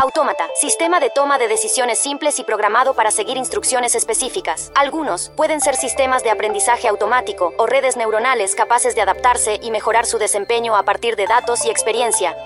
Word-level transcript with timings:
Autómata, 0.00 0.44
sistema 0.54 1.00
de 1.00 1.10
toma 1.10 1.38
de 1.38 1.48
decisiones 1.48 1.98
simples 1.98 2.38
y 2.38 2.44
programado 2.44 2.94
para 2.94 3.10
seguir 3.10 3.36
instrucciones 3.36 3.96
específicas. 3.96 4.70
Algunos 4.76 5.30
pueden 5.30 5.60
ser 5.60 5.74
sistemas 5.74 6.22
de 6.22 6.30
aprendizaje 6.30 6.86
automático 6.86 7.52
o 7.58 7.66
redes 7.66 7.96
neuronales 7.96 8.54
capaces 8.54 8.94
de 8.94 9.00
adaptarse 9.00 9.58
y 9.60 9.72
mejorar 9.72 10.06
su 10.06 10.18
desempeño 10.18 10.76
a 10.76 10.84
partir 10.84 11.16
de 11.16 11.26
datos 11.26 11.64
y 11.64 11.70
experiencia. 11.70 12.36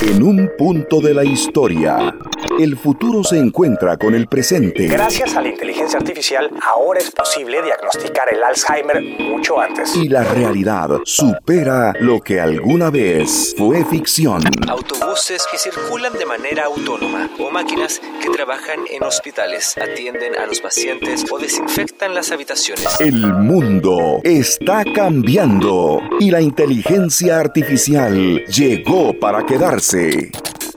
En 0.00 0.22
un 0.22 0.50
punto 0.56 1.02
de 1.02 1.12
la 1.12 1.24
historia, 1.24 2.14
el 2.58 2.76
futuro 2.76 3.22
se 3.22 3.38
encuentra 3.38 3.96
con 3.96 4.14
el 4.14 4.26
presente. 4.26 4.86
Gracias 4.86 5.36
a 5.36 5.42
la 5.42 5.48
inteligencia 5.48 5.98
artificial, 5.98 6.50
ahora 6.62 7.00
es 7.00 7.10
posible 7.10 7.62
diagnosticar 7.62 8.32
el 8.32 8.42
Alzheimer 8.42 9.02
mucho 9.20 9.60
antes. 9.60 9.94
Y 9.96 10.08
la 10.08 10.24
realidad 10.24 10.90
supera 11.04 11.92
lo 12.00 12.20
que 12.20 12.40
alguna 12.40 12.90
vez 12.90 13.54
fue 13.56 13.84
ficción. 13.84 14.42
Autobuses 14.68 15.46
que 15.50 15.58
circulan 15.58 16.12
de 16.14 16.26
manera 16.26 16.64
autónoma 16.64 17.28
o 17.38 17.50
máquinas 17.50 18.00
que 18.22 18.30
trabajan 18.30 18.80
en 18.90 19.02
hospitales, 19.02 19.76
atienden 19.76 20.36
a 20.36 20.46
los 20.46 20.60
pacientes 20.60 21.24
o 21.30 21.38
desinfectan 21.38 22.14
las 22.14 22.32
habitaciones. 22.32 23.00
El 23.00 23.34
mundo 23.34 24.20
está 24.24 24.84
cambiando 24.94 26.00
y 26.20 26.30
la 26.30 26.40
inteligencia 26.40 27.38
artificial 27.38 28.44
llegó 28.46 29.18
para 29.18 29.44
quedarse. 29.44 30.30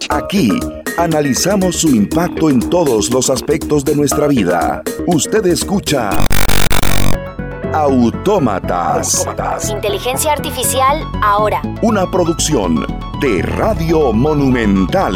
Aquí 0.10 0.52
analizamos 0.98 1.78
su 1.78 1.90
impacto 1.90 2.50
en 2.50 2.60
todos 2.70 3.12
los 3.12 3.30
aspectos 3.30 3.84
de 3.86 3.96
nuestra 3.96 4.28
vida. 4.28 4.82
Usted 5.08 5.46
escucha 5.48 6.10
Autómatas. 7.74 9.28
Inteligencia 9.70 10.32
artificial 10.32 11.04
ahora. 11.22 11.62
Una 11.82 12.10
producción 12.10 12.86
de 13.22 13.42
Radio 13.42 14.12
Monumental. 14.14 15.16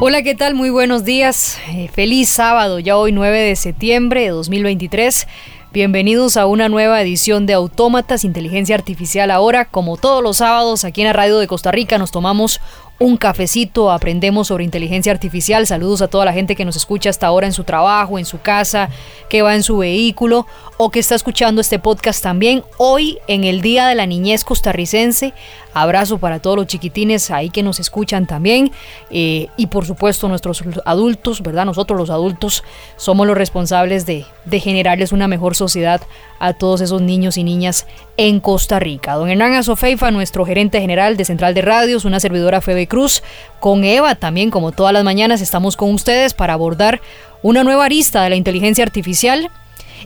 Hola, 0.00 0.22
¿qué 0.22 0.34
tal? 0.34 0.54
Muy 0.54 0.70
buenos 0.70 1.04
días. 1.04 1.58
Eh, 1.68 1.88
feliz 1.88 2.28
sábado, 2.28 2.78
ya 2.78 2.96
hoy 2.96 3.12
9 3.12 3.40
de 3.40 3.56
septiembre 3.56 4.22
de 4.22 4.28
2023. 4.28 5.26
Bienvenidos 5.72 6.36
a 6.36 6.44
una 6.44 6.68
nueva 6.68 7.00
edición 7.00 7.46
de 7.46 7.54
Autómatas 7.54 8.24
Inteligencia 8.24 8.74
Artificial 8.74 9.30
ahora. 9.30 9.64
Como 9.64 9.96
todos 9.96 10.22
los 10.22 10.36
sábados 10.36 10.84
aquí 10.84 11.00
en 11.00 11.06
la 11.06 11.14
radio 11.14 11.38
de 11.38 11.46
Costa 11.46 11.70
Rica 11.70 11.96
nos 11.96 12.10
tomamos 12.10 12.60
un 13.02 13.16
cafecito, 13.16 13.90
aprendemos 13.90 14.46
sobre 14.46 14.62
inteligencia 14.62 15.10
artificial. 15.10 15.66
Saludos 15.66 16.02
a 16.02 16.08
toda 16.08 16.24
la 16.24 16.32
gente 16.32 16.54
que 16.54 16.64
nos 16.64 16.76
escucha 16.76 17.10
hasta 17.10 17.26
ahora 17.26 17.48
en 17.48 17.52
su 17.52 17.64
trabajo, 17.64 18.16
en 18.16 18.24
su 18.24 18.40
casa, 18.40 18.90
que 19.28 19.42
va 19.42 19.56
en 19.56 19.64
su 19.64 19.78
vehículo 19.78 20.46
o 20.76 20.90
que 20.90 21.00
está 21.00 21.16
escuchando 21.16 21.60
este 21.60 21.80
podcast 21.80 22.22
también. 22.22 22.62
Hoy, 22.78 23.18
en 23.26 23.42
el 23.42 23.60
Día 23.60 23.88
de 23.88 23.96
la 23.96 24.06
Niñez 24.06 24.44
Costarricense, 24.44 25.34
abrazo 25.74 26.18
para 26.18 26.40
todos 26.40 26.56
los 26.56 26.66
chiquitines 26.66 27.30
ahí 27.30 27.50
que 27.50 27.62
nos 27.62 27.80
escuchan 27.80 28.26
también. 28.26 28.72
Eh, 29.10 29.48
y 29.56 29.66
por 29.66 29.86
supuesto, 29.86 30.28
nuestros 30.28 30.62
adultos, 30.84 31.42
¿verdad? 31.42 31.64
Nosotros 31.64 31.98
los 31.98 32.10
adultos 32.10 32.64
somos 32.96 33.26
los 33.26 33.36
responsables 33.36 34.06
de, 34.06 34.24
de 34.44 34.60
generarles 34.60 35.12
una 35.12 35.28
mejor 35.28 35.56
sociedad 35.56 36.00
a 36.38 36.52
todos 36.54 36.80
esos 36.80 37.00
niños 37.02 37.36
y 37.36 37.44
niñas 37.44 37.86
en 38.16 38.40
Costa 38.40 38.80
Rica. 38.80 39.14
Don 39.14 39.30
Hernán 39.30 39.54
Azofeifa, 39.54 40.10
nuestro 40.10 40.44
gerente 40.44 40.80
general 40.80 41.16
de 41.16 41.24
Central 41.24 41.54
de 41.54 41.62
Radios, 41.62 42.04
una 42.04 42.20
servidora 42.20 42.60
Febe 42.60 42.86
Cruz, 42.88 43.22
con 43.60 43.84
Eva 43.84 44.16
también, 44.16 44.50
como 44.50 44.72
todas 44.72 44.92
las 44.92 45.04
mañanas, 45.04 45.40
estamos 45.40 45.76
con 45.76 45.94
ustedes 45.94 46.34
para 46.34 46.54
abordar 46.54 47.00
una 47.42 47.64
nueva 47.64 47.84
arista 47.84 48.22
de 48.22 48.30
la 48.30 48.36
inteligencia 48.36 48.84
artificial. 48.84 49.50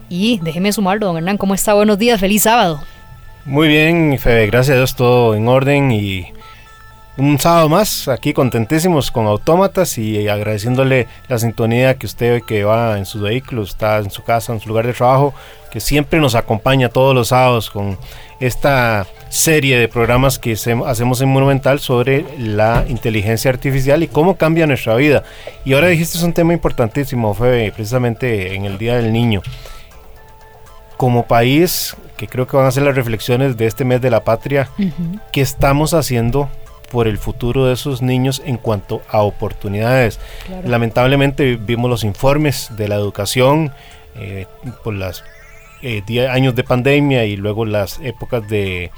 Y 0.09 0.41
déjeme 0.43 0.73
sumarlo, 0.73 1.07
don 1.07 1.17
Hernán, 1.17 1.39
¿cómo 1.39 1.55
está? 1.55 1.75
Buenos 1.75 1.99
días, 1.99 2.21
feliz 2.21 2.43
sábado. 2.43 2.81
Muy 3.47 3.69
bien, 3.69 4.19
Febe, 4.19 4.49
gracias 4.49 4.75
a 4.75 4.79
Dios, 4.79 4.97
todo 4.97 5.37
en 5.37 5.47
orden 5.47 5.93
y 5.93 6.33
un 7.17 7.39
sábado 7.39 7.69
más, 7.69 8.09
aquí 8.09 8.33
contentísimos 8.33 9.13
con 9.13 9.29
Autómatas 9.29 9.99
y 9.99 10.27
agradeciéndole 10.27 11.07
la 11.29 11.39
sintonía 11.39 11.95
que 11.95 12.07
usted 12.07 12.43
que 12.43 12.65
va 12.65 12.99
en 12.99 13.07
su 13.07 13.21
vehículo, 13.21 13.63
está 13.63 13.99
en 13.99 14.11
su 14.11 14.25
casa, 14.25 14.53
en 14.53 14.59
su 14.59 14.69
lugar 14.69 14.89
de 14.89 14.95
trabajo, 14.95 15.33
que 15.71 15.79
siempre 15.79 16.19
nos 16.19 16.35
acompaña 16.35 16.89
todos 16.89 17.15
los 17.15 17.29
sábados 17.29 17.71
con 17.71 17.97
esta 18.41 19.07
serie 19.29 19.79
de 19.79 19.87
programas 19.87 20.41
que 20.41 20.55
hacemos 20.55 21.21
en 21.21 21.29
Monumental 21.29 21.79
sobre 21.79 22.25
la 22.39 22.85
inteligencia 22.89 23.49
artificial 23.49 24.03
y 24.03 24.09
cómo 24.09 24.35
cambia 24.37 24.67
nuestra 24.67 24.97
vida. 24.97 25.23
Y 25.65 25.75
ahora 25.75 25.87
dijiste 25.87 26.19
es 26.19 26.25
un 26.25 26.33
tema 26.33 26.53
importantísimo, 26.53 27.33
fue 27.33 27.73
precisamente 27.73 28.57
en 28.57 28.65
el 28.65 28.77
Día 28.77 28.97
del 28.97 29.13
Niño. 29.13 29.41
Como 30.97 31.27
país, 31.27 31.97
que 32.17 32.27
creo 32.27 32.47
que 32.47 32.57
van 32.57 32.67
a 32.67 32.71
ser 32.71 32.85
las 32.85 32.97
reflexiones 32.97 33.57
de 33.57 33.67
este 33.67 33.85
mes 33.85 34.01
de 34.01 34.11
la 34.11 34.25
patria, 34.25 34.71
¿qué 35.33 35.41
estamos 35.41 35.95
haciendo 35.95 36.49
por 36.91 37.09
el 37.09 37.19
futuro 37.19 37.67
de 37.67 37.75
esos 37.75 38.03
niños 38.03 38.43
en 38.45 38.57
cuanto 38.57 39.03
a 39.09 39.23
oportunidades. 39.23 40.21
Lamentablemente 40.65 41.57
vimos 41.57 41.91
los 41.91 42.05
informes 42.05 42.71
de 42.77 42.89
la 42.89 42.95
educación 42.95 43.73
eh, 44.15 44.47
por 44.83 44.95
los 44.95 45.25
eh, 45.83 46.29
años 46.29 46.55
de 46.55 46.65
pandemia 46.65 47.25
y 47.25 47.37
luego 47.37 47.65
las 47.65 47.99
épocas 48.01 48.49
de 48.49 48.91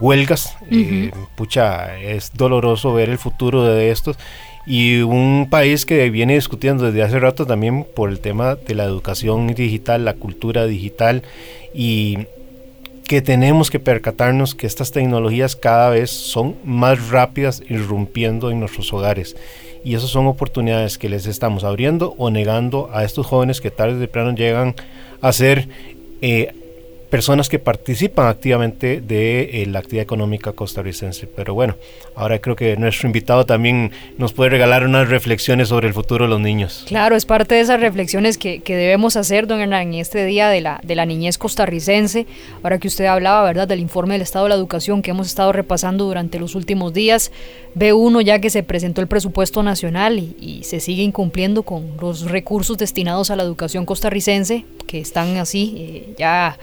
huelgas. 0.00 0.56
Eh, 0.70 1.10
pucha, 1.36 1.98
es 1.98 2.32
doloroso 2.34 2.94
ver 2.94 3.10
el 3.10 3.18
futuro 3.18 3.64
de 3.64 3.90
estos. 3.90 4.16
Y 4.66 5.00
un 5.00 5.48
país 5.50 5.84
que 5.84 6.08
viene 6.10 6.34
discutiendo 6.34 6.84
desde 6.84 7.02
hace 7.02 7.18
rato 7.18 7.46
también 7.46 7.84
por 7.84 8.08
el 8.08 8.20
tema 8.20 8.56
de 8.56 8.74
la 8.74 8.84
educación 8.84 9.46
digital, 9.48 10.04
la 10.04 10.14
cultura 10.14 10.66
digital 10.66 11.22
y 11.74 12.26
que 13.06 13.20
tenemos 13.20 13.70
que 13.70 13.80
percatarnos 13.80 14.54
que 14.54 14.66
estas 14.66 14.90
tecnologías 14.90 15.56
cada 15.56 15.90
vez 15.90 16.10
son 16.10 16.56
más 16.64 17.10
rápidas 17.10 17.62
irrumpiendo 17.68 18.50
en 18.50 18.60
nuestros 18.60 18.92
hogares. 18.94 19.36
Y 19.84 19.94
esas 19.94 20.08
son 20.08 20.26
oportunidades 20.26 20.96
que 20.96 21.10
les 21.10 21.26
estamos 21.26 21.62
abriendo 21.62 22.14
o 22.16 22.30
negando 22.30 22.88
a 22.92 23.04
estos 23.04 23.26
jóvenes 23.26 23.60
que 23.60 23.70
tarde 23.70 23.96
o 23.96 24.00
temprano 24.00 24.34
llegan 24.34 24.74
a 25.20 25.30
ser 25.32 25.68
eh, 26.22 26.54
personas 27.10 27.48
que 27.48 27.58
participan 27.58 28.26
activamente 28.26 29.00
de 29.00 29.62
eh, 29.62 29.66
la 29.66 29.78
actividad 29.78 30.02
económica 30.02 30.52
costarricense. 30.52 31.26
Pero 31.26 31.54
bueno, 31.54 31.76
ahora 32.14 32.38
creo 32.40 32.56
que 32.56 32.76
nuestro 32.76 33.06
invitado 33.06 33.46
también 33.46 33.92
nos 34.18 34.32
puede 34.32 34.50
regalar 34.50 34.84
unas 34.84 35.08
reflexiones 35.08 35.68
sobre 35.68 35.88
el 35.88 35.94
futuro 35.94 36.24
de 36.24 36.30
los 36.30 36.40
niños. 36.40 36.84
Claro, 36.86 37.16
es 37.16 37.24
parte 37.26 37.54
de 37.54 37.60
esas 37.60 37.80
reflexiones 37.80 38.38
que, 38.38 38.60
debemos 38.66 39.16
hacer, 39.16 39.46
don 39.46 39.60
Hernán, 39.60 39.94
en 39.94 40.00
este 40.00 40.24
día 40.24 40.48
de 40.48 40.60
la, 40.60 40.80
de 40.82 40.94
la 40.96 41.06
niñez 41.06 41.38
costarricense. 41.38 42.26
Ahora 42.62 42.78
que 42.78 42.88
usted 42.88 43.06
hablaba, 43.06 43.44
¿verdad?, 43.44 43.68
del 43.68 43.80
informe 43.80 44.14
del 44.14 44.22
Estado 44.22 44.46
de 44.46 44.50
la 44.50 44.56
Educación 44.56 45.02
que 45.02 45.10
hemos 45.10 45.26
estado 45.26 45.52
repasando 45.52 46.04
durante 46.04 46.38
los 46.38 46.54
últimos 46.54 46.92
días. 46.92 47.30
Ve 47.74 47.92
uno 47.92 48.20
ya 48.20 48.38
que 48.40 48.50
se 48.50 48.62
presentó 48.62 49.00
el 49.00 49.08
presupuesto 49.08 49.62
nacional 49.62 50.18
y, 50.18 50.60
se 50.64 50.80
sigue 50.80 51.02
incumpliendo 51.02 51.62
con 51.62 51.96
los 52.00 52.30
recursos 52.30 52.78
destinados 52.78 53.30
a 53.30 53.36
la 53.36 53.42
educación 53.42 53.84
costarricense, 53.84 54.64
que 54.94 55.00
están 55.00 55.38
así 55.38 55.74
eh, 55.76 56.14
ya 56.16 56.56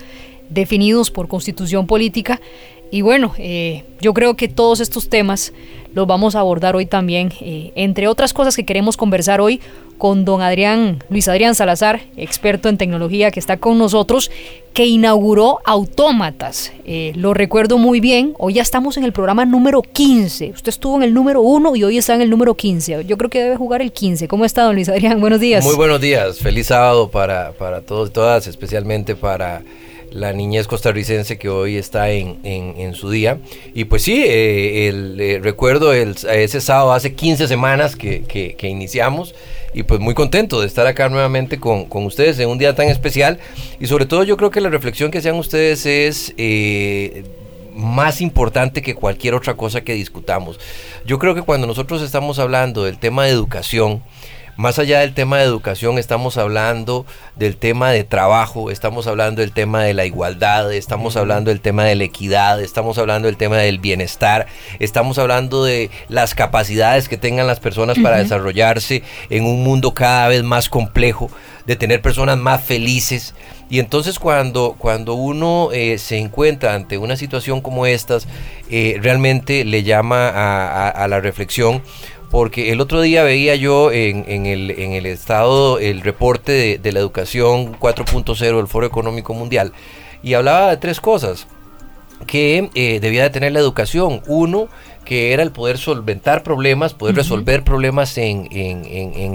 definidos 0.49 1.11
por 1.11 1.27
constitución 1.27 1.85
política. 1.85 2.39
Y 2.91 3.01
bueno, 3.01 3.33
eh, 3.37 3.85
yo 4.01 4.13
creo 4.13 4.35
que 4.35 4.49
todos 4.49 4.81
estos 4.81 5.07
temas 5.07 5.53
los 5.93 6.07
vamos 6.07 6.35
a 6.35 6.39
abordar 6.39 6.75
hoy 6.75 6.85
también, 6.85 7.31
eh, 7.39 7.71
entre 7.75 8.07
otras 8.07 8.33
cosas 8.33 8.55
que 8.55 8.65
queremos 8.65 8.97
conversar 8.97 9.39
hoy 9.41 9.61
con 9.97 10.25
don 10.25 10.41
Adrián, 10.41 11.03
Luis 11.09 11.27
Adrián 11.27 11.53
Salazar, 11.53 12.01
experto 12.17 12.69
en 12.69 12.77
tecnología 12.77 13.29
que 13.29 13.39
está 13.39 13.57
con 13.57 13.77
nosotros, 13.77 14.31
que 14.73 14.85
inauguró 14.85 15.59
Autómatas. 15.63 16.73
Eh, 16.85 17.13
lo 17.15 17.33
recuerdo 17.33 17.77
muy 17.77 17.99
bien, 17.99 18.33
hoy 18.39 18.55
ya 18.55 18.61
estamos 18.61 18.97
en 18.97 19.03
el 19.03 19.13
programa 19.13 19.45
número 19.45 19.81
15. 19.81 20.51
Usted 20.55 20.69
estuvo 20.69 20.97
en 20.97 21.03
el 21.03 21.13
número 21.13 21.41
1 21.41 21.75
y 21.75 21.83
hoy 21.83 21.97
está 21.97 22.15
en 22.15 22.21
el 22.21 22.29
número 22.29 22.55
15. 22.55 23.05
Yo 23.05 23.17
creo 23.17 23.29
que 23.29 23.43
debe 23.43 23.57
jugar 23.57 23.81
el 23.81 23.91
15. 23.91 24.27
¿Cómo 24.27 24.43
está, 24.43 24.63
don 24.63 24.75
Luis 24.75 24.89
Adrián? 24.89 25.21
Buenos 25.21 25.39
días. 25.39 25.63
Muy 25.63 25.75
buenos 25.75 26.01
días. 26.01 26.39
Feliz 26.39 26.67
sábado 26.67 27.09
para, 27.09 27.51
para 27.51 27.81
todos 27.81 28.09
y 28.09 28.11
todas, 28.11 28.47
especialmente 28.47 29.15
para 29.15 29.61
la 30.11 30.33
niñez 30.33 30.67
costarricense 30.67 31.37
que 31.37 31.49
hoy 31.49 31.77
está 31.77 32.09
en, 32.11 32.39
en, 32.43 32.93
su 32.93 33.09
día. 33.09 33.39
Y 33.73 33.85
pues 33.85 34.03
sí, 34.03 34.23
eh, 34.25 34.87
el, 34.87 35.19
eh, 35.19 35.39
recuerdo 35.41 35.93
el, 35.93 36.15
ese 36.29 36.61
sábado 36.61 36.93
hace 36.93 37.13
15 37.13 37.47
semanas 37.47 37.95
que, 37.95 38.23
que, 38.23 38.67
iniciamos 38.67 39.33
y 39.73 39.83
pues 39.83 39.99
muy 39.99 40.13
contento 40.13 40.59
de 40.59 40.67
estar 40.67 40.85
acá 40.85 41.07
nuevamente 41.07 41.59
con, 41.59 41.85
con, 41.85 42.05
ustedes 42.05 42.37
en 42.39 42.49
un 42.49 42.57
día 42.57 42.75
tan 42.75 42.87
especial. 42.89 43.39
Y 43.79 43.87
sobre 43.87 44.05
todo 44.05 44.23
yo 44.23 44.37
creo 44.37 44.51
que 44.51 44.61
la 44.61 44.69
reflexión 44.69 45.11
que 45.11 45.19
hacían 45.19 45.35
ustedes 45.35 45.85
es... 45.85 46.33
Eh, 46.37 47.23
más 47.73 48.19
importante 48.19 48.81
que 48.81 48.95
cualquier 48.95 49.33
otra 49.33 49.55
cosa 49.55 49.81
que 49.81 49.93
discutamos. 49.93 50.59
Yo 51.05 51.19
creo 51.19 51.33
que 51.35 51.41
cuando 51.41 51.67
nosotros 51.67 52.01
estamos 52.01 52.37
hablando 52.37 52.83
del 52.83 52.97
tema 52.97 53.23
de 53.23 53.31
educación, 53.31 54.03
más 54.57 54.79
allá 54.79 54.99
del 54.99 55.13
tema 55.13 55.37
de 55.37 55.45
educación, 55.45 55.97
estamos 55.97 56.37
hablando 56.37 57.05
del 57.35 57.57
tema 57.57 57.91
de 57.91 58.03
trabajo, 58.03 58.69
estamos 58.69 59.07
hablando 59.07 59.41
del 59.41 59.51
tema 59.51 59.83
de 59.83 59.93
la 59.93 60.05
igualdad, 60.05 60.71
estamos 60.73 61.15
hablando 61.17 61.51
del 61.51 61.61
tema 61.61 61.83
de 61.85 61.95
la 61.95 62.03
equidad, 62.03 62.61
estamos 62.61 62.97
hablando 62.97 63.27
del 63.27 63.37
tema 63.37 63.57
del 63.57 63.79
bienestar, 63.79 64.47
estamos 64.79 65.17
hablando 65.17 65.63
de 65.63 65.89
las 66.09 66.35
capacidades 66.35 67.07
que 67.07 67.17
tengan 67.17 67.47
las 67.47 67.59
personas 67.59 67.97
para 67.99 68.17
desarrollarse 68.17 69.03
en 69.29 69.45
un 69.45 69.63
mundo 69.63 69.93
cada 69.93 70.27
vez 70.27 70.43
más 70.43 70.69
complejo, 70.69 71.29
de 71.65 71.75
tener 71.75 72.01
personas 72.01 72.37
más 72.37 72.63
felices. 72.63 73.33
Y 73.69 73.79
entonces 73.79 74.19
cuando, 74.19 74.75
cuando 74.77 75.13
uno 75.13 75.69
eh, 75.71 75.97
se 75.97 76.17
encuentra 76.17 76.73
ante 76.73 76.97
una 76.97 77.15
situación 77.15 77.61
como 77.61 77.85
estas, 77.85 78.27
eh, 78.69 78.99
realmente 79.01 79.63
le 79.63 79.83
llama 79.83 80.27
a 80.89 81.07
la 81.07 81.21
reflexión 81.21 81.81
porque 82.31 82.71
el 82.71 82.81
otro 82.81 83.01
día 83.01 83.23
veía 83.23 83.55
yo 83.55 83.91
en, 83.91 84.45
el, 84.45 84.71
en 84.71 84.93
el 84.93 85.05
estado 85.05 85.77
el 85.77 86.01
reporte 86.01 86.53
de, 86.53 86.77
de 86.77 86.91
la 86.93 86.99
educación 86.99 87.77
4.0 87.77 88.55
del 88.55 88.67
Foro 88.67 88.87
Económico 88.87 89.33
Mundial 89.33 89.73
y 90.23 90.33
hablaba 90.33 90.69
de 90.69 90.77
tres 90.77 91.01
cosas 91.01 91.45
que 92.27 92.69
eh, 92.73 92.99
debía 92.99 93.23
de 93.23 93.29
tener 93.29 93.51
la 93.51 93.59
educación. 93.59 94.21
Uno, 94.27 94.69
que 95.11 95.33
era 95.33 95.43
el 95.43 95.51
poder 95.51 95.77
solventar 95.77 96.41
problemas, 96.41 96.93
poder 96.93 97.15
resolver 97.17 97.65
problemas 97.65 98.17
en, 98.17 98.47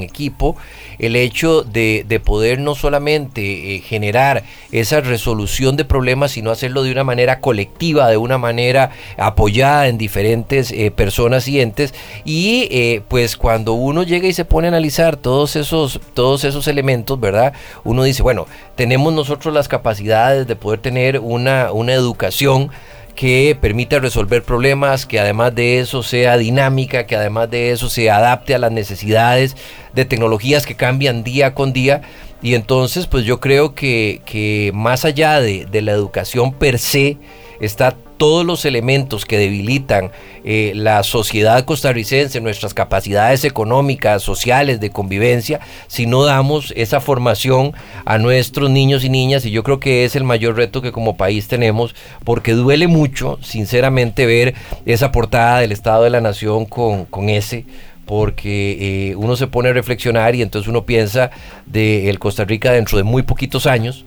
equipo, 0.02 0.56
el 0.98 1.16
hecho 1.16 1.64
de, 1.64 2.22
poder 2.24 2.60
no 2.60 2.74
solamente 2.74 3.74
eh, 3.74 3.80
generar 3.80 4.42
esa 4.72 5.02
resolución 5.02 5.76
de 5.76 5.84
problemas, 5.84 6.30
sino 6.30 6.50
hacerlo 6.50 6.82
de 6.82 6.92
una 6.92 7.04
manera 7.04 7.40
colectiva, 7.40 8.08
de 8.08 8.16
una 8.16 8.38
manera 8.38 8.90
apoyada 9.18 9.88
en 9.88 9.98
diferentes 9.98 10.72
eh, 10.72 10.90
personas 10.90 11.46
y 11.46 11.60
entes. 11.60 11.92
Y 12.24 13.02
pues 13.08 13.36
cuando 13.36 13.74
uno 13.74 14.02
llega 14.02 14.28
y 14.28 14.32
se 14.32 14.46
pone 14.46 14.68
a 14.68 14.70
analizar 14.70 15.18
todos 15.18 15.56
esos, 15.56 16.00
todos 16.14 16.44
esos 16.44 16.68
elementos, 16.68 17.20
¿verdad? 17.20 17.52
Uno 17.84 18.02
dice, 18.02 18.22
bueno, 18.22 18.46
tenemos 18.76 19.12
nosotros 19.12 19.52
las 19.52 19.68
capacidades 19.68 20.46
de 20.46 20.56
poder 20.56 20.80
tener 20.80 21.18
una, 21.18 21.70
una 21.70 21.92
educación 21.92 22.70
que 23.16 23.56
permita 23.60 23.98
resolver 23.98 24.42
problemas, 24.44 25.06
que 25.06 25.18
además 25.18 25.54
de 25.54 25.80
eso 25.80 26.02
sea 26.02 26.36
dinámica, 26.36 27.06
que 27.06 27.16
además 27.16 27.50
de 27.50 27.72
eso 27.72 27.88
se 27.88 28.10
adapte 28.10 28.54
a 28.54 28.58
las 28.58 28.70
necesidades 28.70 29.56
de 29.94 30.04
tecnologías 30.04 30.66
que 30.66 30.76
cambian 30.76 31.24
día 31.24 31.54
con 31.54 31.72
día. 31.72 32.02
Y 32.42 32.54
entonces, 32.54 33.06
pues 33.06 33.24
yo 33.24 33.40
creo 33.40 33.74
que, 33.74 34.20
que 34.26 34.70
más 34.74 35.04
allá 35.04 35.40
de, 35.40 35.64
de 35.64 35.82
la 35.82 35.92
educación 35.92 36.52
per 36.52 36.78
se, 36.78 37.16
está 37.58 37.96
todos 38.16 38.44
los 38.44 38.64
elementos 38.64 39.24
que 39.24 39.38
debilitan 39.38 40.10
eh, 40.44 40.72
la 40.74 41.02
sociedad 41.02 41.64
costarricense, 41.64 42.40
nuestras 42.40 42.74
capacidades 42.74 43.44
económicas, 43.44 44.22
sociales, 44.22 44.80
de 44.80 44.90
convivencia, 44.90 45.60
si 45.86 46.06
no 46.06 46.24
damos 46.24 46.72
esa 46.76 47.00
formación 47.00 47.72
a 48.04 48.18
nuestros 48.18 48.70
niños 48.70 49.04
y 49.04 49.08
niñas. 49.08 49.44
Y 49.44 49.50
yo 49.50 49.62
creo 49.62 49.80
que 49.80 50.04
es 50.04 50.16
el 50.16 50.24
mayor 50.24 50.56
reto 50.56 50.82
que 50.82 50.92
como 50.92 51.16
país 51.16 51.48
tenemos, 51.48 51.94
porque 52.24 52.52
duele 52.52 52.86
mucho, 52.86 53.38
sinceramente, 53.42 54.26
ver 54.26 54.54
esa 54.84 55.12
portada 55.12 55.60
del 55.60 55.72
Estado 55.72 56.04
de 56.04 56.10
la 56.10 56.20
Nación 56.20 56.66
con, 56.66 57.04
con 57.04 57.28
ese 57.28 57.64
porque 58.06 59.10
eh, 59.10 59.16
uno 59.16 59.34
se 59.34 59.48
pone 59.48 59.68
a 59.68 59.72
reflexionar 59.72 60.36
y 60.36 60.42
entonces 60.42 60.68
uno 60.68 60.86
piensa 60.86 61.32
de 61.66 62.08
el 62.08 62.20
Costa 62.20 62.44
Rica 62.44 62.70
dentro 62.70 62.96
de 62.96 63.02
muy 63.02 63.24
poquitos 63.24 63.66
años 63.66 64.04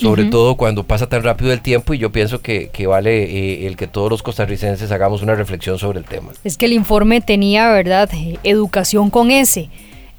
sobre 0.00 0.26
todo 0.26 0.56
cuando 0.56 0.84
pasa 0.84 1.08
tan 1.08 1.22
rápido 1.22 1.52
el 1.52 1.60
tiempo 1.60 1.94
y 1.94 1.98
yo 1.98 2.12
pienso 2.12 2.40
que, 2.40 2.70
vale 2.86 3.24
eh, 3.24 3.66
el 3.66 3.76
que 3.76 3.86
todos 3.86 4.10
los 4.10 4.22
costarricenses 4.22 4.90
hagamos 4.92 5.22
una 5.22 5.34
reflexión 5.34 5.78
sobre 5.78 5.98
el 5.98 6.04
tema. 6.04 6.32
Es 6.44 6.56
que 6.56 6.66
el 6.66 6.72
informe 6.72 7.20
tenía, 7.20 7.70
¿verdad?, 7.70 8.08
educación 8.44 9.10
con 9.10 9.30
S 9.30 9.68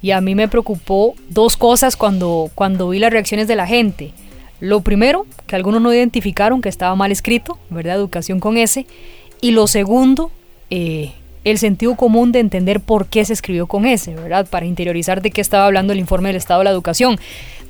y 0.02 0.10
a 0.10 0.20
mí 0.20 0.34
me 0.34 0.48
preocupó 0.48 1.14
dos 1.28 1.56
cosas 1.56 1.96
cuando, 1.96 2.50
cuando 2.54 2.88
vi 2.88 2.98
las 2.98 3.12
reacciones 3.12 3.48
de 3.48 3.56
la 3.56 3.66
gente. 3.66 4.12
Lo 4.60 4.82
primero, 4.82 5.26
que 5.46 5.56
algunos 5.56 5.80
no 5.80 5.92
identificaron 5.92 6.60
que 6.60 6.68
estaba 6.68 6.94
mal 6.94 7.12
escrito, 7.12 7.58
¿verdad? 7.70 7.96
Educación 7.96 8.40
con 8.40 8.58
S. 8.58 8.86
Y 9.40 9.52
lo 9.52 9.66
segundo, 9.66 10.30
eh, 10.68 11.12
el 11.44 11.58
sentido 11.58 11.94
común 11.94 12.32
de 12.32 12.40
entender 12.40 12.80
por 12.80 13.06
qué 13.06 13.24
se 13.24 13.32
escribió 13.32 13.66
con 13.66 13.86
S, 13.86 14.14
¿verdad? 14.14 14.46
Para 14.48 14.66
interiorizar 14.66 15.22
de 15.22 15.30
qué 15.30 15.40
estaba 15.40 15.66
hablando 15.66 15.92
el 15.92 15.98
informe 15.98 16.28
del 16.28 16.36
Estado 16.36 16.60
de 16.60 16.64
la 16.64 16.70
Educación. 16.70 17.18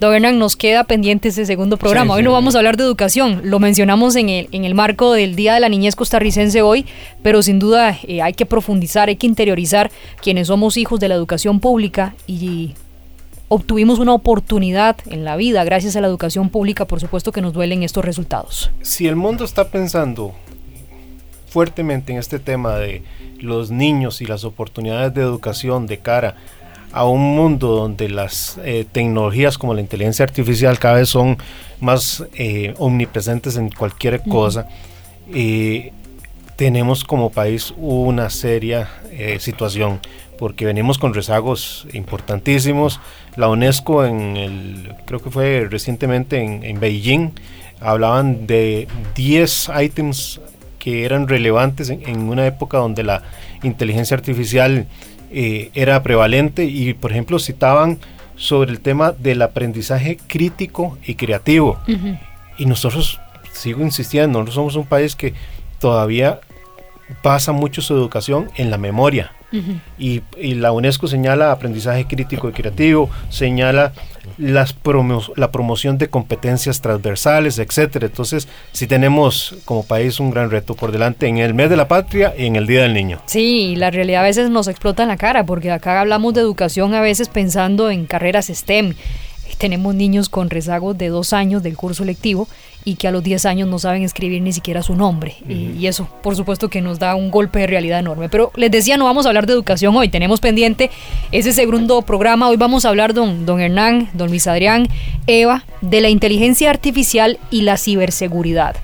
Don 0.01 0.15
Hernán, 0.15 0.39
nos 0.39 0.57
queda 0.57 0.85
pendiente 0.85 1.29
ese 1.29 1.45
segundo 1.45 1.77
programa. 1.77 2.15
hoy 2.15 2.23
no 2.23 2.33
vamos 2.33 2.55
a 2.55 2.59
hablar 2.59 2.79
de 2.79 2.85
educación, 2.85 3.43
lo 3.45 3.59
mencionamos 3.59 4.17
en 4.17 4.31
el, 4.31 4.49
en 4.51 4.65
el 4.65 4.75
marco 4.75 5.13
del 5.13 5.37
Día 5.37 5.55
de 5.55 5.61
la 5.61 5.69
Niñez 5.69 5.95
Costarricense 5.95 6.63
hoy, 6.63 6.87
pero 7.23 7.43
sin 7.43 7.59
duda 7.59 7.99
eh, 8.05 8.23
hay 8.23 8.33
que 8.33 8.47
profundizar, 8.47 9.11
hay 9.11 9.17
que 9.17 9.27
interiorizar 9.27 9.91
quienes 10.23 10.47
somos 10.47 10.79
hijos 10.79 11.01
de 11.01 11.09
la 11.09 11.15
educación 11.17 11.61
pública 11.61 12.15
y 12.27 12.73
obtuvimos 13.49 13.99
una 13.99 14.15
oportunidad 14.15 14.97
en 15.07 15.25
la 15.25 15.37
vida 15.37 15.65
gracias 15.65 15.97
a 15.97 16.01
la 16.01 16.07
educación 16.07 16.49
pública, 16.49 16.87
por 16.87 17.01
supuesto 17.01 17.31
que 17.31 17.43
nos 17.43 17.53
duelen 17.53 17.83
estos 17.83 18.05
resultados. 18.05 18.71
Si 18.81 19.07
el 19.07 19.17
mundo 19.17 19.45
está 19.45 19.69
pensando 19.69 20.35
fuertemente 21.51 22.13
en 22.13 22.19
este 22.19 22.39
tema 22.39 22.77
de 22.77 23.03
los 23.39 23.71
niños 23.71 24.21
y 24.21 24.27
las 24.27 24.45
oportunidades 24.45 25.13
de 25.13 25.23
educación 25.23 25.87
de 25.87 25.99
cara 25.99 26.37
a 26.93 27.05
un 27.05 27.21
mundo 27.37 27.69
donde 27.69 28.09
las 28.09 28.59
eh, 28.65 28.85
tecnologías 28.91 29.59
como 29.59 29.75
la 29.75 29.81
inteligencia 29.81 30.25
artificial 30.25 30.79
cada 30.79 30.95
vez 30.95 31.09
son 31.09 31.39
más 31.81 32.25
eh, 32.35 32.75
omnipresentes 32.79 33.57
en 33.57 33.71
cualquier 33.71 34.23
cosa, 34.23 34.69
eh, 35.33 35.93
tenemos 36.57 37.05
como 37.05 37.31
país 37.31 37.73
una 37.79 38.29
seria 38.29 38.89
situación 39.39 40.01
porque 40.39 40.65
venimos 40.65 40.99
con 40.99 41.15
rezagos 41.15 41.87
importantísimos. 41.93 43.01
La 43.37 43.49
UNESCO 43.49 44.05
en 44.05 44.37
el, 44.37 44.95
creo 45.07 45.21
que 45.21 45.31
fue 45.31 45.67
recientemente 45.71 46.43
en, 46.43 46.63
en 46.65 46.81
Beijing, 46.81 47.31
hablaban 47.81 48.47
de 48.47 48.89
10 49.15 49.71
ítems 49.83 50.41
que 50.81 51.05
eran 51.05 51.29
relevantes 51.29 51.91
en, 51.91 52.29
una 52.29 52.47
época 52.47 52.79
donde 52.79 53.05
la 53.05 53.23
inteligencia 53.63 54.17
artificial 54.17 54.87
eh, 55.31 55.71
era 55.75 56.03
prevalente 56.03 56.65
y 56.65 56.93
por 56.95 57.13
ejemplo 57.13 57.39
citaban 57.39 57.99
sobre 58.35 58.73
el 58.73 58.81
tema 58.81 59.13
del 59.13 59.43
aprendizaje 59.43 60.19
crítico 60.27 60.99
y 61.07 61.15
creativo. 61.15 61.79
Y 62.59 62.67
nosotros, 62.67 63.21
sigo 63.53 63.83
insistiendo, 63.83 64.39
nosotros 64.39 64.55
somos 64.55 64.77
un 64.77 64.87
país 64.87 65.15
que 65.15 65.35
todavía 65.79 66.41
basa 67.23 67.53
mucho 67.53 67.83
su 67.83 67.95
educación 67.95 68.51
en 68.57 68.71
la 68.71 68.79
memoria. 68.79 69.33
Y, 69.99 70.23
la 70.55 70.73
UNESCO 70.73 71.07
señala 71.09 71.53
aprendizaje 71.53 72.07
crítico 72.07 72.49
y 72.49 72.53
creativo, 72.53 73.11
señala 73.29 73.93
las 74.41 74.75
la 75.37 75.53
promoción 75.53 75.99
de 75.99 76.09
competencias 76.09 76.81
transversales, 76.81 77.59
etcétera. 77.59 78.07
Entonces, 78.07 78.49
sí 78.73 78.87
tenemos 78.87 79.55
como 79.65 79.85
país 79.85 80.19
un 80.19 80.31
gran 80.31 80.51
reto 80.51 80.75
por 80.75 80.93
delante 80.93 81.27
en 81.29 81.39
el 81.39 81.55
mes 81.55 81.71
de 81.71 81.77
la 81.77 81.89
patria 81.89 82.35
y 82.37 82.47
en 82.47 82.57
el 82.57 82.67
Día 82.67 82.83
del 82.83 82.95
Niño. 82.95 83.21
Sí, 83.27 83.77
la 83.77 83.91
realidad 83.91 84.23
a 84.23 84.25
veces 84.25 84.51
nos 84.51 84.67
explota 84.67 85.03
en 85.03 85.11
la 85.11 85.17
cara, 85.17 85.45
porque 85.45 85.71
acá 85.71 86.01
hablamos 86.01 86.35
de 86.35 86.41
educación 86.41 86.95
a 86.95 87.01
veces 87.01 87.29
pensando 87.29 87.91
en 87.91 88.07
carreras 88.07 88.47
STEM. 88.49 88.95
Tenemos 89.59 89.95
niños 89.95 90.29
con 90.31 90.49
rezagos 90.49 90.97
de 90.97 91.09
dos 91.09 91.33
años 91.33 91.63
del 91.63 91.77
curso 91.77 92.05
lectivo 92.05 92.49
y 92.85 92.95
que 92.95 93.09
a 93.09 93.11
los 93.11 93.23
10 93.23 93.47
años 93.47 93.69
no 93.69 93.79
saben 93.79 94.03
escribir 94.03 94.43
ni 94.43 94.53
siquiera 94.53 94.83
su 94.83 94.95
nombre. 94.95 95.37
y, 95.49 95.87
eso, 95.87 96.09
por 96.23 96.37
supuesto, 96.37 96.69
que 96.69 96.81
nos 96.81 96.99
da 96.99 97.15
un 97.15 97.31
golpe 97.31 97.61
de 97.61 97.67
realidad 97.67 97.99
enorme. 97.99 98.29
Pero 98.29 98.53
les 98.57 98.71
decía, 98.71 98.97
no 98.97 99.05
vamos 99.05 99.27
a 99.27 99.29
hablar 99.29 99.47
de 99.47 99.53
educación 99.53 99.97
hoy, 99.97 100.09
tenemos 100.09 100.41
pendiente 100.41 100.91
ese 101.33 101.53
segundo 101.53 102.03
programa. 102.03 102.49
Hoy 102.49 102.57
vamos 102.57 102.85
a 102.85 102.89
hablar, 102.89 103.15
don, 103.15 103.47
don 103.47 103.61
Hernán, 103.61 104.09
don 104.15 104.31
Luis 104.31 104.47
Adrián, 104.47 104.89
Eva, 105.27 105.65
de 105.81 106.01
la 106.01 106.09
inteligencia 106.09 106.71
artificial 106.71 107.39
y 107.51 107.63
la 107.63 107.77
ciberseguridad. 107.77 108.77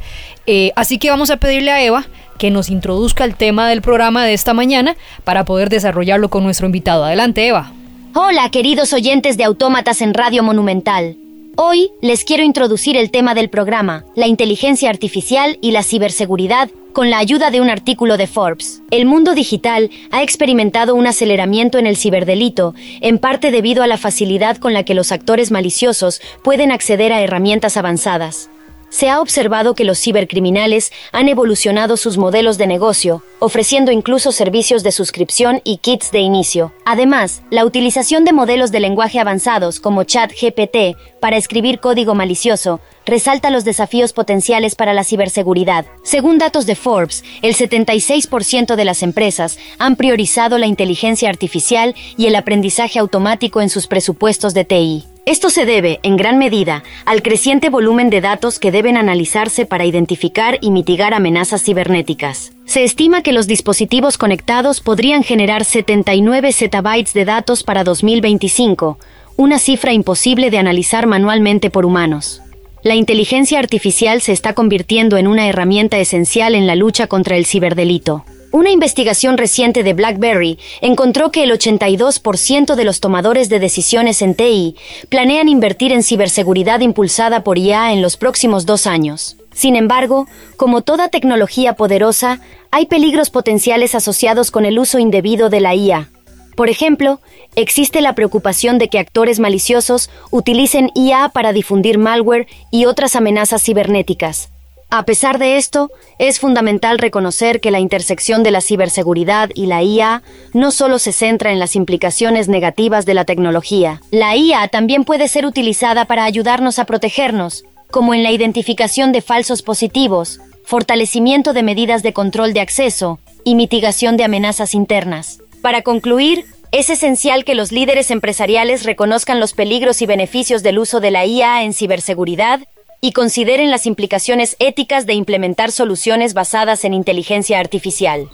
Eh, 0.46 0.72
así 0.76 0.98
que 0.98 1.10
vamos 1.10 1.30
a 1.30 1.38
pedirle 1.38 1.70
a 1.70 1.82
Eva 1.82 2.06
que 2.38 2.50
nos 2.50 2.70
introduzca 2.70 3.24
el 3.24 3.34
tema 3.34 3.68
del 3.68 3.82
programa 3.82 4.24
de 4.24 4.34
esta 4.34 4.54
mañana 4.54 4.96
para 5.24 5.44
poder 5.44 5.70
desarrollarlo 5.70 6.28
con 6.28 6.44
nuestro 6.44 6.66
invitado. 6.66 7.04
Adelante, 7.04 7.46
Eva. 7.46 7.72
Hola, 8.14 8.50
queridos 8.50 8.92
oyentes 8.92 9.36
de 9.36 9.44
Autómatas 9.44 10.00
en 10.00 10.14
Radio 10.14 10.42
Monumental. 10.42 11.16
Hoy 11.58 11.90
les 12.02 12.22
quiero 12.24 12.42
introducir 12.42 12.98
el 12.98 13.10
tema 13.10 13.34
del 13.34 13.48
programa, 13.48 14.04
la 14.14 14.26
inteligencia 14.26 14.90
artificial 14.90 15.56
y 15.62 15.70
la 15.70 15.82
ciberseguridad, 15.82 16.68
con 16.92 17.08
la 17.08 17.16
ayuda 17.16 17.50
de 17.50 17.62
un 17.62 17.70
artículo 17.70 18.18
de 18.18 18.26
Forbes. 18.26 18.82
El 18.90 19.06
mundo 19.06 19.34
digital 19.34 19.90
ha 20.10 20.22
experimentado 20.22 20.94
un 20.94 21.06
aceleramiento 21.06 21.78
en 21.78 21.86
el 21.86 21.96
ciberdelito, 21.96 22.74
en 23.00 23.18
parte 23.18 23.50
debido 23.50 23.82
a 23.82 23.86
la 23.86 23.96
facilidad 23.96 24.58
con 24.58 24.74
la 24.74 24.82
que 24.82 24.92
los 24.92 25.12
actores 25.12 25.50
maliciosos 25.50 26.20
pueden 26.42 26.72
acceder 26.72 27.10
a 27.10 27.22
herramientas 27.22 27.78
avanzadas 27.78 28.50
se 28.96 29.10
ha 29.10 29.20
observado 29.20 29.74
que 29.74 29.84
los 29.84 30.00
cibercriminales 30.00 30.90
han 31.12 31.28
evolucionado 31.28 31.98
sus 31.98 32.16
modelos 32.16 32.56
de 32.56 32.66
negocio, 32.66 33.22
ofreciendo 33.40 33.92
incluso 33.92 34.32
servicios 34.32 34.82
de 34.82 34.90
suscripción 34.90 35.60
y 35.64 35.76
kits 35.76 36.10
de 36.12 36.20
inicio. 36.20 36.72
Además, 36.86 37.42
la 37.50 37.66
utilización 37.66 38.24
de 38.24 38.32
modelos 38.32 38.72
de 38.72 38.80
lenguaje 38.80 39.20
avanzados 39.20 39.80
como 39.80 40.04
ChatGPT 40.04 40.96
para 41.20 41.36
escribir 41.36 41.78
código 41.78 42.14
malicioso 42.14 42.80
resalta 43.04 43.50
los 43.50 43.66
desafíos 43.66 44.14
potenciales 44.14 44.74
para 44.76 44.94
la 44.94 45.04
ciberseguridad. 45.04 45.84
Según 46.02 46.38
datos 46.38 46.64
de 46.64 46.74
Forbes, 46.74 47.22
el 47.42 47.54
76% 47.54 48.76
de 48.76 48.84
las 48.86 49.02
empresas 49.02 49.58
han 49.78 49.96
priorizado 49.96 50.56
la 50.56 50.68
inteligencia 50.68 51.28
artificial 51.28 51.94
y 52.16 52.28
el 52.28 52.34
aprendizaje 52.34 52.98
automático 52.98 53.60
en 53.60 53.68
sus 53.68 53.88
presupuestos 53.88 54.54
de 54.54 54.64
TI. 54.64 55.04
Esto 55.26 55.50
se 55.50 55.66
debe, 55.66 55.98
en 56.04 56.16
gran 56.16 56.38
medida, 56.38 56.84
al 57.04 57.20
creciente 57.20 57.68
volumen 57.68 58.10
de 58.10 58.20
datos 58.20 58.60
que 58.60 58.70
deben 58.70 58.96
analizarse 58.96 59.66
para 59.66 59.84
identificar 59.84 60.56
y 60.60 60.70
mitigar 60.70 61.14
amenazas 61.14 61.64
cibernéticas. 61.64 62.52
Se 62.64 62.84
estima 62.84 63.22
que 63.22 63.32
los 63.32 63.48
dispositivos 63.48 64.18
conectados 64.18 64.80
podrían 64.80 65.24
generar 65.24 65.64
79 65.64 66.52
zettabytes 66.52 67.12
de 67.12 67.24
datos 67.24 67.64
para 67.64 67.82
2025, 67.82 69.00
una 69.36 69.58
cifra 69.58 69.92
imposible 69.92 70.48
de 70.52 70.58
analizar 70.58 71.08
manualmente 71.08 71.70
por 71.70 71.86
humanos. 71.86 72.40
La 72.84 72.94
inteligencia 72.94 73.58
artificial 73.58 74.22
se 74.22 74.30
está 74.30 74.52
convirtiendo 74.52 75.16
en 75.16 75.26
una 75.26 75.48
herramienta 75.48 75.98
esencial 75.98 76.54
en 76.54 76.68
la 76.68 76.76
lucha 76.76 77.08
contra 77.08 77.36
el 77.36 77.46
ciberdelito. 77.46 78.24
Una 78.56 78.70
investigación 78.70 79.36
reciente 79.36 79.82
de 79.82 79.92
BlackBerry 79.92 80.58
encontró 80.80 81.30
que 81.30 81.44
el 81.44 81.50
82% 81.50 82.74
de 82.74 82.84
los 82.84 83.00
tomadores 83.00 83.50
de 83.50 83.58
decisiones 83.58 84.22
en 84.22 84.34
TI 84.34 84.76
planean 85.10 85.50
invertir 85.50 85.92
en 85.92 86.02
ciberseguridad 86.02 86.80
impulsada 86.80 87.44
por 87.44 87.58
IA 87.58 87.92
en 87.92 88.00
los 88.00 88.16
próximos 88.16 88.64
dos 88.64 88.86
años. 88.86 89.36
Sin 89.52 89.76
embargo, 89.76 90.26
como 90.56 90.80
toda 90.80 91.10
tecnología 91.10 91.74
poderosa, 91.74 92.40
hay 92.70 92.86
peligros 92.86 93.28
potenciales 93.28 93.94
asociados 93.94 94.50
con 94.50 94.64
el 94.64 94.78
uso 94.78 94.98
indebido 94.98 95.50
de 95.50 95.60
la 95.60 95.74
IA. 95.74 96.08
Por 96.56 96.70
ejemplo, 96.70 97.20
existe 97.56 98.00
la 98.00 98.14
preocupación 98.14 98.78
de 98.78 98.88
que 98.88 98.98
actores 98.98 99.38
maliciosos 99.38 100.08
utilicen 100.30 100.90
IA 100.94 101.28
para 101.28 101.52
difundir 101.52 101.98
malware 101.98 102.46
y 102.70 102.86
otras 102.86 103.16
amenazas 103.16 103.62
cibernéticas. 103.62 104.48
A 104.88 105.04
pesar 105.04 105.38
de 105.38 105.56
esto, 105.56 105.90
es 106.18 106.38
fundamental 106.38 106.98
reconocer 106.98 107.60
que 107.60 107.72
la 107.72 107.80
intersección 107.80 108.44
de 108.44 108.52
la 108.52 108.60
ciberseguridad 108.60 109.50
y 109.54 109.66
la 109.66 109.82
IA 109.82 110.22
no 110.52 110.70
solo 110.70 111.00
se 111.00 111.12
centra 111.12 111.52
en 111.52 111.58
las 111.58 111.74
implicaciones 111.74 112.48
negativas 112.48 113.04
de 113.04 113.14
la 113.14 113.24
tecnología. 113.24 114.00
La 114.12 114.36
IA 114.36 114.68
también 114.68 115.04
puede 115.04 115.26
ser 115.26 115.44
utilizada 115.44 116.04
para 116.04 116.24
ayudarnos 116.24 116.78
a 116.78 116.84
protegernos, 116.84 117.64
como 117.90 118.14
en 118.14 118.22
la 118.22 118.30
identificación 118.30 119.10
de 119.10 119.22
falsos 119.22 119.62
positivos, 119.62 120.40
fortalecimiento 120.64 121.52
de 121.52 121.64
medidas 121.64 122.04
de 122.04 122.12
control 122.12 122.52
de 122.52 122.60
acceso 122.60 123.18
y 123.44 123.56
mitigación 123.56 124.16
de 124.16 124.24
amenazas 124.24 124.72
internas. 124.72 125.40
Para 125.62 125.82
concluir, 125.82 126.44
es 126.70 126.90
esencial 126.90 127.44
que 127.44 127.54
los 127.54 127.72
líderes 127.72 128.10
empresariales 128.10 128.84
reconozcan 128.84 129.40
los 129.40 129.52
peligros 129.52 130.00
y 130.02 130.06
beneficios 130.06 130.62
del 130.62 130.78
uso 130.78 131.00
de 131.00 131.10
la 131.10 131.26
IA 131.26 131.64
en 131.64 131.72
ciberseguridad 131.72 132.60
y 133.00 133.12
consideren 133.12 133.70
las 133.70 133.86
implicaciones 133.86 134.56
éticas 134.58 135.06
de 135.06 135.14
implementar 135.14 135.70
soluciones 135.70 136.34
basadas 136.34 136.84
en 136.84 136.94
inteligencia 136.94 137.60
artificial. 137.60 138.28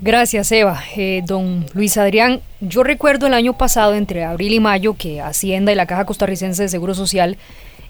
Gracias, 0.00 0.50
Eva. 0.50 0.82
Eh, 0.96 1.22
don 1.24 1.64
Luis 1.74 1.96
Adrián, 1.96 2.40
yo 2.60 2.82
recuerdo 2.82 3.28
el 3.28 3.34
año 3.34 3.56
pasado, 3.56 3.94
entre 3.94 4.24
abril 4.24 4.52
y 4.52 4.60
mayo, 4.60 4.94
que 4.94 5.20
Hacienda 5.20 5.70
y 5.70 5.76
la 5.76 5.86
Caja 5.86 6.04
Costarricense 6.04 6.64
de 6.64 6.68
Seguro 6.68 6.94
Social 6.94 7.38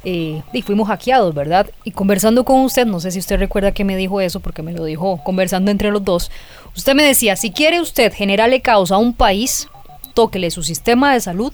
eh, 0.05 0.43
y 0.53 0.63
fuimos 0.63 0.89
hackeados, 0.89 1.33
¿verdad? 1.33 1.71
Y 1.85 1.93
conversando 1.93 2.45
con 2.45 2.61
usted, 2.61 2.87
no 2.87 2.99
sé 2.99 3.13
si 3.13 3.21
usted 3.21 3.39
recuerda 3.39 3.73
que 3.73 3.85
me 3.85 3.97
dijo 3.97 4.21
eso, 4.21 4.41
porque 4.41 4.63
me 4.63 4.73
lo 4.73 4.85
dijo 4.85 5.23
conversando 5.23 5.71
entre 5.71 5.91
los 5.91 6.05
dos, 6.05 6.31
usted 6.77 6.95
me 6.95 7.05
decía, 7.05 7.37
si 7.37 7.53
quiere 7.53 7.81
usted 7.81 8.13
generarle 8.13 8.61
caos 8.61 8.91
a 8.91 8.99
un 8.99 9.15
país, 9.15 9.69
tóquele 10.13 10.51
su 10.51 10.65
sistema 10.65 11.15
de 11.15 11.21
salud 11.21 11.53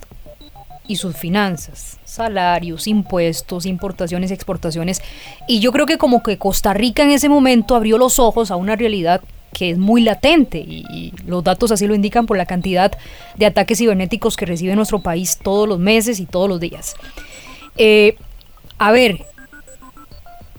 y 0.86 0.96
sus 0.96 1.14
finanzas, 1.14 1.97
salarios, 2.08 2.86
impuestos, 2.86 3.66
importaciones, 3.66 4.30
exportaciones. 4.30 5.02
Y 5.46 5.60
yo 5.60 5.72
creo 5.72 5.86
que 5.86 5.98
como 5.98 6.22
que 6.22 6.38
Costa 6.38 6.72
Rica 6.72 7.02
en 7.02 7.10
ese 7.10 7.28
momento 7.28 7.76
abrió 7.76 7.98
los 7.98 8.18
ojos 8.18 8.50
a 8.50 8.56
una 8.56 8.76
realidad 8.76 9.20
que 9.52 9.70
es 9.70 9.78
muy 9.78 10.02
latente 10.02 10.58
y, 10.58 11.12
los 11.26 11.44
datos 11.44 11.70
así 11.70 11.86
lo 11.86 11.94
indican 11.94 12.26
por 12.26 12.36
la 12.36 12.46
cantidad 12.46 12.96
de 13.36 13.46
ataques 13.46 13.78
cibernéticos 13.78 14.36
que 14.36 14.46
recibe 14.46 14.74
nuestro 14.74 15.00
país 15.00 15.38
todos 15.42 15.68
los 15.68 15.78
meses 15.78 16.20
y 16.20 16.26
todos 16.26 16.48
los 16.48 16.60
días. 16.60 16.94
Eh, 17.76 18.16
a 18.78 18.90
ver, 18.90 19.26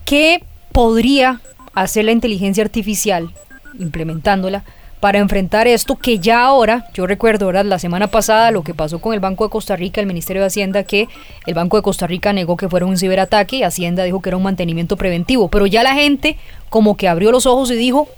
¿qué 0.04 0.44
podría 0.72 1.40
hacer 1.74 2.04
la 2.04 2.12
inteligencia 2.12 2.62
artificial 2.62 3.32
implementándola 3.78 4.64
para 5.00 5.18
enfrentar 5.18 5.66
esto 5.66 5.96
que 5.96 6.18
ya 6.18 6.44
ahora, 6.44 6.86
yo 6.92 7.06
recuerdo, 7.06 7.46
¿verdad? 7.46 7.64
La 7.64 7.78
semana 7.78 8.06
pasada 8.06 8.50
lo 8.50 8.62
que 8.62 8.74
pasó 8.74 9.00
con 9.00 9.14
el 9.14 9.20
Banco 9.20 9.44
de 9.44 9.50
Costa 9.50 9.74
Rica, 9.74 10.00
el 10.00 10.06
Ministerio 10.06 10.42
de 10.42 10.46
Hacienda, 10.46 10.82
que 10.84 11.08
el 11.46 11.54
Banco 11.54 11.78
de 11.78 11.82
Costa 11.82 12.06
Rica 12.06 12.32
negó 12.34 12.56
que 12.56 12.68
fuera 12.68 12.84
un 12.84 12.98
ciberataque 12.98 13.56
y 13.56 13.62
Hacienda 13.62 14.04
dijo 14.04 14.20
que 14.20 14.28
era 14.28 14.36
un 14.36 14.42
mantenimiento 14.42 14.96
preventivo, 14.96 15.48
pero 15.48 15.66
ya 15.66 15.82
la 15.82 15.94
gente 15.94 16.36
como 16.68 16.96
que 16.96 17.08
abrió 17.08 17.32
los 17.32 17.46
ojos 17.46 17.70
y 17.70 17.76
dijo, 17.76 18.08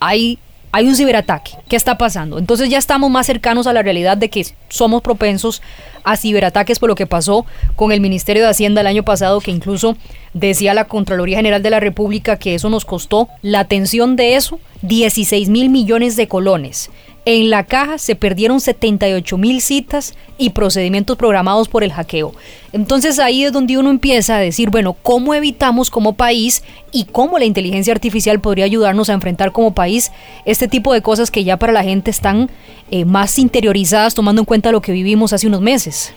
hay 0.00 0.38
hay 0.72 0.86
un 0.86 0.94
ciberataque. 0.94 1.52
¿Qué 1.68 1.76
está 1.76 1.98
pasando? 1.98 2.38
Entonces 2.38 2.68
ya 2.68 2.78
estamos 2.78 3.10
más 3.10 3.26
cercanos 3.26 3.66
a 3.66 3.72
la 3.72 3.82
realidad 3.82 4.16
de 4.16 4.30
que 4.30 4.46
somos 4.68 5.02
propensos 5.02 5.62
a 6.04 6.16
ciberataques 6.16 6.78
por 6.78 6.88
lo 6.88 6.94
que 6.94 7.06
pasó 7.06 7.44
con 7.76 7.92
el 7.92 8.00
Ministerio 8.00 8.42
de 8.42 8.50
Hacienda 8.50 8.80
el 8.80 8.86
año 8.86 9.02
pasado, 9.02 9.40
que 9.40 9.50
incluso 9.50 9.96
decía 10.32 10.74
la 10.74 10.84
Contraloría 10.84 11.36
General 11.36 11.62
de 11.62 11.70
la 11.70 11.80
República 11.80 12.38
que 12.38 12.54
eso 12.54 12.70
nos 12.70 12.84
costó 12.84 13.28
la 13.42 13.60
atención 13.60 14.16
de 14.16 14.36
eso 14.36 14.60
16 14.82 15.48
mil 15.48 15.70
millones 15.70 16.16
de 16.16 16.28
colones. 16.28 16.90
En 17.26 17.50
la 17.50 17.64
caja 17.64 17.98
se 17.98 18.16
perdieron 18.16 18.60
78 18.60 19.36
mil 19.36 19.60
citas 19.60 20.14
y 20.38 20.50
procedimientos 20.50 21.18
programados 21.18 21.68
por 21.68 21.84
el 21.84 21.92
hackeo. 21.92 22.32
Entonces 22.72 23.18
ahí 23.18 23.44
es 23.44 23.52
donde 23.52 23.76
uno 23.76 23.90
empieza 23.90 24.36
a 24.36 24.40
decir, 24.40 24.70
bueno, 24.70 24.94
¿cómo 24.94 25.34
evitamos 25.34 25.90
como 25.90 26.14
país 26.14 26.62
y 26.92 27.04
cómo 27.04 27.38
la 27.38 27.44
inteligencia 27.44 27.92
artificial 27.92 28.40
podría 28.40 28.64
ayudarnos 28.64 29.10
a 29.10 29.12
enfrentar 29.12 29.52
como 29.52 29.74
país 29.74 30.12
este 30.46 30.66
tipo 30.66 30.94
de 30.94 31.02
cosas 31.02 31.30
que 31.30 31.44
ya 31.44 31.58
para 31.58 31.74
la 31.74 31.84
gente 31.84 32.10
están 32.10 32.50
eh, 32.90 33.04
más 33.04 33.38
interiorizadas 33.38 34.14
tomando 34.14 34.40
en 34.40 34.46
cuenta 34.46 34.72
lo 34.72 34.80
que 34.80 34.92
vivimos 34.92 35.34
hace 35.34 35.46
unos 35.46 35.60
meses? 35.60 36.14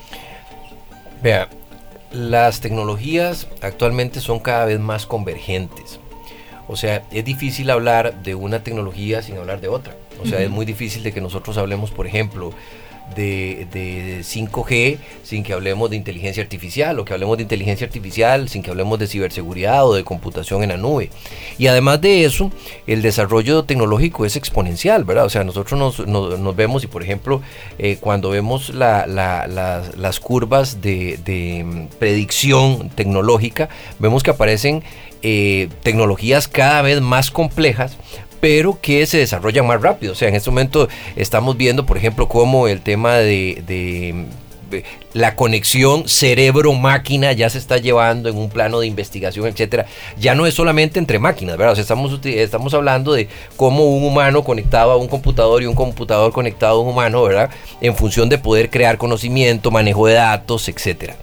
Vea, 1.22 1.50
las 2.12 2.62
tecnologías 2.62 3.48
actualmente 3.62 4.22
son 4.22 4.40
cada 4.40 4.66
vez 4.66 4.80
más 4.80 5.06
convergentes. 5.06 6.00
O 6.68 6.78
sea, 6.78 7.04
es 7.12 7.26
difícil 7.26 7.70
hablar 7.70 8.24
de 8.24 8.36
una 8.36 8.64
tecnología 8.64 9.22
sin 9.22 9.38
hablar 9.38 9.60
de 9.60 9.68
otra. 9.68 9.96
O 10.24 10.26
sea, 10.26 10.42
es 10.42 10.50
muy 10.50 10.66
difícil 10.66 11.04
de 11.04 11.12
que 11.12 11.22
nosotros 11.22 11.58
hablemos, 11.58 11.92
por 11.92 12.08
ejemplo, 12.08 12.54
de, 13.16 14.22
5G 14.24 14.98
sin 15.24 15.44
que 15.44 15.54
hablemos 15.54 15.90
de 15.90 15.98
inteligencia 15.98 16.42
artificial 16.42 17.00
o 17.00 17.06
que 17.06 17.14
hablemos 17.14 17.38
de 17.38 17.44
inteligencia 17.44 17.86
artificial 17.86 18.50
sin 18.50 18.64
que 18.64 18.72
hablemos 18.72 18.98
de 19.00 19.08
ciberseguridad 19.08 19.86
o 19.86 19.94
de 19.94 20.04
computación 20.04 20.64
en 20.64 20.70
la 20.70 20.78
nube. 20.78 21.10
Y 21.58 21.68
además 21.68 22.02
de 22.02 22.26
eso, 22.26 22.52
el 22.88 23.02
desarrollo 23.02 23.64
tecnológico 23.64 24.26
es 24.26 24.36
exponencial, 24.36 25.04
¿verdad? 25.04 25.26
O 25.26 25.30
sea, 25.30 25.44
nosotros 25.44 25.98
nos, 26.08 26.56
vemos 26.56 26.84
y, 26.84 26.88
por 26.88 27.04
ejemplo, 27.04 27.42
eh, 27.78 27.98
cuando 28.00 28.30
vemos 28.30 28.74
las 28.74 30.20
curvas 30.20 30.82
de, 30.82 31.20
de 31.24 31.88
predicción 32.00 32.90
tecnológica, 32.90 33.70
vemos 34.00 34.24
que 34.24 34.32
aparecen 34.32 34.84
eh, 35.26 35.70
tecnologías 35.84 36.50
cada 36.50 36.82
vez 36.82 37.00
más 37.00 37.32
complejas, 37.32 37.98
pero 38.44 38.78
que 38.82 39.06
se 39.06 39.20
desarrollan 39.20 39.66
más 39.66 39.82
rápido. 39.82 40.12
O 40.12 40.16
sea, 40.18 40.28
en 40.28 40.36
este 40.36 40.50
momento 40.50 40.90
estamos 41.16 41.56
viendo, 41.56 41.86
por 41.86 41.96
ejemplo, 41.96 42.28
cómo 42.28 42.68
el 42.68 42.82
tema 42.82 43.16
de, 43.16 44.26
la 45.14 45.38
conexión 45.38 46.10
cerebro-máquina 46.10 47.32
ya 47.32 47.50
se 47.50 47.58
está 47.58 47.78
llevando 47.78 48.28
en 48.28 48.36
un 48.36 48.50
plano 48.50 48.82
de 48.82 48.88
investigación, 48.88 49.48
etcétera. 49.48 49.86
Ya 50.20 50.36
no 50.36 50.46
es 50.46 50.56
solamente 50.56 51.00
entre 51.00 51.20
máquinas, 51.20 51.56
¿verdad? 51.56 51.72
O 51.72 51.76
sea, 51.78 51.84
estamos, 51.84 52.20
estamos 52.26 52.74
hablando 52.74 53.14
de 53.14 53.30
cómo 53.56 53.86
un 53.86 54.04
humano 54.04 54.44
conectado 54.44 54.92
a 54.92 54.98
un 54.98 55.08
computador 55.08 55.64
y 55.64 55.66
un 55.66 55.76
computador 55.76 56.34
conectado 56.34 56.80
a 56.80 56.82
un 56.82 56.90
humano, 56.90 57.24
¿verdad? 57.24 57.50
En 57.80 57.96
función 57.96 58.28
de 58.28 58.40
poder 58.40 58.70
crear 58.70 58.98
conocimiento, 58.98 59.72
manejo 59.72 60.06
de 60.06 60.16
datos, 60.16 60.68
etcétera. 60.68 61.16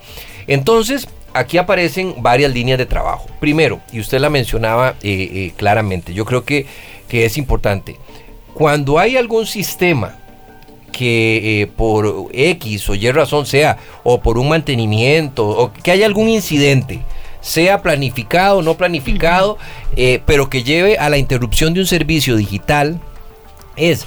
Entonces, 0.47 1.07
aquí 1.35 1.59
aparecen 1.59 2.15
varias 2.19 2.53
líneas 2.53 2.79
de 2.79 2.87
trabajo. 2.87 3.27
Primero, 3.41 3.81
y 3.93 4.01
usted 4.01 4.21
la 4.21 4.31
mencionaba 4.31 4.95
eh, 5.03 5.29
eh, 5.33 5.53
claramente, 5.57 6.15
yo 6.15 6.25
creo 6.25 6.45
que, 6.45 6.67
que, 7.11 7.27
es 7.27 7.37
importante, 7.37 7.99
cuando 8.55 8.99
hay 8.99 9.17
algún 9.17 9.47
sistema 9.47 10.17
que 10.93 11.63
eh, 11.63 11.67
por 11.67 12.29
X 12.33 12.89
o 12.89 12.95
Y 12.95 13.11
razón 13.11 13.45
sea, 13.45 13.77
o 14.03 14.21
por 14.21 14.39
un 14.39 14.49
mantenimiento, 14.49 15.47
o 15.47 15.73
que 15.73 15.91
haya 15.91 16.07
algún 16.07 16.29
incidente, 16.29 17.01
sea 17.43 17.83
planificado 17.83 18.59
o 18.59 18.63
no 18.63 18.77
planificado, 18.77 19.59
pero 20.27 20.51
que 20.51 20.63
lleve 20.63 20.99
a 20.99 21.09
la 21.09 21.17
interrupción 21.17 21.73
de 21.73 21.81
un 21.81 21.87
servicio 21.87 22.37
digital, 22.37 23.01
es 23.77 24.07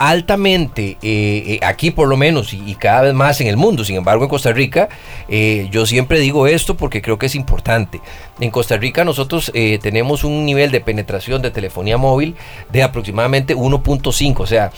altamente, 0.00 0.96
eh, 1.02 1.44
eh, 1.46 1.60
aquí 1.62 1.90
por 1.90 2.08
lo 2.08 2.16
menos, 2.16 2.54
y, 2.54 2.74
cada 2.76 3.02
vez 3.02 3.12
más 3.12 3.38
en 3.42 3.48
el 3.48 3.58
mundo, 3.58 3.84
sin 3.84 3.96
embargo 3.96 4.24
en 4.24 4.30
Costa 4.30 4.50
Rica, 4.50 4.88
eh, 5.28 5.68
yo 5.70 5.84
siempre 5.84 6.18
digo 6.18 6.46
esto 6.46 6.74
porque 6.74 7.02
creo 7.02 7.18
que 7.18 7.26
es 7.26 7.34
importante. 7.34 8.00
En 8.40 8.50
Costa 8.50 8.78
Rica 8.78 9.04
nosotros 9.04 9.52
tenemos 9.82 10.24
un 10.24 10.46
nivel 10.46 10.70
de 10.70 10.80
penetración 10.80 11.42
de 11.42 11.50
telefonía 11.50 11.98
móvil 11.98 12.34
de 12.72 12.82
aproximadamente 12.82 13.54
1.5, 13.54 14.40
o 14.40 14.46
sea, 14.46 14.72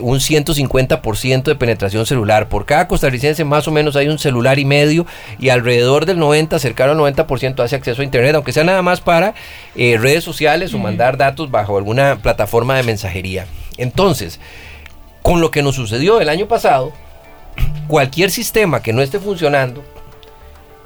un 0.00 0.20
150% 0.20 1.42
de 1.42 1.54
penetración 1.54 2.06
celular. 2.06 2.48
Por 2.48 2.64
cada 2.64 2.88
costarricense 2.88 3.44
más 3.44 3.68
o 3.68 3.70
menos 3.70 3.94
hay 3.96 4.08
un 4.08 4.18
celular 4.18 4.58
y 4.58 4.64
medio 4.64 5.04
y 5.38 5.50
alrededor 5.50 6.06
del 6.06 6.18
90, 6.18 6.58
cercano 6.58 6.92
al 6.92 7.14
90% 7.14 7.62
hace 7.62 7.76
acceso 7.76 8.00
a 8.00 8.04
Internet, 8.06 8.36
aunque 8.36 8.52
sea 8.52 8.64
nada 8.64 8.80
más 8.80 9.02
para 9.02 9.34
redes 9.74 10.24
sociales 10.24 10.72
o 10.72 10.78
mandar 10.78 11.18
datos 11.18 11.50
bajo 11.50 11.76
alguna 11.76 12.16
plataforma 12.22 12.76
de 12.76 12.84
mensajería. 12.84 13.46
Entonces, 13.76 14.40
con 15.22 15.40
lo 15.40 15.50
que 15.50 15.62
nos 15.62 15.74
sucedió 15.76 16.20
el 16.20 16.28
año 16.28 16.46
pasado, 16.46 16.92
cualquier 17.88 18.30
sistema 18.30 18.82
que 18.82 18.92
no 18.92 19.02
esté 19.02 19.18
funcionando, 19.18 19.82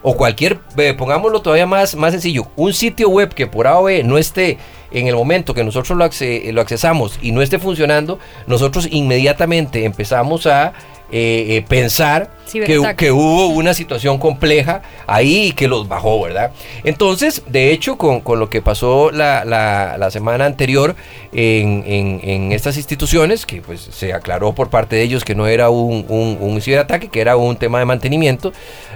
o 0.02 0.16
cualquier, 0.16 0.60
pongámoslo 0.96 1.40
todavía 1.40 1.66
más, 1.66 1.94
más 1.96 2.12
sencillo, 2.12 2.46
un 2.56 2.72
sitio 2.72 3.08
web 3.08 3.34
que 3.34 3.46
por 3.46 3.66
A 3.66 3.78
o 3.78 3.84
B 3.84 4.02
no 4.04 4.16
esté 4.16 4.58
en 4.90 5.06
el 5.06 5.14
momento 5.14 5.54
que 5.54 5.64
nosotros 5.64 5.98
lo, 5.98 6.52
lo 6.52 6.60
accesamos 6.60 7.18
y 7.22 7.32
no 7.32 7.42
esté 7.42 7.58
funcionando, 7.58 8.18
nosotros 8.46 8.88
inmediatamente 8.90 9.84
empezamos 9.84 10.46
a 10.46 10.72
eh, 11.10 11.56
eh, 11.56 11.64
pensar 11.66 12.30
que, 12.52 12.94
que, 12.94 13.10
hubo 13.10 13.46
una 13.48 13.72
situación 13.72 14.18
compleja 14.18 14.82
ahí 15.06 15.46
y 15.46 15.52
que 15.52 15.66
los 15.66 15.88
bajó, 15.88 16.20
¿verdad? 16.20 16.52
Entonces, 16.84 17.42
de 17.46 17.72
hecho, 17.72 17.96
con, 17.96 18.20
con 18.20 18.38
lo 18.38 18.50
que 18.50 18.60
pasó 18.60 19.10
la, 19.10 19.42
la, 19.46 20.10
semana 20.10 20.44
anterior 20.44 20.96
en, 21.32 21.82
en, 21.86 22.52
estas 22.52 22.76
instituciones, 22.76 23.46
que 23.46 23.62
pues 23.62 23.80
se 23.80 24.12
aclaró 24.12 24.54
por 24.54 24.68
parte 24.68 24.96
de 24.96 25.02
ellos 25.02 25.24
que 25.24 25.34
no 25.34 25.46
era 25.46 25.70
un, 25.70 26.04
un, 26.10 26.36
un 26.40 26.60
ciberataque, 26.60 27.08
que 27.08 27.22
era 27.22 27.38
un 27.38 27.56
tema 27.56 27.78
de 27.78 27.86
mantenimiento, 27.86 28.52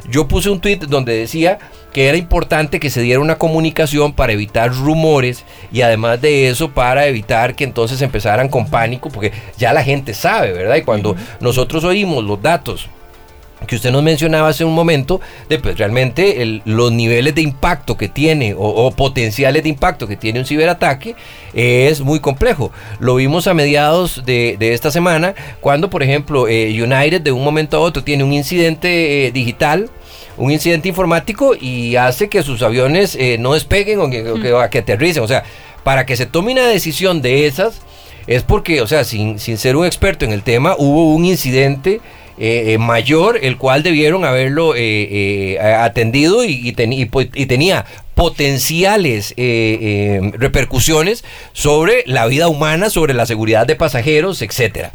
yo 0.07 0.29
puse 0.29 0.51
un 0.51 0.61
tweet 0.61 0.81
donde 0.81 1.17
decía 1.17 1.59
que 1.93 2.09
era 2.09 2.17
importante 2.17 2.81
que 2.81 2.91
se 2.91 3.03
diera 3.03 3.21
una 3.21 3.37
comunicación 3.37 4.13
para 4.13 4.33
evitar 4.33 4.73
rumores 4.73 5.45
y 5.73 5.83
además 5.83 6.21
de 6.21 6.49
eso 6.49 6.71
para 6.71 7.07
evitar 7.07 7.55
que 7.55 7.65
entonces 7.65 8.01
empezaran 8.03 8.49
con 8.49 8.69
pánico, 8.69 9.11
porque 9.11 9.33
ya 9.59 9.73
la 9.73 9.85
gente 9.85 10.15
sabe, 10.15 10.53
¿verdad? 10.53 10.77
Y 10.77 10.83
cuando 10.83 11.15
nosotros 11.41 11.85
oímos 11.85 12.25
los 12.25 12.41
datos 12.41 12.89
que 13.67 13.77
usted 13.77 13.91
nos 13.91 14.03
mencionaba 14.03 14.49
hace 14.49 14.65
un 14.65 14.75
momento, 14.75 15.21
de 15.49 15.59
pues 15.59 15.79
realmente 15.79 16.61
los 16.65 16.93
niveles 16.93 17.35
de 17.35 17.43
impacto 17.43 17.97
que 17.97 18.09
tiene 18.09 18.55
o, 18.57 18.91
potenciales 18.91 19.63
de 19.63 19.69
impacto 19.69 20.07
que 20.07 20.17
tiene 20.17 20.41
un 20.41 20.47
ciberataque 20.47 21.15
es 21.55 22.01
muy 22.01 22.21
complejo. 22.21 22.73
Lo 22.99 23.15
vimos 23.17 23.47
a 23.47 23.55
mediados 23.55 24.25
de, 24.25 24.57
esta 24.61 24.91
semana 24.91 25.35
cuando, 25.61 25.91
por 25.91 26.03
ejemplo, 26.03 26.49
eh, 26.49 26.71
United 26.83 27.21
de 27.21 27.33
un 27.33 27.45
momento 27.45 27.77
a 27.77 27.81
otro 27.81 28.03
tiene 28.03 28.25
un 28.25 28.33
incidente 28.33 29.27
eh, 29.27 29.33
digital 29.33 29.91
un 30.37 30.51
incidente 30.51 30.89
informático 30.89 31.55
y 31.59 31.97
hace 31.97 32.29
que 32.29 32.43
sus 32.43 32.63
aviones 32.63 33.17
eh, 33.17 33.37
no 33.39 33.55
despeguen 33.55 34.01
o 34.01 34.11
que, 34.11 34.23
que, 34.71 34.79
aterricen. 34.79 35.23
O 35.23 35.29
sea, 35.29 35.45
para 35.85 36.07
que 36.07 36.17
se 36.17 36.27
tome 36.27 36.53
una 36.53 36.67
decisión 36.67 37.23
de 37.23 37.47
esas, 37.47 37.83
es 38.27 38.43
porque, 38.43 38.81
o 38.81 38.87
sea, 38.87 39.05
sin, 39.05 39.39
sin 39.39 39.59
ser 39.59 39.77
un 39.77 39.85
experto 39.87 40.25
en 40.25 40.33
el 40.33 40.43
tema, 40.43 40.75
hubo 40.79 41.15
un 41.15 41.25
incidente 41.25 42.01
eh, 42.39 42.73
eh, 42.73 42.79
mayor, 42.79 43.39
el 43.43 43.59
cual 43.59 43.83
debieron 43.83 44.25
haberlo 44.25 44.75
atendido 45.61 46.45
y, 46.45 46.75
y, 46.77 47.05
pues, 47.07 47.29
y, 47.35 47.47
tenía 47.47 47.85
potenciales 48.15 49.35
repercusiones 49.37 51.25
sobre 51.53 52.05
la 52.07 52.27
vida 52.27 52.49
humana, 52.49 52.91
sobre 52.91 53.15
la 53.15 53.27
seguridad 53.27 53.67
de 53.67 53.77
pasajeros, 53.77 54.43
etcétera. 54.43 54.93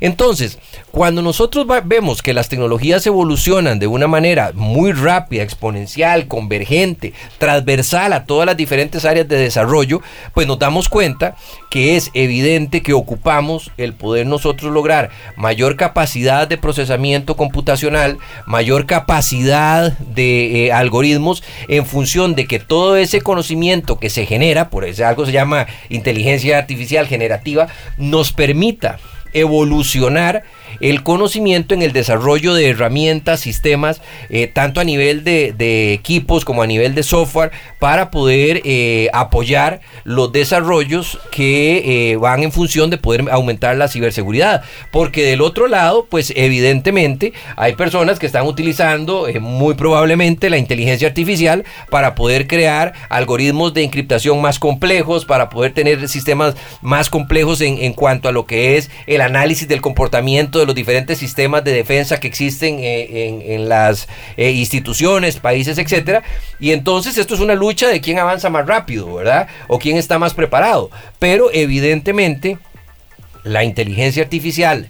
Entonces, 0.00 0.58
cuando 0.90 1.22
nosotros 1.22 1.66
vemos 1.84 2.22
que 2.22 2.34
las 2.34 2.48
tecnologías 2.48 3.06
evolucionan 3.06 3.78
de 3.78 3.86
una 3.86 4.06
manera 4.06 4.52
muy 4.54 4.92
rápida, 4.92 5.42
exponencial, 5.42 6.26
convergente, 6.28 7.12
transversal 7.38 8.12
a 8.12 8.24
todas 8.24 8.46
las 8.46 8.56
diferentes 8.56 9.04
áreas 9.04 9.28
de 9.28 9.36
desarrollo, 9.36 10.00
pues 10.34 10.46
nos 10.46 10.58
damos 10.58 10.88
cuenta 10.88 11.36
que 11.70 11.96
es 11.96 12.10
evidente 12.14 12.82
que 12.82 12.94
ocupamos 12.94 13.70
el 13.76 13.92
poder 13.92 14.26
nosotros 14.26 14.72
lograr 14.72 15.10
mayor 15.36 15.76
capacidad 15.76 16.48
de 16.48 16.58
procesamiento 16.58 17.36
computacional, 17.36 18.18
mayor 18.46 18.86
capacidad 18.86 19.92
de 19.98 20.66
eh, 20.66 20.72
algoritmos 20.72 21.42
en 21.68 21.84
función 21.84 22.34
de 22.34 22.46
que 22.46 22.57
todo 22.60 22.96
ese 22.96 23.20
conocimiento 23.20 23.98
que 23.98 24.10
se 24.10 24.26
genera, 24.26 24.70
por 24.70 24.84
eso 24.84 25.06
algo 25.06 25.26
se 25.26 25.32
llama 25.32 25.66
inteligencia 25.88 26.58
artificial 26.58 27.06
generativa, 27.06 27.68
nos 27.96 28.32
permita 28.32 28.98
evolucionar 29.32 30.44
el 30.80 31.02
conocimiento 31.02 31.74
en 31.74 31.82
el 31.82 31.92
desarrollo 31.92 32.54
de 32.54 32.68
herramientas, 32.68 33.40
sistemas, 33.40 34.00
eh, 34.30 34.46
tanto 34.46 34.80
a 34.80 34.84
nivel 34.84 35.24
de, 35.24 35.92
equipos 35.92 36.44
como 36.44 36.62
a 36.62 36.66
nivel 36.66 36.94
de 36.94 37.02
software, 37.02 37.50
para 37.78 38.10
poder 38.10 38.62
eh, 38.64 39.08
apoyar 39.12 39.80
los 40.04 40.32
desarrollos 40.32 41.18
que 41.30 42.12
eh, 42.12 42.16
van 42.16 42.42
en 42.42 42.52
función 42.52 42.90
de 42.90 42.98
poder 42.98 43.24
aumentar 43.30 43.76
la 43.76 43.88
ciberseguridad. 43.88 44.62
Porque 44.90 45.24
del 45.24 45.40
otro 45.40 45.68
lado, 45.68 46.06
pues 46.08 46.32
evidentemente 46.36 47.32
hay 47.56 47.74
personas 47.74 48.18
que 48.18 48.26
están 48.26 48.46
utilizando 48.46 49.26
muy 49.40 49.74
probablemente 49.74 50.50
la 50.50 50.58
inteligencia 50.58 51.08
artificial 51.08 51.64
para 51.90 52.14
poder 52.14 52.46
crear 52.46 52.94
algoritmos 53.08 53.74
de 53.74 53.84
encriptación 53.84 54.40
más 54.40 54.58
complejos, 54.58 55.24
para 55.24 55.48
poder 55.48 55.72
tener 55.72 56.08
sistemas 56.08 56.54
más 56.82 57.10
complejos 57.10 57.60
en, 57.60 57.78
en 57.78 57.92
cuanto 57.92 58.28
a 58.28 58.32
lo 58.32 58.46
que 58.46 58.76
es 58.76 58.90
el 59.06 59.20
análisis 59.20 59.68
del 59.68 59.80
comportamiento 59.80 60.57
de 60.58 60.66
los 60.66 60.74
diferentes 60.74 61.18
sistemas 61.18 61.64
de 61.64 61.72
defensa 61.72 62.20
que 62.20 62.28
existen 62.28 62.78
eh, 62.80 63.44
en, 63.46 63.68
las 63.68 64.08
eh, 64.36 64.50
instituciones, 64.50 65.38
países, 65.38 65.78
etcétera. 65.78 66.22
Y 66.58 66.72
entonces 66.72 67.18
esto 67.18 67.34
es 67.34 67.40
una 67.40 67.54
lucha 67.54 67.88
de 67.88 68.00
quién 68.00 68.18
avanza 68.18 68.50
más 68.50 68.66
rápido, 68.66 69.14
¿verdad? 69.14 69.48
O 69.68 69.78
quién 69.78 69.96
está 69.96 70.18
más 70.18 70.34
preparado. 70.34 70.90
Pero 71.18 71.50
evidentemente 71.52 72.58
la 73.44 73.64
inteligencia 73.64 74.22
artificial 74.22 74.88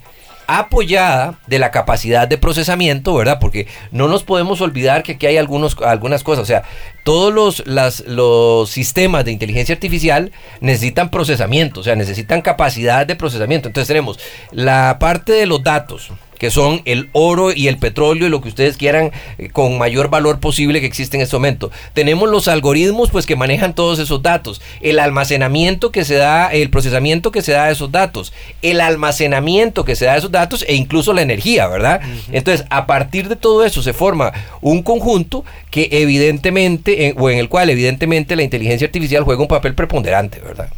apoyada 0.48 1.38
de 1.46 1.58
la 1.58 1.70
capacidad 1.70 2.26
de 2.26 2.38
procesamiento, 2.38 3.14
¿verdad? 3.14 3.38
Porque 3.38 3.68
no 3.92 4.08
nos 4.08 4.24
podemos 4.24 4.62
olvidar 4.62 5.02
que 5.02 5.12
aquí 5.12 5.26
hay 5.26 5.36
algunos, 5.36 5.76
algunas 5.82 6.24
cosas, 6.24 6.42
o 6.42 6.46
sea, 6.46 6.62
todos 7.04 7.32
los, 7.32 7.66
los 8.06 8.70
sistemas 8.70 9.26
de 9.26 9.32
inteligencia 9.32 9.74
artificial 9.74 10.32
necesitan 10.60 11.10
procesamiento, 11.10 11.80
o 11.80 11.82
sea, 11.82 11.96
necesitan 11.96 12.40
capacidad 12.40 13.06
de 13.06 13.14
procesamiento. 13.14 13.68
Entonces 13.68 13.88
tenemos 13.88 14.18
la 14.50 14.96
parte 14.98 15.32
de 15.32 15.44
los 15.44 15.62
datos, 15.62 16.10
que 16.38 16.50
son 16.50 16.82
el 16.84 17.08
oro 17.12 17.52
y 17.52 17.68
el 17.68 17.78
petróleo 17.78 18.26
y 18.26 18.30
lo 18.30 18.40
que 18.40 18.48
ustedes 18.48 18.76
quieran 18.76 19.12
eh, 19.38 19.50
con 19.50 19.78
mayor 19.78 20.08
valor 20.08 20.40
posible 20.40 20.80
que 20.80 20.86
existe 20.86 21.16
en 21.16 21.22
este 21.22 21.36
momento. 21.36 21.70
Tenemos 21.92 22.28
los 22.28 22.48
algoritmos 22.48 23.10
pues 23.10 23.26
que 23.26 23.36
manejan 23.36 23.74
todos 23.74 23.98
esos 23.98 24.22
datos, 24.22 24.60
el 24.80 24.98
almacenamiento 24.98 25.92
que 25.92 26.04
se 26.04 26.14
da, 26.14 26.48
el 26.48 26.70
procesamiento 26.70 27.30
que 27.30 27.42
se 27.42 27.52
da 27.52 27.66
de 27.66 27.72
esos 27.72 27.92
datos, 27.92 28.32
el 28.62 28.80
almacenamiento 28.80 29.84
que 29.84 29.96
se 29.96 30.06
da 30.06 30.12
de 30.12 30.18
esos 30.18 30.32
datos 30.32 30.64
e 30.68 30.74
incluso 30.74 31.12
la 31.12 31.22
energía, 31.22 31.66
¿verdad? 31.66 32.00
Entonces, 32.32 32.66
a 32.70 32.86
partir 32.86 33.28
de 33.28 33.36
todo 33.36 33.64
eso 33.64 33.82
se 33.82 33.92
forma 33.92 34.32
un 34.60 34.82
conjunto 34.82 35.44
que 35.70 35.88
evidentemente, 35.92 37.14
o 37.18 37.30
en 37.30 37.38
el 37.38 37.48
cual 37.48 37.70
evidentemente 37.70 38.36
la 38.36 38.42
inteligencia 38.42 38.86
artificial 38.86 39.24
juega 39.24 39.42
un 39.42 39.48
papel 39.48 39.74
preponderante, 39.74 40.40
¿verdad? 40.40 40.68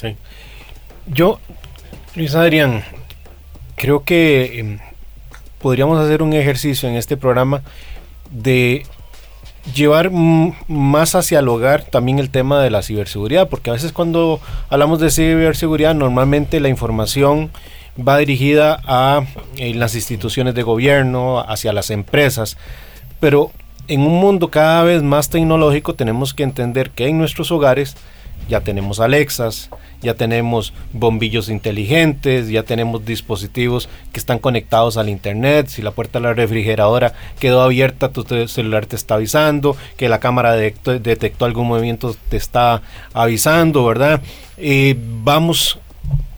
Sí. 0.00 0.16
Yo, 1.06 1.38
Luis 2.14 2.34
Adrián, 2.34 2.84
creo 3.76 4.04
que 4.04 4.58
em, 4.58 4.78
podríamos 5.60 5.98
hacer 5.98 6.22
un 6.22 6.32
ejercicio 6.32 6.88
en 6.88 6.96
este 6.96 7.16
programa 7.16 7.62
de 8.30 8.84
llevar 9.74 10.10
más 10.10 11.14
hacia 11.14 11.38
el 11.38 11.48
hogar 11.48 11.84
también 11.84 12.18
el 12.18 12.30
tema 12.30 12.62
de 12.62 12.70
la 12.70 12.82
ciberseguridad, 12.82 13.48
porque 13.48 13.70
a 13.70 13.72
veces 13.72 13.92
cuando 13.92 14.40
hablamos 14.68 15.00
de 15.00 15.10
ciberseguridad 15.10 15.94
normalmente 15.94 16.60
la 16.60 16.68
información 16.68 17.50
va 17.96 18.18
dirigida 18.18 18.80
a 18.84 19.24
eh, 19.56 19.72
las 19.74 19.94
instituciones 19.94 20.54
de 20.54 20.62
gobierno, 20.62 21.40
hacia 21.40 21.72
las 21.72 21.90
empresas, 21.90 22.56
pero 23.20 23.52
en 23.88 24.00
un 24.00 24.20
mundo 24.20 24.48
cada 24.48 24.82
vez 24.82 25.02
más 25.02 25.30
tecnológico 25.30 25.94
tenemos 25.94 26.34
que 26.34 26.42
entender 26.42 26.90
que 26.90 27.06
en 27.06 27.18
nuestros 27.18 27.50
hogares 27.50 27.96
ya 28.48 28.60
tenemos 28.60 29.00
Alexas, 29.00 29.70
ya 30.02 30.14
tenemos 30.14 30.72
bombillos 30.92 31.48
inteligentes, 31.48 32.48
ya 32.48 32.62
tenemos 32.62 33.04
dispositivos 33.04 33.88
que 34.12 34.20
están 34.20 34.38
conectados 34.38 34.96
al 34.96 35.08
internet, 35.08 35.68
si 35.68 35.82
la 35.82 35.90
puerta 35.90 36.18
de 36.18 36.24
la 36.24 36.34
refrigeradora 36.34 37.14
quedó 37.38 37.62
abierta, 37.62 38.10
tu 38.10 38.24
celular 38.48 38.86
te 38.86 38.96
está 38.96 39.14
avisando, 39.14 39.76
que 39.96 40.08
la 40.08 40.20
cámara 40.20 40.52
detectó, 40.52 41.44
algún 41.44 41.68
movimiento, 41.68 42.14
te 42.28 42.36
está 42.36 42.82
avisando, 43.12 43.84
¿verdad? 43.84 44.20
Eh, 44.58 44.96
vamos 44.98 45.78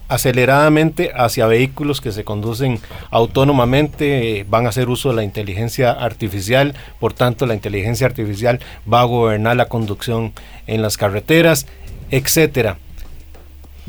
aceleradamente 0.09 1.11
hacia 1.15 1.47
vehículos 1.47 2.01
que 2.01 2.13
se 2.13 2.25
conducen 2.25 2.79
autónomamente, 3.11 4.39
eh, 4.39 4.47
van 4.49 4.67
a 4.67 4.69
hacer 4.69 4.89
uso 4.89 5.11
de 5.11 5.17
la 5.17 5.25
inteligencia 5.25 5.91
artificial, 5.91 6.75
por 7.01 7.13
tanto 7.13 7.47
la 7.47 7.55
inteligencia 7.55 8.07
artificial 8.07 8.61
va 8.91 9.01
a 9.01 9.05
gobernar 9.05 9.57
la 9.57 9.67
conducción 9.67 10.33
en 10.67 10.83
las 10.83 10.97
carreteras, 10.97 11.67
etcétera 12.11 12.79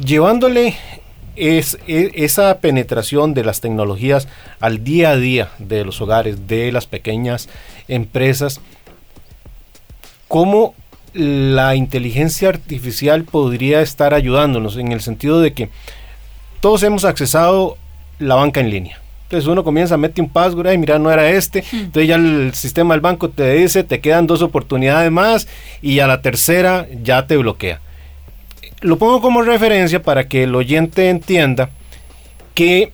llevándole 0.04 0.76
es, 1.36 1.78
e, 1.88 2.12
esa 2.16 2.60
penetración 2.60 3.34
de 3.34 3.44
las 3.44 3.62
tecnologías 3.62 4.28
al 4.60 4.84
día 4.84 5.12
a 5.12 5.18
día 5.18 5.50
de 5.60 5.86
los 5.86 6.02
hogares, 6.02 6.48
de 6.48 6.72
las 6.72 6.88
pequeñas 6.88 7.50
empresas, 7.88 8.60
¿cómo 10.28 10.74
la 11.14 11.76
inteligencia 11.76 12.50
artificial 12.50 13.24
podría 13.24 13.82
estar 13.82 14.14
ayudándonos 14.14 14.78
en 14.78 14.92
el 14.92 15.02
sentido 15.02 15.42
de 15.42 15.54
que 15.54 15.70
todos 16.60 16.84
hemos 16.84 17.06
accesado 17.06 17.78
la 18.20 18.36
banca 18.36 18.60
en 18.60 18.70
línea? 18.70 19.00
Entonces 19.24 19.48
uno 19.48 19.64
comienza 19.64 19.96
a 19.96 19.98
meter 19.98 20.24
un 20.24 20.30
password, 20.30 20.72
y 20.72 20.78
mira, 20.78 21.00
no 21.00 21.12
era 21.12 21.30
este. 21.30 21.64
Entonces 21.74 22.08
ya 22.08 22.16
el 22.16 22.54
sistema 22.54 22.94
del 22.94 23.02
banco 23.02 23.30
te 23.30 23.56
dice, 23.56 23.84
te 23.84 24.00
quedan 24.00 24.26
dos 24.26 24.42
oportunidades 24.42 25.12
más 25.12 25.50
y 25.82 26.00
a 26.00 26.08
la 26.08 26.22
tercera 26.22 26.88
ya 27.04 27.28
te 27.28 27.36
bloquea 27.36 27.82
lo 28.82 28.98
pongo 28.98 29.22
como 29.22 29.42
referencia 29.42 30.02
para 30.02 30.28
que 30.28 30.44
el 30.44 30.56
oyente 30.56 31.10
entienda 31.10 31.70
que 32.54 32.92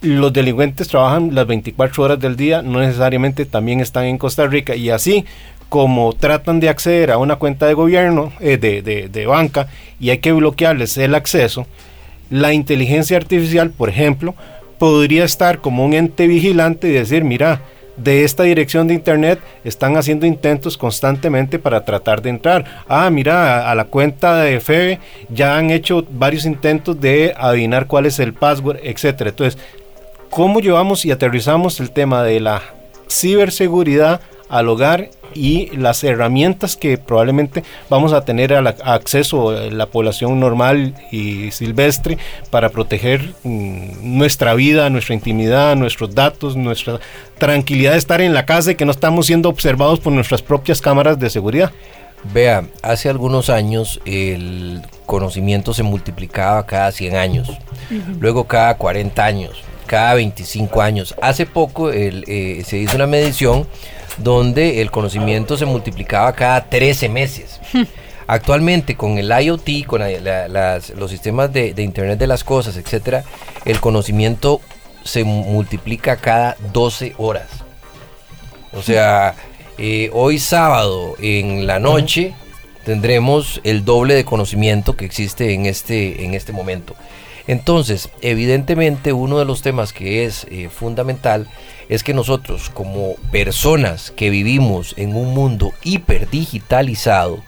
los 0.00 0.32
delincuentes 0.32 0.88
trabajan 0.88 1.34
las 1.34 1.46
24 1.46 2.02
horas 2.02 2.20
del 2.20 2.36
día, 2.36 2.62
no 2.62 2.80
necesariamente 2.80 3.46
también 3.46 3.80
están 3.80 4.04
en 4.04 4.18
Costa 4.18 4.46
Rica 4.46 4.74
y 4.74 4.90
así 4.90 5.24
como 5.68 6.12
tratan 6.12 6.60
de 6.60 6.68
acceder 6.68 7.10
a 7.12 7.18
una 7.18 7.36
cuenta 7.36 7.66
de 7.66 7.74
gobierno, 7.74 8.32
eh, 8.40 8.58
de, 8.58 8.82
de 8.82 9.26
banca, 9.26 9.68
y 9.98 10.10
hay 10.10 10.18
que 10.18 10.32
bloquearles 10.32 10.98
el 10.98 11.14
acceso, 11.14 11.66
la 12.28 12.52
inteligencia 12.52 13.16
artificial, 13.16 13.70
por 13.70 13.88
ejemplo, 13.88 14.34
podría 14.78 15.24
estar 15.24 15.60
como 15.60 15.84
un 15.84 15.94
ente 15.94 16.26
vigilante 16.26 16.88
y 16.88 16.92
decir, 16.92 17.24
mira, 17.24 17.62
de 17.96 18.24
esta 18.24 18.44
dirección 18.44 18.88
de 18.88 18.94
internet 18.94 19.38
están 19.64 19.96
haciendo 19.96 20.26
intentos 20.26 20.78
constantemente 20.78 21.58
para 21.58 21.84
tratar 21.84 22.22
de 22.22 22.30
entrar. 22.30 22.84
Ah, 22.88 23.10
mira, 23.10 23.70
a, 23.70 23.74
la 23.74 23.84
cuenta 23.84 24.42
de 24.42 24.60
Febe 24.60 25.00
ya 25.28 25.56
han 25.58 25.70
hecho 25.70 26.04
varios 26.10 26.44
intentos 26.44 27.00
de 27.00 27.34
adivinar 27.36 27.86
cuál 27.86 28.06
es 28.06 28.18
el 28.18 28.32
password, 28.32 28.78
etcétera. 28.82 29.30
Entonces, 29.30 29.60
¿cómo 30.30 30.60
llevamos 30.60 31.04
y 31.04 31.10
aterrizamos 31.10 31.80
el 31.80 31.90
tema 31.90 32.22
de 32.22 32.40
la 32.40 32.62
ciberseguridad 33.08 34.20
al 34.52 34.68
hogar 34.68 35.08
y 35.34 35.74
las 35.74 36.04
herramientas 36.04 36.76
que 36.76 36.98
probablemente 36.98 37.64
vamos 37.88 38.12
a 38.12 38.22
tener 38.22 38.52
al 38.52 38.66
acceso 38.66 39.52
la 39.70 39.86
población 39.86 40.38
normal 40.38 40.94
y 41.10 41.50
silvestre 41.52 42.18
para 42.50 42.68
proteger 42.68 43.34
mm, 43.44 44.18
nuestra 44.18 44.52
vida, 44.52 44.90
nuestra 44.90 45.14
intimidad, 45.14 45.74
nuestros 45.74 46.14
datos, 46.14 46.54
nuestra 46.54 47.00
tranquilidad 47.38 47.92
de 47.92 47.98
estar 47.98 48.20
en 48.20 48.34
la 48.34 48.44
casa 48.44 48.72
y 48.72 48.74
que 48.74 48.84
no 48.84 48.92
estamos 48.92 49.24
siendo 49.26 49.48
observados 49.48 50.00
por 50.00 50.12
nuestras 50.12 50.42
propias 50.42 50.82
cámaras 50.82 51.18
de 51.18 51.30
seguridad. 51.30 51.72
Vea, 52.34 52.66
hace 52.82 53.08
algunos 53.08 53.48
años 53.48 54.00
el 54.04 54.82
conocimiento 55.06 55.72
se 55.72 55.82
multiplicaba 55.82 56.66
cada 56.66 56.92
100 56.92 57.16
años, 57.16 57.50
luego 58.20 58.44
cada 58.44 58.76
40 58.76 59.24
años, 59.24 59.64
cada 59.92 60.14
25 60.14 60.80
años. 60.80 61.14
Hace 61.20 61.44
poco 61.44 61.90
eh, 61.92 62.62
se 62.66 62.78
hizo 62.78 62.96
una 62.96 63.06
medición 63.06 63.66
donde 64.16 64.80
el 64.80 64.90
conocimiento 64.90 65.58
se 65.58 65.66
multiplicaba 65.66 66.32
cada 66.32 66.64
13 66.64 67.10
meses. 67.10 67.60
Actualmente 68.26 68.96
con 68.96 69.18
el 69.18 69.30
IoT, 69.30 69.84
con 69.86 70.00
los 70.96 71.10
sistemas 71.10 71.52
de, 71.52 71.74
Internet 71.76 72.18
de 72.18 72.26
las 72.26 72.42
Cosas, 72.42 72.78
etcétera, 72.78 73.22
el 73.66 73.80
conocimiento 73.80 74.62
se 75.04 75.24
multiplica 75.24 76.16
cada 76.16 76.56
12 76.72 77.12
horas. 77.18 77.48
O 78.72 78.80
sea, 78.80 79.34
eh, 79.76 80.08
hoy 80.14 80.38
sábado 80.38 81.16
en 81.20 81.66
la 81.66 81.78
noche 81.78 82.32
tendremos 82.86 83.60
el 83.62 83.84
doble 83.84 84.14
de 84.14 84.24
conocimiento 84.24 84.96
que 84.96 85.04
existe 85.04 85.52
en 85.52 85.66
este, 85.66 86.24
en 86.24 86.32
este 86.32 86.52
momento. 86.52 86.96
Entonces, 87.46 88.10
evidentemente 88.20 89.12
uno 89.12 89.38
de 89.38 89.44
los 89.44 89.62
temas 89.62 89.92
que 89.92 90.24
es 90.24 90.46
eh, 90.50 90.68
fundamental 90.68 91.48
es 91.88 92.02
que 92.02 92.14
nosotros 92.14 92.70
como 92.70 93.14
personas 93.30 94.12
que 94.12 94.30
vivimos 94.30 94.94
en 94.96 95.16
un 95.16 95.34
mundo 95.34 95.72
hiperdigitalizado, 95.82 97.42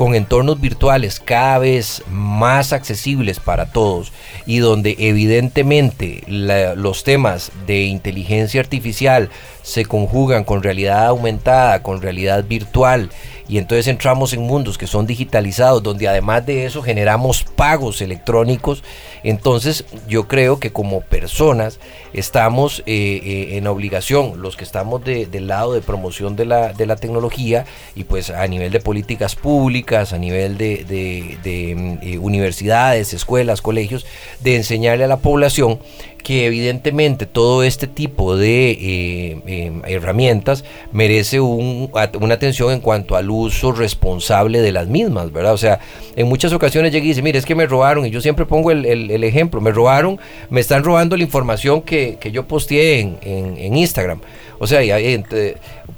con 0.00 0.14
entornos 0.14 0.58
virtuales 0.62 1.20
cada 1.20 1.58
vez 1.58 2.02
más 2.10 2.72
accesibles 2.72 3.38
para 3.38 3.70
todos 3.70 4.12
y 4.46 4.60
donde 4.60 4.96
evidentemente 4.98 6.24
los 6.26 7.04
temas 7.04 7.52
de 7.66 7.82
inteligencia 7.82 8.62
artificial 8.62 9.28
se 9.62 9.84
conjugan 9.84 10.44
con 10.44 10.62
realidad 10.62 11.08
aumentada, 11.08 11.82
con 11.82 12.00
realidad 12.00 12.44
virtual 12.44 13.10
y 13.50 13.58
entonces 13.58 13.88
entramos 13.88 14.32
en 14.32 14.42
mundos 14.42 14.78
que 14.78 14.86
son 14.86 15.08
digitalizados, 15.08 15.82
donde 15.82 16.06
además 16.06 16.46
de 16.46 16.66
eso 16.66 16.82
generamos 16.82 17.42
pagos 17.42 18.00
electrónicos, 18.00 18.84
entonces 19.24 19.84
yo 20.06 20.28
creo 20.28 20.60
que 20.60 20.72
como 20.72 21.00
personas 21.00 21.80
estamos 22.12 22.84
eh, 22.86 23.20
eh, 23.24 23.56
en 23.56 23.66
obligación, 23.66 24.40
los 24.40 24.56
que 24.56 24.62
estamos 24.62 25.04
del 25.04 25.48
lado 25.48 25.72
de 25.72 25.80
promoción 25.80 26.36
de 26.36 26.44
la, 26.44 26.72
de 26.72 26.86
la 26.86 26.94
tecnología 26.94 27.64
y 27.96 28.04
pues 28.04 28.30
a 28.30 28.46
nivel 28.46 28.70
de 28.70 28.78
políticas 28.78 29.34
públicas, 29.34 30.12
a 30.12 30.18
nivel 30.18 30.56
de, 30.56 31.74
mm, 31.76 32.06
eh, 32.06 32.18
universidades, 32.18 33.12
escuelas, 33.12 33.62
colegios, 33.62 34.06
de 34.38 34.54
enseñarle 34.54 35.02
a 35.02 35.08
la 35.08 35.16
población 35.16 35.80
que 36.22 36.46
evidentemente 36.46 37.26
todo 37.26 37.62
este 37.62 37.86
tipo 37.86 38.36
de 38.36 38.70
eh, 38.70 39.42
em, 39.46 39.82
herramientas 39.86 40.64
merece 40.92 41.40
una 41.40 42.34
atención 42.34 42.72
en 42.72 42.80
cuanto 42.80 43.16
al 43.16 43.30
uso 43.30 43.72
responsable 43.72 44.60
de 44.60 44.72
las 44.72 44.88
mismas, 44.88 45.32
¿verdad? 45.32 45.52
O 45.52 45.58
sea, 45.58 45.80
en 46.16 46.28
muchas 46.28 46.52
ocasiones 46.52 46.92
llega 46.92 47.04
y 47.04 47.08
dice, 47.08 47.22
mire, 47.22 47.38
es 47.38 47.46
que 47.46 47.54
me 47.54 47.66
robaron, 47.66 48.06
y 48.06 48.10
yo 48.10 48.20
siempre 48.20 48.46
pongo 48.46 48.70
el, 48.70 49.24
ejemplo, 49.24 49.60
me 49.60 49.70
robaron, 49.70 50.18
me 50.48 50.60
están 50.60 50.84
robando 50.84 51.16
la 51.16 51.22
información 51.22 51.82
que, 51.82 52.18
yo 52.32 52.46
posteé 52.46 53.00
en, 53.00 53.18
en 53.22 53.76
Instagram. 53.76 54.20
O 54.62 54.66
sea, 54.66 54.84
y, 54.84 55.24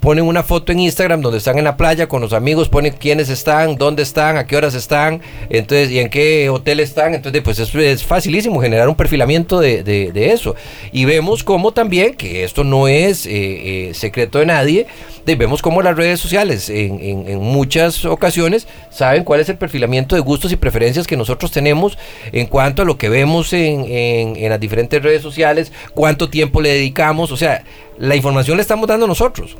ponen 0.02 0.24
una 0.24 0.42
foto 0.42 0.72
en 0.72 0.80
Instagram 0.80 1.20
donde 1.20 1.38
están 1.38 1.58
en 1.58 1.64
la 1.64 1.76
playa 1.76 2.08
con 2.08 2.20
los 2.20 2.32
amigos, 2.32 2.68
ponen 2.68 2.92
quiénes 2.92 3.28
están, 3.28 3.76
dónde 3.76 4.02
están, 4.02 4.36
a 4.36 4.48
qué 4.48 4.56
horas 4.56 4.74
están, 4.74 5.22
entonces, 5.48 5.92
y 5.92 6.00
en 6.00 6.10
qué 6.10 6.50
hotel 6.50 6.80
están. 6.80 7.14
Entonces, 7.14 7.40
pues 7.40 7.60
es, 7.60 8.04
facilísimo 8.04 8.60
generar 8.60 8.88
un 8.88 8.96
perfilamiento 8.96 9.60
de, 9.60 9.84
de, 9.84 10.32
eso. 10.32 10.56
Y 10.90 11.04
vemos 11.04 11.44
cómo 11.44 11.70
también, 11.70 12.14
que 12.14 12.42
esto 12.42 12.64
no 12.64 12.88
es 12.88 13.26
eh, 13.26 13.90
eh, 13.90 13.94
secreto 13.94 14.40
de 14.40 14.46
nadie, 14.46 14.86
vemos 15.24 15.62
cómo 15.62 15.82
las 15.82 15.96
redes 15.96 16.18
sociales 16.18 16.68
en, 16.68 16.98
en, 17.00 17.38
muchas 17.38 18.04
ocasiones 18.04 18.66
saben 18.90 19.22
cuál 19.22 19.38
es 19.38 19.48
el 19.48 19.56
perfilamiento 19.56 20.16
de 20.16 20.20
gustos 20.20 20.50
y 20.50 20.56
preferencias 20.56 21.06
que 21.06 21.16
nosotros 21.16 21.52
tenemos 21.52 21.96
en 22.32 22.46
cuanto 22.46 22.82
a 22.82 22.84
lo 22.84 22.98
que 22.98 23.08
vemos 23.08 23.52
en, 23.52 23.84
en 23.88 24.50
las 24.50 24.58
diferentes 24.58 25.00
redes 25.00 25.22
sociales, 25.22 25.70
cuánto 25.94 26.28
tiempo 26.28 26.60
le 26.60 26.70
dedicamos, 26.70 27.30
o 27.30 27.36
sea, 27.36 27.62
la 27.98 28.16
información 28.16 28.56
le 28.56 28.62
estamos 28.62 28.88
dando 28.88 29.06
nosotros. 29.06 29.56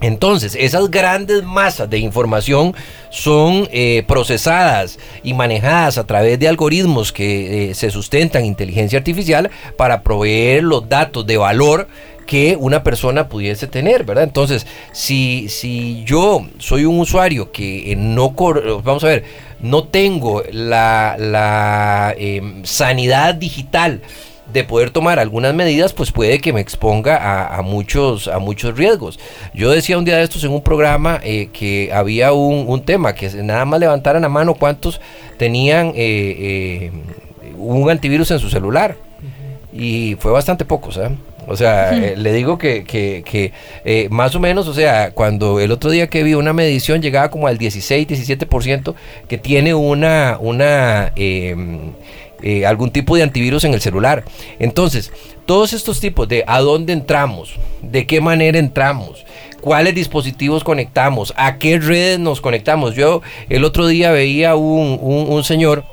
Entonces, 0.00 0.56
esas 0.58 0.90
grandes 0.90 1.42
masas 1.44 1.88
de 1.88 1.98
información 1.98 2.74
son 3.10 3.68
eh, 3.72 4.04
procesadas 4.06 4.98
y 5.22 5.34
manejadas 5.34 5.98
a 5.98 6.06
través 6.06 6.38
de 6.38 6.48
algoritmos 6.48 7.12
que 7.12 7.70
eh, 7.70 7.74
se 7.74 7.90
sustentan 7.90 8.42
en 8.42 8.48
inteligencia 8.48 8.98
artificial 8.98 9.50
para 9.76 10.02
proveer 10.02 10.64
los 10.64 10.88
datos 10.88 11.26
de 11.26 11.36
valor 11.36 11.88
que 12.26 12.56
una 12.58 12.82
persona 12.82 13.28
pudiese 13.28 13.66
tener, 13.66 14.04
¿verdad? 14.04 14.24
Entonces, 14.24 14.66
si, 14.92 15.48
si 15.48 16.02
yo 16.04 16.46
soy 16.58 16.84
un 16.84 16.98
usuario 16.98 17.52
que 17.52 17.92
eh, 17.92 17.96
no, 17.96 18.30
vamos 18.82 19.04
a 19.04 19.08
ver, 19.08 19.24
no 19.60 19.84
tengo 19.84 20.42
la, 20.52 21.16
la 21.18 22.14
em, 22.18 22.64
sanidad 22.64 23.34
digital, 23.34 24.00
de 24.54 24.62
poder 24.62 24.90
tomar 24.90 25.18
algunas 25.18 25.52
medidas, 25.52 25.92
pues 25.92 26.12
puede 26.12 26.40
que 26.40 26.52
me 26.52 26.60
exponga 26.60 27.56
a, 27.56 27.60
muchos, 27.62 28.28
a 28.28 28.38
muchos 28.38 28.76
riesgos. 28.76 29.18
Yo 29.52 29.72
decía 29.72 29.98
un 29.98 30.04
día 30.04 30.16
de 30.16 30.22
estos 30.22 30.44
en 30.44 30.52
un 30.52 30.62
programa 30.62 31.20
eh, 31.24 31.48
que 31.52 31.90
había 31.92 32.32
un, 32.32 32.80
tema, 32.84 33.14
que 33.16 33.28
nada 33.42 33.64
más 33.64 33.80
levantaran 33.80 34.24
a 34.24 34.28
mano 34.28 34.54
cuántos 34.54 35.00
tenían 35.38 35.88
eh, 35.88 35.92
eh, 35.96 36.92
un 37.58 37.90
antivirus 37.90 38.30
en 38.30 38.38
su 38.38 38.48
celular. 38.48 38.96
Y 39.72 40.14
fue 40.20 40.30
bastante 40.30 40.64
poco, 40.64 40.92
¿sabes? 40.92 41.18
O 41.48 41.56
sea, 41.56 41.90
le 42.16 42.32
digo 42.32 42.56
que, 42.56 42.84
que, 42.84 44.08
más 44.08 44.36
o 44.36 44.40
menos, 44.40 44.68
o 44.68 44.72
sea, 44.72 45.10
cuando 45.10 45.58
el 45.58 45.72
otro 45.72 45.90
día 45.90 46.06
que 46.06 46.22
vi 46.22 46.34
una 46.34 46.52
medición 46.52 47.02
llegaba 47.02 47.28
como 47.28 47.48
al 47.48 47.58
16, 47.58 48.06
17% 48.06 48.94
que 49.26 49.36
tiene 49.36 49.74
una, 49.74 50.38
una 50.40 51.12
em, 51.16 51.90
eh, 52.46 52.66
algún 52.66 52.90
tipo 52.90 53.16
de 53.16 53.22
antivirus 53.22 53.64
en 53.64 53.72
el 53.72 53.80
celular. 53.80 54.22
Entonces, 54.58 55.10
todos 55.46 55.72
estos 55.72 55.98
tipos 55.98 56.28
de 56.28 56.44
a 56.46 56.60
dónde 56.60 56.92
entramos, 56.92 57.54
de 57.80 58.06
qué 58.06 58.20
manera 58.20 58.58
entramos, 58.58 59.24
cuáles 59.62 59.94
dispositivos 59.94 60.62
conectamos, 60.62 61.32
a 61.38 61.56
qué 61.56 61.78
redes 61.78 62.18
nos 62.18 62.42
conectamos. 62.42 62.94
Yo 62.94 63.22
el 63.48 63.64
otro 63.64 63.86
día 63.86 64.10
veía 64.10 64.56
un, 64.56 64.98
un, 65.00 65.42
señor 65.42 65.84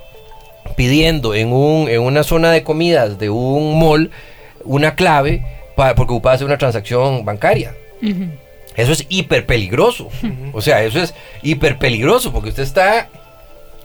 pidiendo 0.75 1.35
en, 1.35 1.53
un, 1.53 1.87
en 1.87 2.01
una 2.01 2.23
zona 2.23 2.51
de 2.51 2.63
comidas 2.63 3.17
de 3.17 3.29
un 3.29 3.79
mall 3.79 4.11
una 4.65 4.95
clave 4.95 5.45
para, 5.77 5.95
porque 5.95 6.11
ocupaba 6.11 6.35
hacer 6.35 6.47
una 6.47 6.57
transacción 6.57 7.23
bancaria. 7.23 7.73
Eso 8.75 8.91
es 8.91 9.05
hiper 9.07 9.45
peligroso. 9.45 10.09
O 10.51 10.59
sea, 10.59 10.83
eso 10.83 10.99
es 10.99 11.13
hiper 11.43 11.77
peligroso 11.77 12.33
porque 12.33 12.49
usted 12.49 12.63
está 12.63 13.07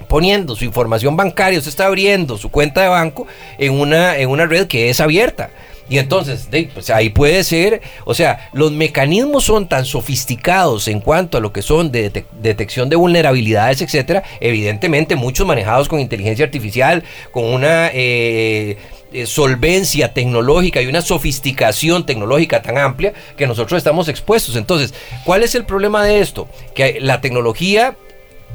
poniendo 0.09 0.57
su 0.57 0.64
información 0.64 1.16
bancaria, 1.16 1.59
usted 1.59 1.71
está 1.71 1.87
abriendo 1.87 2.38
su 2.38 2.51
cuenta 2.51 2.83
de 2.83 2.88
banco 2.88 3.27
en 3.59 3.73
una, 3.73 4.16
en 4.16 4.29
una 4.29 4.47
red 4.47 4.66
que 4.66 4.90
es 4.90 5.01
abierta. 5.01 5.51
Y 5.88 5.99
entonces, 5.99 6.49
pues 6.75 6.90
ahí 6.90 7.11
puede 7.11 7.45
ser, 7.45 7.81
o 8.05 8.14
sea, 8.14 8.51
los 8.53 8.73
mecanismos 8.73 9.45
son 9.45 9.69
tan 9.69 9.85
sofisticados 9.85 10.88
en 10.88 11.01
cuanto 11.01 11.38
a 11.38 11.40
lo 11.40 11.53
que 11.53 11.62
son 11.62 11.92
de 11.92 12.25
detección 12.40 12.88
de 12.88 12.97
vulnerabilidades, 12.97 13.83
etcétera, 13.83 14.25
evidentemente 14.40 15.14
muchos 15.14 15.47
manejados 15.47 15.88
con 15.88 16.01
inteligencia 16.01 16.45
artificial, 16.45 17.05
con 17.31 17.45
una 17.45 17.90
eh, 17.95 18.79
eh, 19.12 19.27
solvencia 19.27 20.12
tecnológica 20.12 20.83
y 20.83 20.87
una 20.88 21.03
sofisticación 21.03 22.05
tecnológica 22.05 22.62
tan 22.62 22.79
amplia 22.79 23.12
que 23.37 23.47
nosotros 23.47 23.79
estamos 23.79 24.09
expuestos. 24.09 24.57
Entonces, 24.57 24.92
¿cuál 25.25 25.45
es 25.45 25.55
el 25.55 25.64
problema 25.64 26.05
de 26.05 26.19
esto? 26.19 26.49
Que 26.75 26.99
la 27.01 27.21
tecnología 27.21 27.97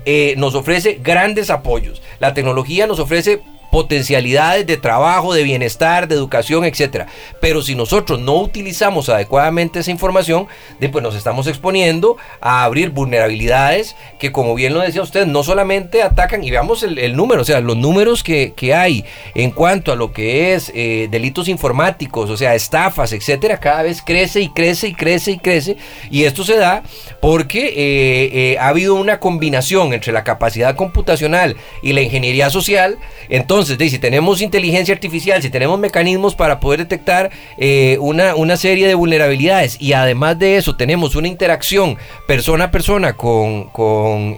eh, 0.06 0.36
nos 0.38 0.56
ofrece 0.56 1.00
grandes 1.02 1.50
apoyos. 1.50 2.02
La 2.20 2.34
tecnología 2.34 2.88
nos 2.88 3.00
ofrece 3.00 3.42
potencialidades 3.72 4.68
de 4.68 4.78
trabajo, 4.78 5.34
de 5.34 5.44
bienestar, 5.44 6.08
de 6.08 6.16
educación, 6.16 6.66
etcétera. 6.66 7.08
Pero 7.40 7.62
si 7.62 7.74
nosotros 7.74 8.20
no 8.20 8.36
utilizamos 8.36 9.10
adecuadamente 9.10 9.80
esa 9.80 9.92
información, 9.92 10.48
pues 10.92 11.02
nos 11.02 11.16
estamos 11.16 11.48
exponiendo 11.48 12.18
a 12.42 12.64
abrir 12.64 12.90
vulnerabilidades 12.90 13.96
que, 14.20 14.32
como 14.32 14.54
bien 14.56 14.74
lo 14.74 14.82
decía 14.82 15.02
usted, 15.02 15.26
no 15.26 15.44
solamente 15.44 16.04
atacan, 16.04 16.44
y 16.44 16.52
veamos 16.52 16.84
el, 16.84 17.16
número, 17.16 17.42
o 17.42 17.46
sea, 17.46 17.62
los 17.62 17.78
números 17.78 18.24
que, 18.24 18.54
hay 18.76 19.04
en 19.36 19.52
cuanto 19.52 19.92
a 19.92 19.96
lo 19.96 20.14
que 20.14 20.54
es 20.54 20.72
eh, 20.76 21.08
delitos 21.10 21.48
informáticos, 21.48 22.30
o 22.30 22.38
sea, 22.38 22.56
estafas, 22.56 23.12
etcétera, 23.12 23.60
cada 23.60 23.84
vez 23.84 24.02
crece 24.02 24.42
y 24.42 24.50
crece 24.50 24.90
y 24.90 24.94
crece 24.94 25.32
y 25.32 25.38
crece. 25.40 25.78
Y 26.10 26.24
esto 26.24 26.44
se 26.44 26.58
da 26.58 26.84
porque 27.22 27.68
eh, 27.68 28.30
eh, 28.34 28.58
ha 28.60 28.68
habido 28.68 28.96
una 28.96 29.20
combinación 29.20 29.94
entre 29.94 30.12
la 30.12 30.24
capacidad 30.24 30.76
computacional 30.76 31.56
y 31.82 31.94
la 31.94 32.02
ingeniería 32.02 32.50
social. 32.50 32.98
Entonces, 33.30 33.61
si 33.66 34.00
tenemos 34.00 34.42
inteligencia 34.42 34.94
artificial, 34.94 35.42
si 35.42 35.50
tenemos 35.50 35.80
mecanismos 35.80 36.36
para 36.36 36.60
poder 36.60 36.82
detectar 36.82 37.32
eh, 37.58 37.98
una, 38.00 38.36
una 38.36 38.58
serie 38.58 38.88
de 38.88 38.96
vulnerabilidades 38.96 39.78
y 39.80 39.94
además 39.94 40.38
de 40.40 40.58
eso 40.58 40.76
tenemos 40.76 41.16
una 41.16 41.28
interacción 41.28 41.98
persona 42.28 42.66
a 42.66 42.72
persona 42.72 43.14
con, 43.14 43.66
con 43.66 44.36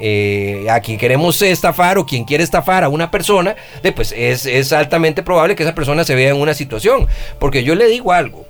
a 0.69 0.79
quien 0.79 0.97
queremos 0.97 1.41
estafar 1.41 1.97
o 1.97 2.05
quien 2.05 2.23
quiere 2.23 2.43
estafar 2.43 2.83
a 2.83 2.89
una 2.89 3.11
persona, 3.11 3.55
pues 3.95 4.13
es, 4.15 4.45
es 4.45 4.73
altamente 4.73 5.23
probable 5.23 5.55
que 5.55 5.63
esa 5.63 5.75
persona 5.75 6.03
se 6.03 6.15
vea 6.15 6.29
en 6.31 6.37
una 6.37 6.53
situación. 6.53 7.07
Porque 7.39 7.63
yo 7.63 7.75
le 7.75 7.87
digo 7.87 8.11
algo, 8.11 8.45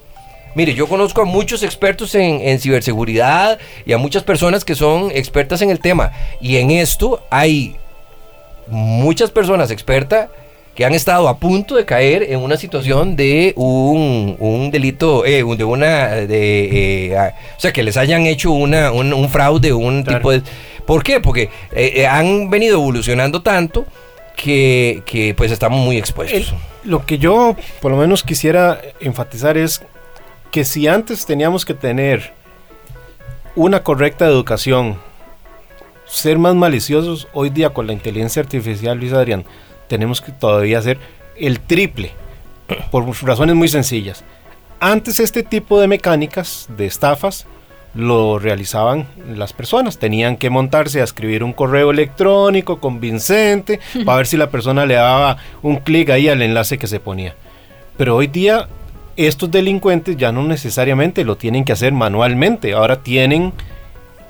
Mire, 0.55 0.75
yo 0.75 0.87
conozco 0.87 1.21
a 1.21 1.25
muchos 1.25 1.63
expertos 1.63 2.13
en, 2.13 2.59
ciberseguridad 2.59 3.57
y 3.85 3.93
a 3.93 3.97
muchas 3.97 4.21
personas 4.21 4.63
que 4.63 4.75
son 4.75 5.09
expertas 5.11 5.63
en 5.63 5.71
el 5.71 5.79
tema. 5.79 6.11
Y 6.39 6.57
en 6.57 6.69
esto 6.69 7.25
hay 7.31 7.75
muchas 8.67 9.31
personas 9.31 9.71
expertas 9.71 10.29
que 10.75 10.85
han 10.85 10.93
estado 10.93 11.27
a 11.27 11.37
punto 11.37 11.75
de 11.75 11.85
caer 11.85 12.23
en 12.23 12.39
una 12.39 12.57
situación 12.57 13.15
de 13.15 13.53
un, 13.55 14.69
delito, 14.71 15.25
eh, 15.25 15.43
de 15.43 15.63
una, 15.63 16.07
de, 16.07 17.11
eh, 17.11 17.33
o 17.55 17.59
sea, 17.59 17.71
que 17.71 17.83
les 17.83 17.95
hayan 17.97 18.25
hecho 18.25 18.51
una, 18.51 18.91
un, 18.91 19.29
fraude, 19.29 19.71
un 19.71 20.03
tipo 20.03 20.31
de... 20.31 20.41
¿Por 20.85 21.03
qué? 21.03 21.19
Porque 21.19 21.49
eh, 21.71 22.07
han 22.07 22.49
venido 22.49 22.77
evolucionando 22.77 23.41
tanto 23.41 23.85
que, 24.35 25.03
que, 25.05 25.35
pues 25.35 25.51
estamos 25.51 25.79
muy 25.79 25.97
expuestos. 25.97 26.53
lo 26.83 27.05
que 27.05 27.19
yo 27.19 27.55
por 27.79 27.91
lo 27.91 27.97
menos 27.97 28.23
quisiera 28.23 28.81
enfatizar 28.99 29.57
es 29.57 29.81
que 30.51 30.63
si 30.65 30.87
antes 30.87 31.25
teníamos 31.25 31.65
que 31.65 31.75
tener 31.75 32.33
una 33.55 33.83
correcta 33.83 34.25
educación, 34.25 34.97
ser 36.05 36.39
más 36.39 36.55
maliciosos, 36.55 37.27
hoy 37.33 37.51
día 37.51 37.69
con 37.69 37.85
la 37.85 37.93
inteligencia 37.93 38.41
artificial, 38.41 38.97
Luis 38.97 39.13
Adrián, 39.13 39.45
tenemos 39.87 40.21
que 40.21 40.31
todavía 40.31 40.79
hacer 40.79 40.97
el 41.37 41.59
triple, 41.59 42.11
por 42.91 43.05
razones 43.23 43.55
muy 43.55 43.67
sencillas. 43.67 44.23
Antes 44.79 45.19
este 45.19 45.43
tipo 45.43 45.79
de 45.79 45.87
mecánicas, 45.87 46.67
de 46.75 46.85
estafas, 46.85 47.45
lo 47.95 48.39
realizaban 48.39 49.07
las 49.35 49.53
personas. 49.53 49.97
Tenían 49.97 50.37
que 50.37 50.49
montarse 50.49 51.01
a 51.01 51.03
escribir 51.03 51.43
un 51.43 51.53
correo 51.53 51.91
electrónico 51.91 52.79
convincente 52.79 53.79
para 54.05 54.17
ver 54.17 54.27
si 54.27 54.37
la 54.37 54.49
persona 54.49 54.85
le 54.85 54.95
daba 54.95 55.37
un 55.61 55.77
clic 55.77 56.09
ahí 56.09 56.27
al 56.27 56.41
enlace 56.41 56.77
que 56.77 56.87
se 56.87 56.99
ponía. 56.99 57.35
Pero 57.97 58.15
hoy 58.15 58.27
día 58.27 58.67
estos 59.15 59.51
delincuentes 59.51 60.17
ya 60.17 60.31
no 60.31 60.43
necesariamente 60.43 61.23
lo 61.23 61.37
tienen 61.37 61.65
que 61.65 61.71
hacer 61.71 61.93
manualmente, 61.93 62.73
ahora 62.73 63.03
tienen 63.03 63.53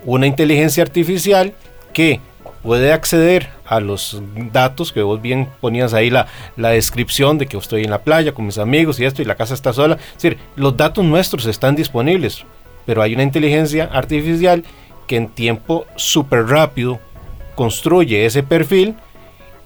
una 0.03 0.27
inteligencia 0.27 0.83
artificial 0.83 1.53
que 1.93 2.19
puede 2.63 2.93
acceder 2.93 3.49
a 3.65 3.79
los 3.79 4.21
datos 4.51 4.91
que 4.91 5.01
vos 5.03 5.21
bien 5.21 5.49
ponías 5.61 5.93
ahí 5.93 6.09
la, 6.09 6.27
la 6.55 6.69
descripción 6.69 7.37
de 7.37 7.45
que 7.45 7.57
estoy 7.57 7.83
en 7.83 7.91
la 7.91 8.01
playa 8.01 8.33
con 8.33 8.45
mis 8.45 8.57
amigos 8.57 8.99
y 8.99 9.05
esto 9.05 9.21
y 9.21 9.25
la 9.25 9.35
casa 9.35 9.53
está 9.53 9.73
sola. 9.73 9.95
Es 9.95 10.23
decir, 10.23 10.37
los 10.55 10.75
datos 10.75 11.03
nuestros 11.05 11.45
están 11.45 11.75
disponibles, 11.75 12.45
pero 12.85 13.01
hay 13.01 13.13
una 13.13 13.23
inteligencia 13.23 13.89
artificial 13.91 14.63
que 15.07 15.17
en 15.17 15.27
tiempo 15.27 15.85
súper 15.97 16.47
rápido 16.47 16.99
construye 17.55 18.25
ese 18.25 18.41
perfil 18.41 18.95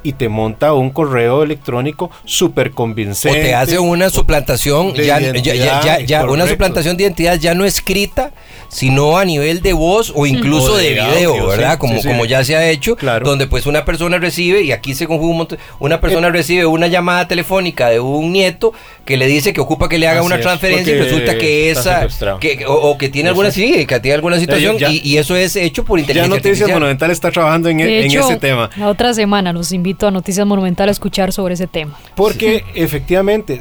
y 0.04 0.14
te 0.14 0.30
monta 0.30 0.74
un 0.74 0.90
correo 0.92 1.44
electrónico 1.44 2.12
súper 2.24 2.72
convincente. 2.72 3.40
O 3.40 3.44
te 3.44 3.56
hace 3.56 3.80
una 3.80 4.10
suplantación, 4.10 4.94
ya, 4.94 5.20
ya, 5.20 6.00
ya, 6.00 6.26
una 6.26 6.48
suplantación 6.48 6.98
de 6.98 7.04
identidad 7.04 7.40
ya 7.40 7.54
no 7.56 7.66
escrita, 7.66 8.32
sino 8.70 9.18
a 9.18 9.26
nivel 9.26 9.62
de 9.62 9.74
voz 9.74 10.12
o 10.16 10.26
incluso 10.26 10.76
de, 10.78 10.94
video, 10.94 11.48
¿verdad? 11.48 11.78
como, 11.78 12.02
como 12.02 12.26
ya 12.26 12.44
se 12.44 12.56
ha 12.56 12.70
hecho, 12.70 12.96
donde 13.24 13.48
pues 13.48 13.66
una 13.66 13.86
persona 13.86 14.18
recibe, 14.18 14.62
y 14.62 14.72
aquí 14.72 14.94
se 14.94 15.08
conjuga 15.08 15.32
un 15.32 15.38
montón, 15.38 15.60
una 15.80 16.00
persona 16.00 16.28
eh. 16.28 16.32
recibe 16.32 16.66
una 16.66 16.88
llamada 16.88 17.28
telefónica 17.28 17.90
de 17.90 18.00
un 18.00 18.32
nieto 18.32 18.74
que 19.06 19.18
le 19.18 19.28
dice 19.28 19.54
que 19.54 19.62
ocupa 19.62 19.90
que 19.90 19.98
le 19.98 20.08
haga 20.08 20.22
una 20.22 20.40
transferencia 20.40 20.96
y 20.96 21.00
resulta 21.00 21.38
que 21.38 21.72
esa, 21.72 22.08
que, 22.40 22.66
o, 22.68 22.98
que 22.98 23.10
tiene 23.10 23.30
alguna, 23.30 23.52
sí, 23.52 23.86
que 23.86 24.00
tiene 24.00 24.16
alguna 24.16 24.40
situación 24.40 24.78
y, 24.80 25.18
eso 25.18 25.36
es 25.36 25.56
hecho 25.56 25.84
por 25.84 26.00
inteligencia 26.00 26.38
Ya 26.38 26.44
Noticias 26.44 26.70
Monumental 26.70 27.10
está 27.10 27.32
trabajando 27.32 27.70
en, 27.70 27.80
e, 27.80 28.06
en 28.06 28.12
ese 28.12 28.38
tema. 28.38 28.70
La 28.78 28.88
otra 28.88 29.16
semana 29.16 29.52
nos 29.52 29.72
invita 29.88 30.10
a 30.10 30.12
Noticias 30.12 30.45
Monumental 30.45 30.89
a 30.89 30.91
escuchar 30.91 31.32
sobre 31.32 31.54
ese 31.54 31.65
tema. 31.65 31.97
Porque 32.15 32.65
efectivamente 32.76 33.60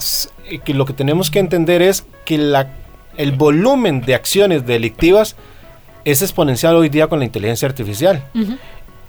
eh, 0.48 0.58
que 0.58 0.74
lo 0.74 0.84
que 0.84 0.92
tenemos 0.92 1.30
que 1.30 1.38
entender 1.38 1.82
es 1.82 2.04
que 2.24 2.36
la, 2.36 2.72
el 3.16 3.30
volumen 3.30 4.00
de 4.00 4.16
acciones 4.16 4.66
delictivas 4.66 5.36
es 6.04 6.22
exponencial 6.22 6.74
hoy 6.74 6.88
día 6.88 7.06
con 7.06 7.20
la 7.20 7.24
inteligencia 7.24 7.68
artificial. 7.68 8.24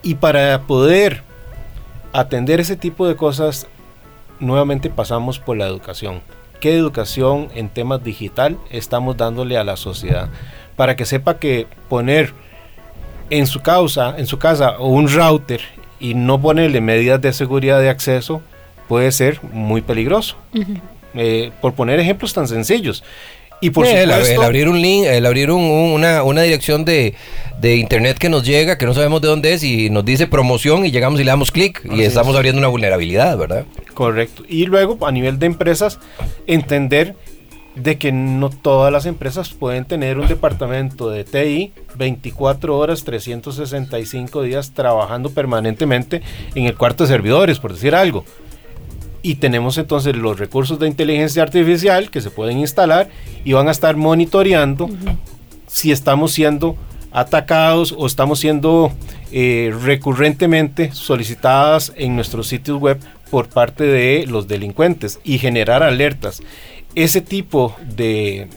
Y 0.03 0.15
para 0.15 0.61
poder 0.61 1.23
atender 2.13 2.59
ese 2.59 2.75
tipo 2.75 3.07
de 3.07 3.15
cosas, 3.15 3.65
nuevamente 4.39 4.91
pasamos 4.91 5.39
por 5.39 5.57
la 5.57 5.65
educación. 5.65 6.21
¿Qué 6.59 6.75
educación 6.75 7.49
en 7.55 7.69
temas 7.69 8.03
digital 8.03 8.57
estamos 8.69 9.17
dándole 9.17 9.57
a 9.57 9.63
la 9.63 9.75
sociedad? 9.75 10.29
Para 10.75 10.95
que 10.95 11.05
sepa 11.05 11.39
que 11.39 11.65
poner 11.89 12.33
en 13.31 13.47
su 13.47 13.61
causa, 13.61 14.15
en 14.17 14.27
su 14.27 14.37
casa, 14.37 14.77
un 14.79 15.09
router 15.09 15.61
y 15.99 16.13
no 16.13 16.41
ponerle 16.41 16.81
medidas 16.81 17.21
de 17.21 17.33
seguridad 17.33 17.79
de 17.79 17.89
acceso 17.89 18.41
puede 18.87 19.11
ser 19.11 19.43
muy 19.43 19.81
peligroso. 19.81 20.37
Eh, 21.13 21.51
por 21.61 21.73
poner 21.73 21.99
ejemplos 21.99 22.33
tan 22.33 22.47
sencillos. 22.47 23.03
Y 23.59 23.71
por 23.71 23.87
el, 23.87 24.11
abrir 24.11 24.69
un 24.69 24.79
link, 24.81 25.05
el 25.07 25.25
abrir 25.25 25.49
una, 25.49 26.21
una, 26.21 26.41
dirección 26.43 26.85
de, 26.85 27.15
internet 27.63 28.19
que 28.19 28.29
nos 28.29 28.45
llega, 28.45 28.77
que 28.77 28.85
no 28.85 28.93
sabemos 28.93 29.19
de 29.21 29.29
dónde 29.29 29.53
es, 29.53 29.63
y 29.63 29.89
nos 29.89 30.05
dice 30.05 30.27
promoción 30.27 30.85
y 30.85 30.91
llegamos 30.91 31.19
y 31.19 31.23
le 31.23 31.31
damos 31.31 31.51
clic 31.51 31.81
y 31.91 32.03
estamos 32.03 32.35
abriendo 32.35 32.59
una 32.59 32.67
vulnerabilidad, 32.67 33.35
¿verdad? 33.35 33.65
Correcto. 33.95 34.43
Y 34.47 34.67
luego, 34.67 35.05
a 35.07 35.11
nivel 35.11 35.39
de 35.39 35.47
empresas, 35.47 35.97
entender 36.45 37.15
de 37.81 37.97
que 37.97 38.11
no 38.11 38.49
todas 38.49 38.91
las 38.91 39.05
empresas 39.05 39.49
pueden 39.49 39.85
tener 39.85 40.17
un 40.17 40.27
departamento 40.27 41.09
de 41.09 41.23
TI 41.23 41.73
24 41.95 42.77
horas, 42.77 43.03
365 43.03 44.41
días 44.41 44.71
trabajando 44.71 45.29
permanentemente 45.29 46.21
en 46.55 46.65
el 46.65 46.75
cuarto 46.75 47.03
de 47.03 47.09
servidores, 47.09 47.59
por 47.59 47.73
decir 47.73 47.95
algo. 47.95 48.25
Y 49.21 49.35
tenemos 49.35 49.77
entonces 49.77 50.15
los 50.15 50.39
recursos 50.39 50.79
de 50.79 50.87
inteligencia 50.87 51.43
artificial 51.43 52.09
que 52.09 52.21
se 52.21 52.31
pueden 52.31 52.59
instalar 52.59 53.09
y 53.43 53.53
van 53.53 53.67
a 53.67 53.71
estar 53.71 53.95
monitoreando 53.95 54.89
si 55.67 55.91
estamos 55.91 56.31
siendo 56.31 56.77
atacados 57.11 57.93
o 57.97 58.05
estamos 58.05 58.39
siendo 58.39 58.91
eh, 59.31 59.73
recurrentemente 59.83 60.91
solicitadas 60.93 61.93
en 61.95 62.15
nuestros 62.15 62.47
sitios 62.47 62.79
web 62.79 62.99
por 63.29 63.49
parte 63.49 63.83
de 63.83 64.25
los 64.27 64.47
delincuentes 64.47 65.19
y 65.23 65.37
generar 65.37 65.83
alertas 65.83 66.41
ese 67.03 67.21
tipo 67.21 67.75
de 67.95 68.47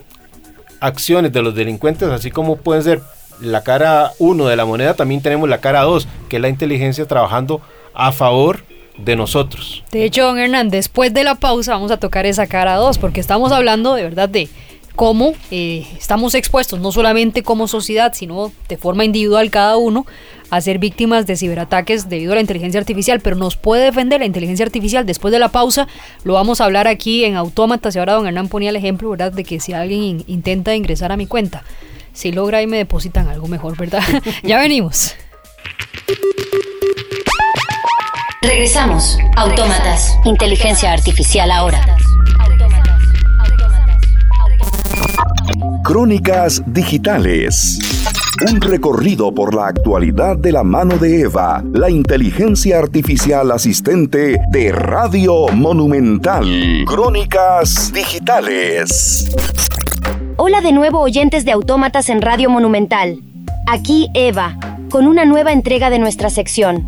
acciones 0.81 1.31
de 1.31 1.43
los 1.43 1.55
delincuentes, 1.55 2.09
así 2.09 2.31
como 2.31 2.57
pueden 2.57 2.83
ser 2.83 3.03
la 3.43 3.63
cara 3.63 4.13
1 4.19 4.47
de 4.47 4.57
la 4.57 4.65
moneda, 4.65 4.95
también 4.95 5.21
tenemos 5.21 5.47
la 5.47 5.59
cara 5.59 5.83
2, 5.83 6.09
que 6.31 6.37
es 6.37 6.43
la 6.43 6.49
inteligencia 6.49 7.07
trabajando 7.07 7.61
a 7.93 8.13
favor 8.13 8.65
de 8.97 9.15
nosotros. 9.15 9.85
De 9.91 10.05
hecho, 10.05 10.25
don 10.25 10.39
Hernán, 10.39 10.71
después 10.71 11.13
de 11.13 11.23
la 11.23 11.35
pausa 11.35 11.73
vamos 11.73 11.91
a 11.91 11.99
tocar 11.99 12.25
esa 12.25 12.47
cara 12.47 12.77
2, 12.77 12.97
porque 12.97 13.21
estamos 13.21 13.53
hablando 13.53 13.95
de 13.95 14.05
verdad 14.05 14.29
de 14.31 14.49
cómo 14.97 15.33
eh, 15.51 15.87
estamos 15.99 16.35
expuestos, 16.35 16.81
no 16.81 16.93
solamente 16.93 17.43
como 17.43 17.69
sociedad, 17.69 18.13
sino 18.15 18.53
de 18.69 18.77
forma 18.77 19.05
individual 19.05 19.51
cada 19.51 19.77
uno, 19.77 20.07
a 20.51 20.61
ser 20.61 20.79
víctimas 20.79 21.27
de 21.27 21.37
ciberataques 21.37 22.09
debido 22.09 22.33
a 22.33 22.35
la 22.35 22.41
inteligencia 22.41 22.81
artificial, 22.81 23.21
pero 23.21 23.37
nos 23.37 23.57
puede 23.57 23.85
defender 23.85 24.21
la 24.21 24.27
inteligencia 24.27 24.67
artificial. 24.67 25.07
Después 25.07 25.33
de 25.33 25.39
la 25.39 25.51
pausa 25.51 25.87
lo 26.25 26.35
vamos 26.35 26.61
a 26.61 26.65
hablar 26.65 26.89
aquí 26.89 27.25
en 27.25 27.37
Autómatas 27.37 27.95
y 27.95 27.99
ahora 27.99 28.15
don 28.15 28.27
Hernán 28.27 28.49
ponía 28.49 28.71
el 28.71 28.77
ejemplo, 28.77 29.11
¿verdad?, 29.11 29.33
de 29.33 29.45
que 29.45 29.61
si 29.61 29.73
alguien 29.73 30.25
intenta 30.27 30.75
ingresar 30.75 31.13
a 31.13 31.17
mi 31.17 31.27
cuenta, 31.27 31.63
si 32.13 32.33
logra 32.33 32.63
y 32.63 32.67
me 32.67 32.79
depositan 32.79 33.29
algo 33.29 33.47
mejor, 33.47 33.77
¿verdad? 33.77 34.03
ya 34.43 34.59
venimos. 34.59 35.15
Regresamos. 38.43 39.19
Autómatas. 39.37 40.17
Inteligencia 40.25 40.93
artificial 40.93 41.51
ahora. 41.51 41.97
Crónicas 45.83 46.63
digitales. 46.67 47.79
Un 48.51 48.61
recorrido 48.61 49.35
por 49.35 49.55
la 49.55 49.67
actualidad 49.67 50.37
de 50.37 50.53
la 50.53 50.63
mano 50.63 50.97
de 50.97 51.23
Eva, 51.23 51.63
la 51.73 51.91
inteligencia 51.91 52.79
artificial 52.79 53.51
asistente 53.51 54.41
de 54.51 54.73
Radio 54.73 55.49
Monumental. 55.49 56.47
Crónicas 56.87 57.93
digitales. 57.93 59.31
Hola 60.37 60.61
de 60.61 60.73
nuevo 60.73 61.01
oyentes 61.01 61.45
de 61.45 61.53
Autómatas 61.53 62.09
en 62.09 62.23
Radio 62.23 62.49
Monumental. 62.49 63.19
Aquí 63.67 64.09
Eva, 64.15 64.57
con 64.91 65.07
una 65.07 65.25
nueva 65.25 65.53
entrega 65.53 65.91
de 65.91 65.99
nuestra 65.99 66.31
sección. 66.31 66.87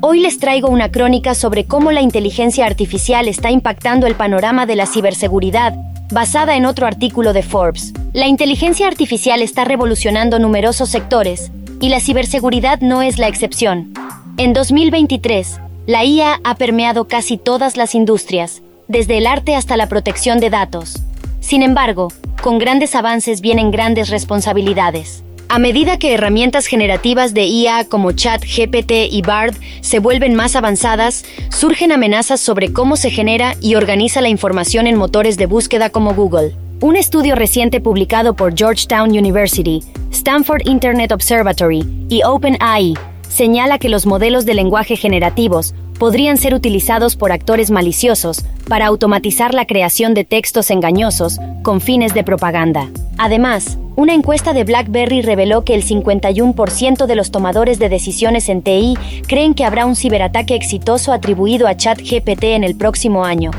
Hoy 0.00 0.20
les 0.20 0.38
traigo 0.38 0.68
una 0.68 0.90
crónica 0.90 1.34
sobre 1.34 1.64
cómo 1.64 1.92
la 1.92 2.00
inteligencia 2.00 2.66
artificial 2.66 3.28
está 3.28 3.50
impactando 3.50 4.06
el 4.06 4.14
panorama 4.14 4.66
de 4.66 4.76
la 4.76 4.86
ciberseguridad, 4.86 5.74
basada 6.12 6.56
en 6.56 6.66
otro 6.66 6.86
artículo 6.86 7.32
de 7.32 7.42
Forbes. 7.42 7.94
La 8.12 8.26
inteligencia 8.26 8.86
artificial 8.86 9.40
está 9.40 9.64
revolucionando 9.64 10.38
numerosos 10.38 10.90
sectores, 10.90 11.50
y 11.80 11.88
la 11.88 12.00
ciberseguridad 12.00 12.80
no 12.80 13.02
es 13.02 13.18
la 13.18 13.28
excepción. 13.28 13.92
En 14.36 14.52
2023, 14.52 15.58
la 15.86 16.04
IA 16.04 16.38
ha 16.44 16.54
permeado 16.56 17.08
casi 17.08 17.38
todas 17.38 17.76
las 17.76 17.94
industrias, 17.94 18.62
desde 18.88 19.18
el 19.18 19.26
arte 19.26 19.56
hasta 19.56 19.76
la 19.76 19.88
protección 19.88 20.38
de 20.38 20.50
datos. 20.50 21.02
Sin 21.40 21.62
embargo, 21.62 22.08
con 22.42 22.58
grandes 22.58 22.94
avances 22.94 23.40
vienen 23.40 23.70
grandes 23.70 24.10
responsabilidades. 24.10 25.24
A 25.54 25.58
medida 25.58 25.98
que 25.98 26.14
herramientas 26.14 26.64
generativas 26.64 27.34
de 27.34 27.44
IA 27.44 27.84
como 27.84 28.12
ChatGPT 28.12 28.92
y 29.10 29.20
Bard 29.20 29.54
se 29.82 29.98
vuelven 29.98 30.34
más 30.34 30.56
avanzadas, 30.56 31.26
surgen 31.50 31.92
amenazas 31.92 32.40
sobre 32.40 32.72
cómo 32.72 32.96
se 32.96 33.10
genera 33.10 33.54
y 33.60 33.74
organiza 33.74 34.22
la 34.22 34.30
información 34.30 34.86
en 34.86 34.96
motores 34.96 35.36
de 35.36 35.44
búsqueda 35.44 35.90
como 35.90 36.14
Google. 36.14 36.54
Un 36.80 36.96
estudio 36.96 37.34
reciente 37.34 37.82
publicado 37.82 38.34
por 38.34 38.56
Georgetown 38.56 39.10
University, 39.10 39.82
Stanford 40.10 40.62
Internet 40.64 41.12
Observatory 41.12 41.84
y 42.08 42.22
OpenAI 42.22 42.94
señala 43.28 43.78
que 43.78 43.90
los 43.90 44.06
modelos 44.06 44.46
de 44.46 44.54
lenguaje 44.54 44.96
generativos 44.96 45.74
podrían 45.98 46.38
ser 46.38 46.54
utilizados 46.54 47.14
por 47.14 47.30
actores 47.30 47.70
maliciosos 47.70 48.42
para 48.68 48.86
automatizar 48.86 49.52
la 49.52 49.66
creación 49.66 50.14
de 50.14 50.24
textos 50.24 50.70
engañosos 50.70 51.36
con 51.62 51.82
fines 51.82 52.14
de 52.14 52.24
propaganda. 52.24 52.88
Además, 53.18 53.76
una 53.96 54.14
encuesta 54.14 54.52
de 54.52 54.64
BlackBerry 54.64 55.22
reveló 55.22 55.64
que 55.64 55.74
el 55.74 55.84
51% 55.84 57.06
de 57.06 57.14
los 57.14 57.30
tomadores 57.30 57.78
de 57.78 57.88
decisiones 57.88 58.48
en 58.48 58.62
TI 58.62 58.96
creen 59.26 59.54
que 59.54 59.64
habrá 59.64 59.86
un 59.86 59.96
ciberataque 59.96 60.54
exitoso 60.54 61.12
atribuido 61.12 61.66
a 61.66 61.76
ChatGPT 61.76 62.44
en 62.44 62.64
el 62.64 62.74
próximo 62.74 63.24
año. 63.24 63.50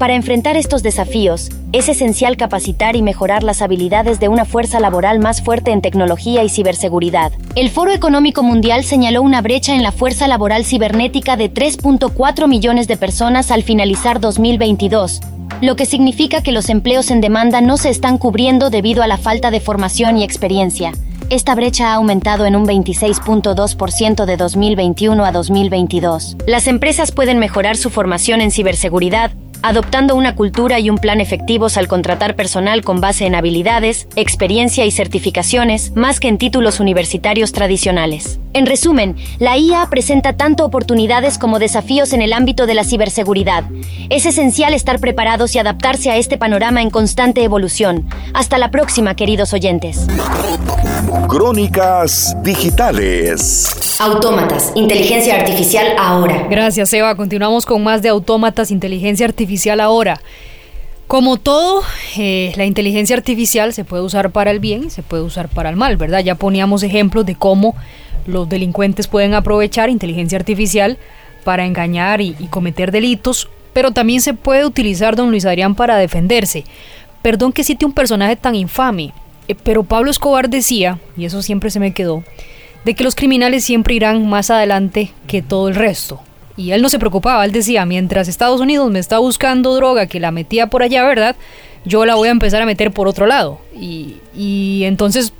Para 0.00 0.14
enfrentar 0.14 0.56
estos 0.56 0.82
desafíos, 0.82 1.50
es 1.72 1.90
esencial 1.90 2.38
capacitar 2.38 2.96
y 2.96 3.02
mejorar 3.02 3.42
las 3.42 3.60
habilidades 3.60 4.18
de 4.18 4.28
una 4.28 4.46
fuerza 4.46 4.80
laboral 4.80 5.18
más 5.18 5.42
fuerte 5.42 5.72
en 5.72 5.82
tecnología 5.82 6.42
y 6.42 6.48
ciberseguridad. 6.48 7.32
El 7.54 7.68
Foro 7.68 7.92
Económico 7.92 8.42
Mundial 8.42 8.82
señaló 8.82 9.20
una 9.20 9.42
brecha 9.42 9.74
en 9.74 9.82
la 9.82 9.92
fuerza 9.92 10.26
laboral 10.26 10.64
cibernética 10.64 11.36
de 11.36 11.52
3.4 11.52 12.48
millones 12.48 12.88
de 12.88 12.96
personas 12.96 13.50
al 13.50 13.62
finalizar 13.62 14.20
2022, 14.20 15.20
lo 15.60 15.76
que 15.76 15.86
significa 15.86 16.42
que 16.42 16.52
los 16.52 16.68
empleos 16.68 17.10
en 17.10 17.20
demanda 17.20 17.60
no 17.60 17.76
se 17.76 17.90
están 17.90 18.18
cubriendo 18.18 18.70
debido 18.70 19.02
a 19.02 19.06
la 19.06 19.18
falta 19.18 19.50
de 19.50 19.60
formación 19.60 20.18
y 20.18 20.24
experiencia. 20.24 20.92
Esta 21.30 21.54
brecha 21.54 21.92
ha 21.92 21.94
aumentado 21.94 22.44
en 22.46 22.56
un 22.56 22.66
26.2% 22.66 24.24
de 24.24 24.36
2021 24.36 25.24
a 25.24 25.30
2022. 25.30 26.36
Las 26.46 26.66
empresas 26.66 27.12
pueden 27.12 27.38
mejorar 27.38 27.76
su 27.76 27.88
formación 27.88 28.40
en 28.40 28.50
ciberseguridad, 28.50 29.30
adoptando 29.62 30.14
una 30.14 30.34
cultura 30.34 30.78
y 30.80 30.90
un 30.90 30.98
plan 30.98 31.20
efectivos 31.20 31.76
al 31.76 31.88
contratar 31.88 32.36
personal 32.36 32.82
con 32.82 33.00
base 33.00 33.26
en 33.26 33.34
habilidades, 33.34 34.08
experiencia 34.16 34.86
y 34.86 34.90
certificaciones, 34.90 35.92
más 35.94 36.20
que 36.20 36.28
en 36.28 36.38
títulos 36.38 36.80
universitarios 36.80 37.52
tradicionales. 37.52 38.40
En 38.52 38.66
resumen, 38.66 39.16
la 39.38 39.58
IA 39.58 39.86
presenta 39.90 40.36
tanto 40.36 40.64
oportunidades 40.64 41.38
como 41.38 41.58
desafíos 41.58 42.12
en 42.12 42.22
el 42.22 42.32
ámbito 42.32 42.66
de 42.66 42.74
la 42.74 42.84
ciberseguridad. 42.84 43.64
Es 44.08 44.26
esencial 44.26 44.74
estar 44.74 44.98
preparados 44.98 45.54
y 45.54 45.58
adaptarse 45.58 46.10
a 46.10 46.16
este 46.16 46.38
panorama 46.38 46.82
en 46.82 46.90
constante 46.90 47.44
evolución. 47.44 48.08
Hasta 48.34 48.58
la 48.58 48.70
próxima, 48.70 49.14
queridos 49.14 49.52
oyentes. 49.52 50.06
Crónicas 51.28 52.36
digitales. 52.42 53.76
Autómatas, 54.00 54.72
inteligencia 54.74 55.36
artificial 55.36 55.86
ahora. 55.98 56.46
Gracias, 56.50 56.92
Eva. 56.94 57.14
Continuamos 57.14 57.66
con 57.66 57.84
más 57.84 58.02
de 58.02 58.08
autómatas, 58.08 58.70
inteligencia 58.70 59.26
artificial 59.26 59.49
ahora. 59.80 60.20
Como 61.06 61.38
todo, 61.38 61.82
eh, 62.16 62.52
la 62.56 62.66
inteligencia 62.66 63.16
artificial 63.16 63.72
se 63.72 63.84
puede 63.84 64.02
usar 64.02 64.30
para 64.30 64.52
el 64.52 64.60
bien 64.60 64.84
y 64.84 64.90
se 64.90 65.02
puede 65.02 65.24
usar 65.24 65.48
para 65.48 65.68
el 65.68 65.76
mal, 65.76 65.96
¿verdad? 65.96 66.20
Ya 66.20 66.36
poníamos 66.36 66.84
ejemplos 66.84 67.26
de 67.26 67.34
cómo 67.34 67.74
los 68.26 68.48
delincuentes 68.48 69.08
pueden 69.08 69.34
aprovechar 69.34 69.90
inteligencia 69.90 70.38
artificial 70.38 70.98
para 71.42 71.66
engañar 71.66 72.20
y, 72.20 72.36
y 72.38 72.46
cometer 72.46 72.92
delitos, 72.92 73.48
pero 73.72 73.90
también 73.90 74.20
se 74.20 74.34
puede 74.34 74.64
utilizar, 74.64 75.16
don 75.16 75.30
Luis 75.30 75.46
Adrián, 75.46 75.74
para 75.74 75.96
defenderse. 75.96 76.64
Perdón 77.22 77.52
que 77.52 77.64
cite 77.64 77.84
un 77.84 77.92
personaje 77.92 78.36
tan 78.36 78.54
infame, 78.54 79.12
eh, 79.48 79.56
pero 79.60 79.82
Pablo 79.82 80.12
Escobar 80.12 80.48
decía, 80.48 81.00
y 81.16 81.24
eso 81.24 81.42
siempre 81.42 81.70
se 81.70 81.80
me 81.80 81.92
quedó, 81.92 82.22
de 82.84 82.94
que 82.94 83.02
los 83.02 83.16
criminales 83.16 83.64
siempre 83.64 83.94
irán 83.94 84.28
más 84.28 84.50
adelante 84.50 85.12
que 85.26 85.42
todo 85.42 85.68
el 85.68 85.74
resto. 85.74 86.20
Y 86.60 86.72
él 86.72 86.82
no 86.82 86.90
se 86.90 86.98
preocupaba, 86.98 87.42
él 87.46 87.52
decía, 87.52 87.86
mientras 87.86 88.28
Estados 88.28 88.60
Unidos 88.60 88.90
me 88.90 88.98
está 88.98 89.18
buscando 89.18 89.74
droga 89.74 90.06
que 90.06 90.20
la 90.20 90.30
metía 90.30 90.66
por 90.66 90.82
allá, 90.82 91.02
¿verdad? 91.04 91.34
Yo 91.86 92.04
la 92.04 92.16
voy 92.16 92.28
a 92.28 92.32
empezar 92.32 92.60
a 92.60 92.66
meter 92.66 92.92
por 92.92 93.08
otro 93.08 93.26
lado. 93.26 93.60
Y, 93.74 94.82
entonces 94.84 95.32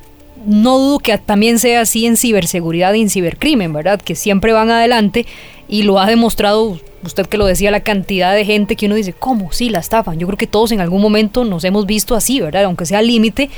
no 0.47 0.79
dudo 0.79 0.97
que 0.97 1.15
también 1.19 1.59
sea 1.59 1.81
así 1.81 2.07
en 2.07 2.17
ciberseguridad 2.17 2.95
y 2.95 3.01
en 3.01 3.11
cibercrimen, 3.11 3.71
¿verdad? 3.71 4.01
Que 4.01 4.15
siempre 4.15 4.51
van 4.51 4.71
adelante 4.71 5.27
y 5.67 5.83
lo 5.83 5.99
ha 5.99 6.07
demostrado 6.07 6.79
usted 7.03 7.27
que 7.27 7.37
lo 7.37 7.45
decía, 7.45 7.69
la 7.69 7.81
cantidad 7.81 8.33
de 8.33 8.43
gente 8.43 8.75
que 8.75 8.87
uno 8.87 8.95
dice, 8.95 9.13
¿cómo? 9.13 9.51
Sí, 9.51 9.69
la 9.69 9.79
estafan. 9.79 10.17
Yo 10.17 10.25
creo 10.25 10.37
que 10.37 10.47
todos 10.47 10.71
en 10.71 10.81
algún 10.81 11.01
momento 11.03 11.43
nos 11.43 11.63
hemos 11.63 11.85
visto 11.85 12.15
así, 12.15 12.41
¿verdad? 12.41 12.63
Aunque 12.63 12.87
sea 12.87 12.99
al 12.99 13.07
límite 13.07 13.51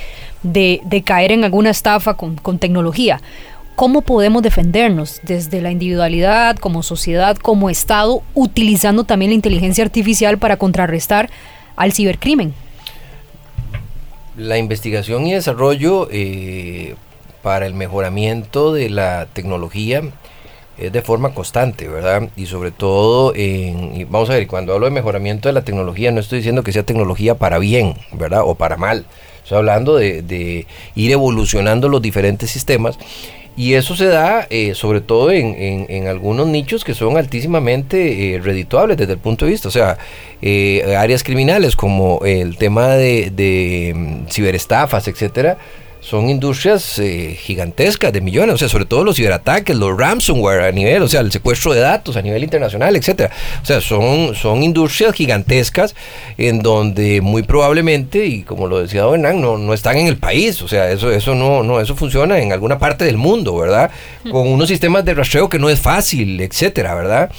de, 0.44 1.04
caer 1.06 1.32
en 1.32 1.46
alguna 1.46 1.70
estafa 1.70 2.16
con 2.16 2.60
tecnología. 2.60 3.22
¿Cómo 3.76 4.04
podemos 4.04 4.44
defendernos 4.44 5.20
desde 5.24 5.60
la 5.60 5.72
individualidad, 5.72 6.58
como 6.58 6.84
sociedad, 6.84 7.36
como 7.38 7.72
Estado, 7.72 8.22
utilizando 8.36 9.04
también 9.04 9.32
la 9.32 9.36
inteligencia 9.36 9.84
artificial 9.84 10.38
para 10.38 10.58
contrarrestar 10.58 11.32
al 11.76 11.92
cibercrimen? 11.92 12.54
La 14.38 14.60
investigación 14.60 15.26
y 15.26 15.34
desarrollo 15.34 16.08
eh, 16.12 16.96
para 17.42 17.66
el 17.66 17.74
mejoramiento 17.74 18.74
de 18.74 18.92
la 18.92 19.28
tecnología 19.34 20.04
es 20.78 20.92
de 20.92 21.02
forma 21.02 21.34
constante, 21.34 21.88
¿verdad? 21.88 22.30
Y 22.36 22.46
sobre 22.46 22.70
todo, 22.70 23.34
en, 23.36 24.08
vamos 24.12 24.30
a 24.30 24.34
ver, 24.34 24.46
cuando 24.46 24.74
hablo 24.74 24.86
de 24.86 24.92
mejoramiento 24.92 25.50
de 25.50 25.54
la 25.54 25.64
tecnología, 25.64 26.12
no 26.12 26.20
estoy 26.20 26.40
diciendo 26.40 26.64
que 26.64 26.74
sea 26.74 26.84
tecnología 26.84 27.36
para 27.36 27.58
bien, 27.58 27.96
¿verdad? 28.12 28.42
O 28.46 28.54
para 28.54 28.78
mal. 28.78 29.06
Estoy 29.44 29.58
hablando 29.58 29.96
de 29.96 30.68
ir 30.96 31.12
evolucionando 31.12 31.90
los 31.90 32.02
diferentes 32.02 32.52
sistemas 32.52 32.98
y 33.56 33.76
eso 33.76 33.96
se 33.96 34.06
da 34.06 34.48
eh, 34.50 34.74
sobre 34.74 35.02
todo 35.02 35.32
en, 35.32 35.86
en, 35.88 36.08
algunos 36.08 36.48
nichos 36.48 36.84
que 36.84 36.96
son 36.96 37.18
altísimamente 37.18 38.36
eh, 38.36 38.40
redituables 38.40 38.98
desde 38.98 39.14
el 39.14 39.20
punto 39.20 39.46
de 39.46 39.52
vista, 39.52 39.68
o 39.68 39.72
sea, 39.72 39.98
eh, 40.42 40.96
áreas 40.98 41.24
criminales 41.24 41.76
como 41.76 42.20
el 42.26 42.58
tema 42.58 42.90
de, 42.90 43.32
de 43.32 43.94
um, 43.96 44.28
ciberestafas, 44.28 45.08
etcétera, 45.08 45.58
son 46.04 46.30
industrias 46.30 47.00
eh, 47.00 47.38
gigantescas 47.40 48.12
de 48.12 48.20
millones, 48.20 48.56
o 48.56 48.58
sea, 48.58 48.68
sobre 48.68 48.86
todo 48.86 49.04
los 49.04 49.16
ciberataques, 49.16 49.76
los 49.76 49.98
ransomware 49.98 50.64
a 50.64 50.72
nivel, 50.72 51.02
o 51.02 51.08
sea, 51.08 51.22
el 51.22 51.32
secuestro 51.32 51.74
de 51.74 51.80
datos 51.80 52.18
a 52.18 52.22
nivel 52.22 52.44
internacional, 52.44 52.96
etcétera. 52.96 53.32
O 53.62 53.66
sea, 53.66 53.80
son, 53.80 54.36
son 54.36 54.64
industrias 54.64 55.16
gigantescas 55.16 55.96
en 56.38 56.62
donde 56.62 57.22
muy 57.22 57.44
probablemente, 57.44 58.26
y 58.26 58.44
como 58.44 58.68
lo 58.68 58.80
decía 58.80 59.04
Don 59.04 59.16
Hernán, 59.16 59.42
no, 59.42 59.58
no 59.58 59.74
están 59.74 59.98
en 59.98 60.08
el 60.08 60.18
país, 60.18 60.62
o 60.62 60.68
sea, 60.68 60.92
eso, 60.92 61.10
eso 61.10 61.36
no, 61.36 61.64
no, 61.64 61.80
eso 61.80 61.96
funciona 61.96 62.40
en 62.40 62.52
alguna 62.52 62.78
parte 62.78 63.06
del 63.06 63.18
mundo, 63.18 63.56
¿verdad? 63.56 63.90
Con 64.30 64.48
unos 64.48 64.68
sistemas 64.68 65.06
de 65.06 65.14
rastreo 65.14 65.48
que 65.48 65.60
no 65.60 65.70
es 65.70 65.80
fácil, 65.80 66.42
etcétera, 66.42 66.96
¿verdad? 66.96 67.32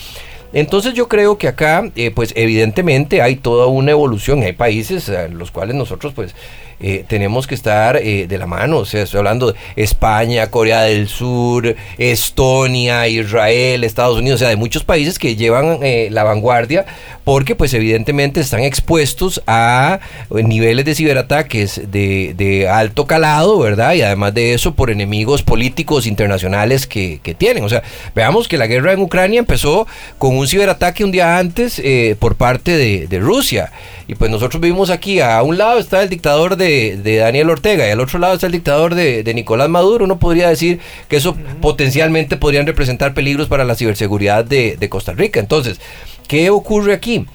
Entonces 0.54 0.94
yo 0.94 1.08
creo 1.08 1.36
que 1.36 1.48
acá, 1.48 1.90
eh, 1.96 2.10
pues 2.10 2.32
evidentemente 2.36 3.20
hay 3.20 3.36
toda 3.36 3.66
una 3.66 3.90
evolución, 3.90 4.42
hay 4.42 4.52
países 4.52 5.08
en 5.08 5.36
los 5.36 5.50
cuales 5.50 5.74
nosotros 5.74 6.14
pues 6.14 6.34
eh, 6.80 7.04
tenemos 7.06 7.46
que 7.46 7.54
estar 7.54 7.96
eh, 7.96 8.26
de 8.26 8.38
la 8.38 8.46
mano, 8.46 8.78
o 8.78 8.84
sea, 8.84 9.02
estoy 9.02 9.18
hablando 9.18 9.52
de 9.52 9.58
España, 9.76 10.50
Corea 10.50 10.82
del 10.82 11.08
Sur, 11.08 11.76
Estonia, 11.98 13.06
Israel, 13.06 13.84
Estados 13.84 14.18
Unidos, 14.18 14.36
o 14.36 14.40
sea, 14.40 14.48
de 14.48 14.56
muchos 14.56 14.82
países 14.82 15.18
que 15.18 15.36
llevan 15.36 15.78
eh, 15.82 16.08
la 16.10 16.24
vanguardia 16.24 16.84
porque 17.22 17.54
pues 17.54 17.72
evidentemente 17.72 18.40
están 18.40 18.60
expuestos 18.60 19.42
a 19.46 20.00
niveles 20.30 20.84
de 20.84 20.94
ciberataques 20.94 21.90
de, 21.90 22.34
de 22.36 22.68
alto 22.68 23.06
calado, 23.06 23.58
¿verdad? 23.58 23.94
Y 23.94 24.02
además 24.02 24.34
de 24.34 24.52
eso 24.52 24.74
por 24.74 24.90
enemigos 24.90 25.42
políticos 25.42 26.06
internacionales 26.06 26.86
que, 26.86 27.20
que 27.22 27.34
tienen. 27.34 27.64
O 27.64 27.68
sea, 27.70 27.82
veamos 28.14 28.46
que 28.46 28.58
la 28.58 28.66
guerra 28.66 28.92
en 28.92 29.00
Ucrania 29.00 29.38
empezó 29.38 29.86
con 30.18 30.36
un 30.36 30.43
un 30.44 30.48
ciberataque 30.48 31.04
un 31.04 31.10
día 31.10 31.38
antes 31.38 31.78
eh, 31.82 32.16
por 32.18 32.36
parte 32.36 32.76
de, 32.76 33.18
Rusia. 33.18 33.72
Y 34.06 34.14
pues 34.14 34.30
nosotros 34.30 34.60
vivimos 34.60 34.90
aquí, 34.90 35.20
a 35.20 35.42
un 35.42 35.56
lado 35.56 35.78
está 35.78 36.02
el 36.02 36.10
dictador 36.10 36.56
de, 36.56 37.00
Daniel 37.18 37.48
Ortega 37.48 37.88
y 37.88 37.90
al 37.90 38.00
otro 38.00 38.18
lado 38.18 38.34
está 38.34 38.46
el 38.46 38.52
dictador 38.52 38.94
de, 38.94 39.32
Nicolás 39.34 39.70
Maduro. 39.70 40.04
Uno 40.04 40.18
podría 40.18 40.50
decir 40.50 40.80
que 41.08 41.16
eso 41.16 41.34
potencialmente 41.62 42.36
podrían 42.36 42.66
representar 42.66 43.14
peligros 43.14 43.48
para 43.48 43.64
la 43.64 43.74
ciberseguridad 43.74 44.44
de, 44.44 44.88
Costa 44.90 45.12
Rica. 45.12 45.40
Entonces, 45.40 45.80
¿qué 46.28 46.50
ocurre 46.50 46.92
aquí? 46.92 47.26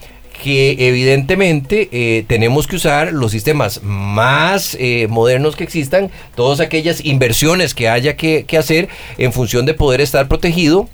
que 0.44 0.88
evidentemente 0.88 1.90
eh, 1.92 2.24
tenemos 2.26 2.66
que 2.66 2.78
usar 2.78 3.12
los 3.12 3.30
sistemas 3.34 3.82
más 3.84 4.78
eh, 4.80 5.08
modernos 5.10 5.58
que 5.58 5.66
existan, 5.66 6.12
todas 6.34 6.62
aquellas 6.62 7.04
inversiones 7.04 7.74
que 7.74 7.90
haya 7.90 8.16
que, 8.16 8.46
que 8.46 8.58
hacer 8.58 8.88
en 9.18 9.34
función 9.34 9.66
de 9.66 9.74
poder 9.74 10.00
estar 10.00 10.30
protegido 10.30 10.88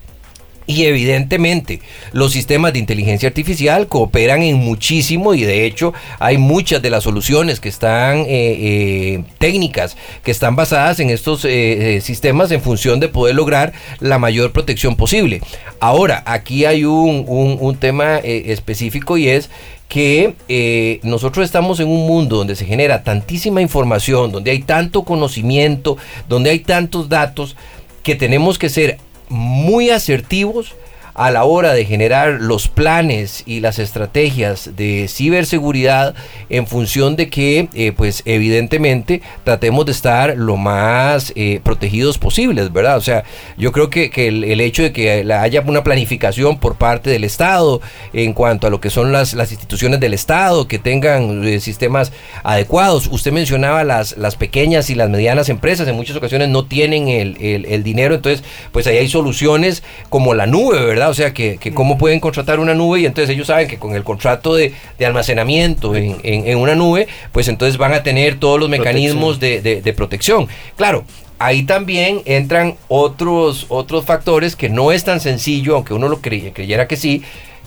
y 0.68 0.86
evidentemente 0.86 1.82
los 2.12 2.32
sistemas 2.32 2.74
de 2.74 2.80
inteligencia 2.80 3.30
artificial 3.30 3.88
cooperan 3.88 4.42
en 4.42 4.58
muchísimo 4.58 5.34
y 5.34 5.44
de 5.44 5.66
hecho 5.66 5.94
hay 6.20 6.38
muchas 6.38 6.82
de 6.82 6.90
las 6.90 7.04
soluciones 7.04 7.60
que 7.60 7.70
están 7.70 8.20
eh, 8.20 8.26
eh, 8.30 9.24
técnicas 9.38 9.96
que 10.24 10.32
están 10.32 10.56
basadas 10.56 11.00
en 11.00 11.10
estos 11.10 11.46
eh, 11.46 12.00
sistemas 12.02 12.52
en 12.52 12.62
función 12.62 13.00
de 13.00 13.10
poder 13.10 13.36
lograr 13.36 13.74
la 14.00 14.18
mayor 14.18 14.52
protección 14.52 14.96
posible. 14.96 15.42
Ahora, 15.80 16.24
aquí 16.26 16.66
hay 16.66 16.86
un, 16.86 17.26
un 17.28 17.76
tema 17.78 18.18
específico 18.18 19.18
y 19.18 19.30
es 19.30 19.50
que 19.88 21.00
nosotros 21.04 21.46
estamos 21.46 21.80
en 21.80 21.88
un 21.88 22.08
mundo 22.08 22.38
donde 22.38 22.56
se 22.56 22.66
genera 22.66 23.04
tantísima 23.04 23.62
información, 23.62 24.32
donde 24.32 24.52
hay 24.52 24.60
tanto 24.60 25.04
conocimiento, 25.04 25.98
donde 26.28 26.50
hay 26.50 26.60
tantos 26.60 27.10
datos, 27.10 27.56
que 28.04 28.16
tenemos 28.16 28.58
que 28.58 28.70
ser 28.70 28.98
muy 29.30 29.90
asertivos 29.90 30.76
a 31.16 31.32
la 31.32 31.46
hora 31.46 31.74
de 31.74 31.86
generar 31.86 32.42
los 32.42 32.68
planes 32.68 33.44
y 33.46 33.62
las 33.62 33.80
estrategias 33.80 34.72
de 34.76 35.08
ciberseguridad 35.08 36.14
en 36.50 36.68
función 36.68 37.16
de 37.16 37.30
que, 37.30 37.70
eh, 37.74 37.94
pues 37.96 38.22
evidentemente, 38.26 39.22
tratemos 39.46 39.86
de 39.86 39.94
estar 39.94 40.38
lo 40.38 40.58
más 40.58 41.32
eh, 41.36 41.62
protegidos 41.64 42.18
posibles, 42.18 42.72
¿verdad? 42.72 42.98
O 42.98 43.02
sea, 43.02 43.24
yo 43.58 43.72
creo 43.72 43.90
que, 43.90 44.12
el, 44.28 44.60
hecho 44.60 44.84
de 44.84 44.92
que 44.92 45.34
haya 45.34 45.62
una 45.62 45.84
planificación 45.84 46.60
por 46.60 46.76
parte 46.76 47.10
del 47.10 47.24
Estado 47.24 47.82
en 48.12 48.34
cuanto 48.34 48.68
a 48.68 48.70
lo 48.70 48.82
que 48.82 48.90
son 48.90 49.12
las, 49.12 49.34
las 49.34 49.52
instituciones 49.52 50.02
del 50.02 50.14
Estado, 50.14 50.68
que 50.68 50.80
tengan 50.80 51.46
eh, 51.46 51.62
sistemas 51.62 52.12
adecuados. 52.44 53.08
Usted 53.10 53.32
mencionaba 53.32 53.86
las, 53.86 54.18
las 54.18 54.36
pequeñas 54.36 54.90
y 54.90 54.96
las 54.96 55.10
medianas 55.10 55.48
empresas, 55.48 55.88
en 55.88 55.96
muchas 55.96 56.18
ocasiones 56.18 56.50
no 56.50 56.66
tienen 56.66 57.08
el, 57.08 57.38
el 57.40 57.84
dinero, 57.84 58.16
entonces, 58.16 58.44
pues 58.74 58.86
ahí 58.88 58.98
hay 58.98 59.08
soluciones 59.08 59.82
como 60.10 60.34
la 60.34 60.46
nube, 60.46 60.84
¿verdad? 60.84 61.05
O 61.10 61.14
sea, 61.14 61.34
que, 61.34 61.58
cómo 61.74 61.98
pueden 61.98 62.20
contratar 62.20 62.60
una 62.60 62.74
nube 62.74 63.02
y 63.02 63.06
entonces 63.06 63.34
ellos 63.34 63.48
saben 63.48 63.68
que 63.68 63.78
con 63.78 63.96
el 63.96 64.04
contrato 64.04 64.56
de, 64.56 64.74
almacenamiento 65.06 65.96
en, 65.96 66.58
una 66.58 66.76
nube, 66.76 67.08
pues 67.32 67.48
entonces 67.48 67.78
van 67.78 67.94
a 67.94 68.04
tener 68.04 68.40
todos 68.40 68.60
los 68.60 68.70
mecanismos 68.70 69.40
de, 69.40 69.94
protección. 69.96 70.48
Claro, 70.76 71.06
ahí 71.40 71.64
también 71.64 72.22
entran 72.26 72.76
otros, 72.88 73.66
otros 73.70 74.06
factores 74.06 74.56
que 74.56 74.70
no 74.70 74.92
es 74.92 75.04
tan 75.04 75.20
sencillo, 75.20 75.76
aunque 75.76 75.94
uno 75.94 76.08
lo 76.08 76.22
creyera 76.22 76.88
que 76.88 76.98
sí, 76.98 77.24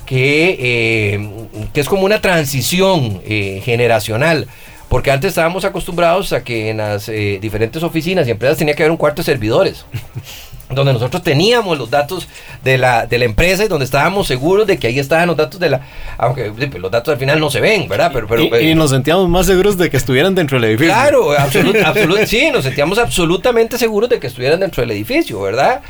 que, 0.07 0.57
eh, 0.59 1.31
que 1.73 1.81
es 1.81 1.89
como 1.89 2.05
una 2.05 2.21
transición 2.21 3.21
eh, 3.27 3.61
generacional. 3.65 4.49
Porque 4.89 5.11
antes 5.11 5.29
estábamos 5.31 5.67
acostumbrados 5.67 6.33
a 6.33 6.43
que 6.43 6.71
en 6.71 6.79
las 6.79 7.11
eh, 7.11 7.39
diferentes 7.43 7.83
oficinas 7.83 8.27
y 8.27 8.31
empresas 8.31 8.57
tenía 8.57 8.75
que 8.75 8.83
haber 8.83 8.91
un 8.91 8.97
cuarto 8.97 9.21
de 9.21 9.27
servidores. 9.27 9.85
donde 10.71 10.93
nosotros 10.93 11.23
teníamos 11.23 11.79
los 11.79 11.91
datos 11.91 12.29
de 12.63 12.79
la, 12.79 13.07
de 13.07 13.19
la 13.19 13.25
empresa 13.25 13.65
y 13.65 13.69
donde 13.69 13.85
estábamos 13.85 14.27
seguros 14.27 14.67
de 14.67 14.79
que 14.79 14.89
ahí 14.89 14.99
estaban 14.99 15.27
los 15.27 15.37
datos 15.37 15.59
de 15.59 15.71
la... 15.71 15.81
Aunque 16.19 16.51
pues, 16.51 16.75
los 16.75 16.91
datos 16.91 17.13
al 17.13 17.19
final 17.19 17.41
no 17.41 17.51
se 17.51 17.61
ven, 17.61 17.89
¿verdad? 17.89 18.11
Pero, 18.13 18.27
pero, 18.29 18.61
y, 18.61 18.75
nos 18.75 18.91
sentíamos 18.91 19.29
más 19.29 19.47
seguros 19.47 19.79
de 19.79 19.89
que 19.91 19.97
estuvieran 19.97 20.35
dentro 20.35 20.61
del 20.61 20.71
edificio. 20.71 20.93
Claro, 20.93 21.33
absolut, 21.39 22.19
sí, 22.27 22.51
nos 22.53 22.65
sentíamos 22.65 22.99
absolutamente 22.99 23.79
seguros 23.79 24.11
de 24.11 24.19
que 24.19 24.27
estuvieran 24.27 24.61
dentro 24.61 24.83
del 24.83 24.91
edificio, 24.91 25.41
¿verdad? 25.41 25.81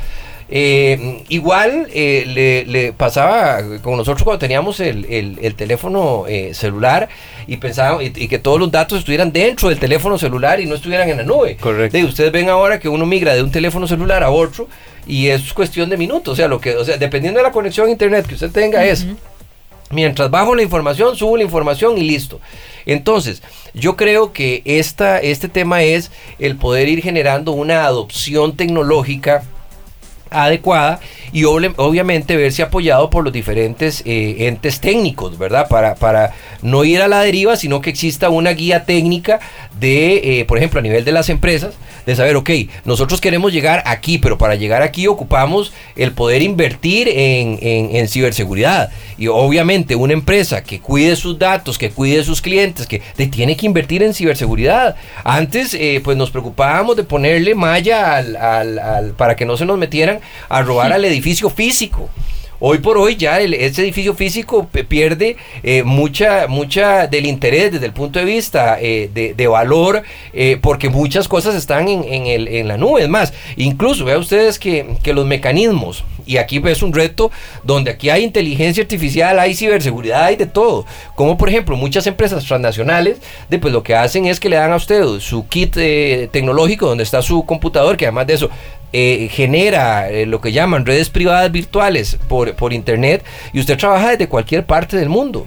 Eh, 0.51 1.23
igual 1.29 1.87
eh, 1.93 2.65
le, 2.65 2.93
pasaba 2.93 3.61
con 3.83 3.97
nosotros 3.97 4.23
cuando 4.23 4.39
teníamos 4.39 4.79
el, 4.79 5.53
teléfono 5.55 6.25
eh, 6.27 6.55
celular 6.55 7.07
y 7.45 7.57
pensábamos 7.57 8.03
y, 8.03 8.27
que 8.27 8.39
todos 8.39 8.59
los 8.59 8.71
datos 8.71 8.99
estuvieran 8.99 9.31
dentro 9.31 9.69
del 9.69 9.77
teléfono 9.77 10.17
celular 10.17 10.59
y 10.59 10.65
no 10.65 10.73
estuvieran 10.73 11.07
en 11.09 11.17
la 11.17 11.23
nube. 11.23 11.55
Correcto. 11.57 11.99
ustedes 11.99 12.31
ven 12.31 12.49
ahora 12.49 12.79
que 12.79 12.89
uno 12.89 13.05
migra 13.05 13.35
de 13.35 13.43
un 13.43 13.51
teléfono 13.51 13.87
celular 13.87 14.23
a 14.23 14.31
otro 14.31 14.67
y 15.05 15.27
es 15.27 15.53
cuestión 15.53 15.87
de 15.89 15.97
minutos. 15.97 16.33
O 16.33 16.35
sea, 16.35 16.47
lo 16.47 16.59
que, 16.59 16.75
o 16.75 16.83
sea, 16.83 16.97
dependiendo 16.97 17.39
de 17.39 17.43
la 17.43 17.51
conexión 17.51 17.87
a 17.87 17.91
internet 17.91 18.25
que 18.25 18.33
usted 18.33 18.51
tenga 18.51 18.83
es 18.85 19.05
mientras 19.91 20.31
bajo 20.31 20.55
la 20.55 20.63
información, 20.63 21.15
subo 21.15 21.37
la 21.37 21.43
información 21.43 21.97
y 21.99 22.01
listo. 22.01 22.39
Entonces, 22.87 23.43
yo 23.75 23.95
creo 23.95 24.33
que 24.33 24.63
esta, 24.65 25.19
este 25.19 25.47
tema 25.47 25.83
es 25.83 26.11
el 26.39 26.55
poder 26.55 26.87
ir 26.89 27.03
generando 27.03 27.51
una 27.51 27.85
adopción 27.85 28.55
tecnológica 28.55 29.43
adecuada 30.29 30.99
y 31.31 31.43
obviamente 31.43 32.35
verse 32.37 32.63
apoyado 32.63 33.09
por 33.09 33.23
los 33.23 33.33
diferentes 33.33 34.01
eh, 34.05 34.47
entes 34.47 34.79
técnicos, 34.79 35.37
¿verdad? 35.37 35.67
Para, 35.67 35.95
para 35.95 36.33
no 36.61 36.83
ir 36.83 37.01
a 37.01 37.07
la 37.07 37.21
deriva, 37.21 37.55
sino 37.55 37.81
que 37.81 37.89
exista 37.89 38.29
una 38.29 38.51
guía 38.51 38.85
técnica 38.85 39.39
de, 39.79 40.39
eh, 40.39 40.45
por 40.45 40.57
ejemplo, 40.57 40.79
a 40.79 40.83
nivel 40.83 41.05
de 41.05 41.11
las 41.11 41.29
empresas, 41.29 41.75
de 42.05 42.15
saber, 42.15 42.35
ok, 42.35 42.49
nosotros 42.85 43.21
queremos 43.21 43.53
llegar 43.53 43.83
aquí, 43.85 44.17
pero 44.17 44.37
para 44.37 44.55
llegar 44.55 44.81
aquí 44.81 45.07
ocupamos 45.07 45.71
el 45.95 46.11
poder 46.11 46.41
invertir 46.41 47.07
en, 47.07 47.59
en, 47.61 48.07
ciberseguridad. 48.07 48.89
Y 49.17 49.27
obviamente 49.27 49.95
una 49.95 50.13
empresa 50.13 50.63
que 50.63 50.79
cuide 50.79 51.15
sus 51.15 51.37
datos, 51.37 51.77
que 51.77 51.91
cuide 51.91 52.23
sus 52.23 52.41
clientes, 52.41 52.87
que 52.87 53.01
tiene 53.27 53.55
que 53.55 53.65
invertir 53.65 54.01
en 54.01 54.13
ciberseguridad. 54.13 54.95
Antes, 55.23 55.73
eh, 55.73 56.01
pues 56.03 56.17
nos 56.17 56.31
preocupábamos 56.31 56.95
de 56.95 57.03
ponerle 57.03 57.53
malla 57.53 58.15
al, 58.15 58.35
al, 58.35 59.11
para 59.11 59.35
que 59.35 59.45
no 59.45 59.55
se 59.57 59.65
nos 59.65 59.77
metieran 59.77 60.18
a 60.49 60.61
robar 60.61 60.93
al 60.93 61.05
edificio 61.05 61.49
físico. 61.49 62.09
Hoy 62.61 62.79
por 62.79 62.97
hoy 62.97 63.15
ya 63.15 63.39
el, 63.39 63.53
ese 63.53 63.83
edificio 63.83 64.13
físico 64.13 64.67
pierde 64.67 65.37
eh, 65.63 65.83
mucha, 65.83 66.47
mucha 66.47 67.07
del 67.07 67.25
interés 67.25 67.71
desde 67.71 67.85
el 67.85 67.93
punto 67.93 68.19
de 68.19 68.25
vista 68.25 68.77
eh, 68.81 69.09
de, 69.13 69.47
valor, 69.47 70.03
eh, 70.33 70.59
porque 70.61 70.89
muchas 70.89 71.29
cosas 71.29 71.55
están 71.55 71.87
en, 71.87 72.03
en, 72.03 72.27
el, 72.27 72.47
en 72.49 72.67
la 72.67 72.75
nube. 72.75 73.03
Es 73.03 73.09
más, 73.09 73.33
incluso 73.55 74.03
vean 74.03 74.19
ustedes 74.19 74.59
que, 74.59 74.97
que 75.01 75.13
los 75.13 75.25
mecanismos, 75.25 76.03
y 76.25 76.35
aquí 76.35 76.61
es 76.65 76.83
un 76.83 76.93
reto 76.93 77.31
donde 77.63 77.91
aquí 77.91 78.09
hay 78.09 78.25
inteligencia 78.25 78.83
artificial, 78.83 79.39
hay 79.39 79.55
ciberseguridad, 79.55 80.25
hay 80.25 80.35
de 80.35 80.45
todo. 80.45 80.85
Como 81.15 81.37
por 81.37 81.47
ejemplo 81.47 81.77
muchas 81.77 82.07
empresas 82.07 82.43
transnacionales, 82.43 83.19
de, 83.49 83.57
pues 83.57 83.73
lo 83.73 83.83
que 83.83 83.95
hacen 83.95 84.25
es 84.25 84.37
que 84.37 84.49
le 84.49 84.57
dan 84.57 84.73
a 84.73 84.75
usted 84.75 85.01
su 85.19 85.47
kit 85.47 85.75
tecnológico 86.31 86.87
donde 86.87 87.05
está 87.05 87.21
su 87.21 87.45
computador, 87.45 87.95
que 87.95 88.05
además 88.05 88.27
de 88.27 88.33
eso 88.33 88.49
eh, 88.91 89.29
genera 89.31 90.09
eh, 90.09 90.25
lo 90.25 90.41
que 90.41 90.51
llaman 90.51 90.85
redes 90.85 91.09
privadas 91.09 91.51
virtuales 91.51 92.17
por, 92.27 92.55
por, 92.55 92.73
internet 92.73 93.23
y 93.53 93.59
usted 93.59 93.77
trabaja 93.77 94.11
desde 94.11 94.27
cualquier 94.27 94.65
parte 94.65 94.97
del 94.97 95.09
mundo. 95.09 95.45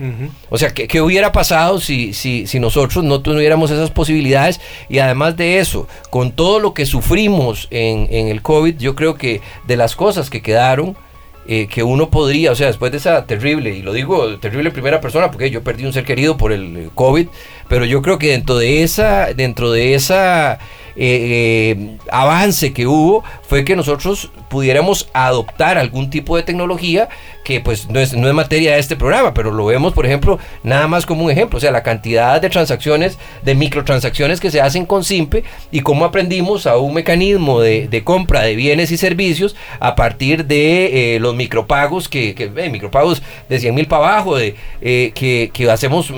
O 0.49 0.59
sea, 0.59 0.73
¿qué, 0.73 1.01
hubiera 1.01 1.33
pasado 1.33 1.81
si, 1.81 2.13
si, 2.13 2.47
si, 2.47 2.61
nosotros 2.61 3.05
no 3.05 3.21
tuviéramos 3.21 3.71
esas 3.71 3.91
posibilidades? 3.91 4.61
Y 4.89 4.99
además 4.99 5.37
de 5.37 5.59
eso, 5.59 5.89
con 6.11 6.33
todo 6.33 6.61
lo 6.61 6.75
que 6.75 6.87
sufrimos 6.87 7.69
en, 7.71 8.07
en 8.11 8.29
el 8.29 8.43
COVID, 8.43 8.77
yo 8.79 8.95
creo 8.95 9.17
que 9.17 9.41
de 9.67 9.77
las 9.77 9.97
cosas 9.97 10.31
que 10.31 10.43
quedaron, 10.43 10.97
eh, 11.45 11.67
que 11.67 11.83
uno 11.83 12.09
podría, 12.09 12.53
o 12.53 12.55
sea, 12.55 12.69
después 12.69 12.93
de 12.93 12.99
esa 12.99 13.27
terrible, 13.27 13.75
y 13.75 13.83
lo 13.83 13.93
digo 13.93 14.39
terrible 14.39 14.69
en 14.69 14.73
primera 14.73 15.01
persona 15.01 15.29
porque 15.29 15.51
yo 15.51 15.65
perdí 15.65 15.85
un 15.85 15.93
ser 15.93 16.05
querido 16.05 16.37
por 16.37 16.53
el 16.53 16.91
COVID, 16.95 17.27
pero 17.69 17.85
yo 17.85 18.01
creo 18.01 18.17
que 18.17 18.29
dentro 18.29 18.59
de 18.59 18.85
esa, 18.85 19.35
dentro 19.35 19.73
de 19.73 19.95
esa 19.95 20.61
eh, 20.97 21.75
eh, 21.77 21.97
avance 22.11 22.73
que 22.73 22.87
hubo 22.87 23.25
fue 23.43 23.65
que 23.65 23.77
nosotros 23.77 24.31
pudiéramos 24.49 25.09
adoptar 25.15 25.79
algún 25.79 26.11
tipo 26.11 26.37
de 26.37 26.43
tecnología 26.43 27.09
que 27.45 27.61
pues 27.61 27.89
no 27.89 27.99
es, 27.99 28.15
no 28.15 28.29
es 28.29 28.35
materia 28.35 28.75
de 28.75 28.79
este 28.79 28.95
programa, 28.95 29.35
pero 29.35 29.51
lo 29.51 29.67
vemos 29.67 29.95
por 29.95 30.07
ejemplo 30.07 30.39
nada 30.63 30.87
más 30.87 31.07
como 31.07 31.25
un 31.25 31.31
ejemplo, 31.31 31.57
o 31.57 31.61
sea, 31.61 31.71
la 31.71 31.83
cantidad 31.83 32.41
de 32.41 32.51
transacciones, 32.51 33.19
de 33.43 33.55
microtransacciones 33.55 34.41
que 34.41 34.51
se 34.51 34.61
hacen 34.61 34.87
con 34.87 35.05
Simpe 35.05 35.45
y 35.71 35.81
cómo 35.81 36.05
aprendimos 36.05 36.67
a 36.67 36.77
un 36.77 36.95
mecanismo 36.95 37.61
de, 37.61 38.03
compra 38.05 38.43
de 38.43 38.55
bienes 38.55 38.91
y 38.91 38.97
servicios 38.97 39.57
a 39.81 39.95
partir 39.97 40.45
de 40.45 41.17
eh, 41.17 41.21
los 41.21 41.35
micropagos, 41.35 42.09
que, 42.09 42.35
que 42.35 42.49
micropagos 42.49 43.23
de 43.49 43.59
100 43.59 43.75
mil 43.75 43.87
para 43.87 44.09
abajo, 44.09 44.37
de, 44.37 44.55
que, 44.81 45.51
que, 45.53 45.71
hacemos 45.71 46.13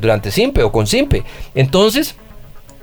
durante 0.00 0.30
Simpe 0.30 0.62
o 0.62 0.72
con 0.72 0.86
Simpe. 0.86 1.22
Entonces, 1.54 2.16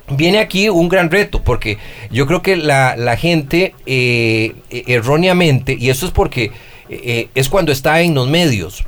viene 0.09 0.39
aquí 0.39 0.69
un 0.69 0.89
gran 0.89 1.09
reto, 1.11 1.43
porque 1.43 1.77
yo 2.11 2.27
creo 2.27 2.41
que 2.41 2.55
la, 2.55 3.17
gente 3.17 3.73
eh, 3.85 4.53
erróneamente, 4.69 5.75
y 5.79 5.89
eso 5.89 6.05
es 6.05 6.11
porque 6.11 6.51
eh, 6.89 7.29
es 7.35 7.49
cuando 7.49 7.71
está 7.71 8.01
en 8.01 8.13
los 8.13 8.27
medios, 8.27 8.83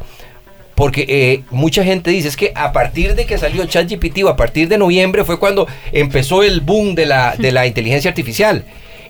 porque 0.75 1.05
eh, 1.07 1.43
mucha 1.51 1.83
gente 1.83 2.11
dice 2.11 2.27
es 2.27 2.35
que 2.35 2.51
a 2.53 2.73
partir 2.73 3.15
de 3.15 3.25
que 3.25 3.37
salió 3.37 3.65
ChatGPT 3.65 4.23
o 4.23 4.29
a 4.29 4.35
partir 4.35 4.67
de 4.67 4.77
noviembre 4.77 5.23
fue 5.23 5.39
cuando 5.39 5.67
empezó 5.93 6.43
el 6.43 6.59
boom 6.59 6.95
de 6.95 7.05
la, 7.05 7.35
de 7.37 7.51
la 7.51 7.65
inteligencia 7.67 8.09
artificial. 8.09 8.65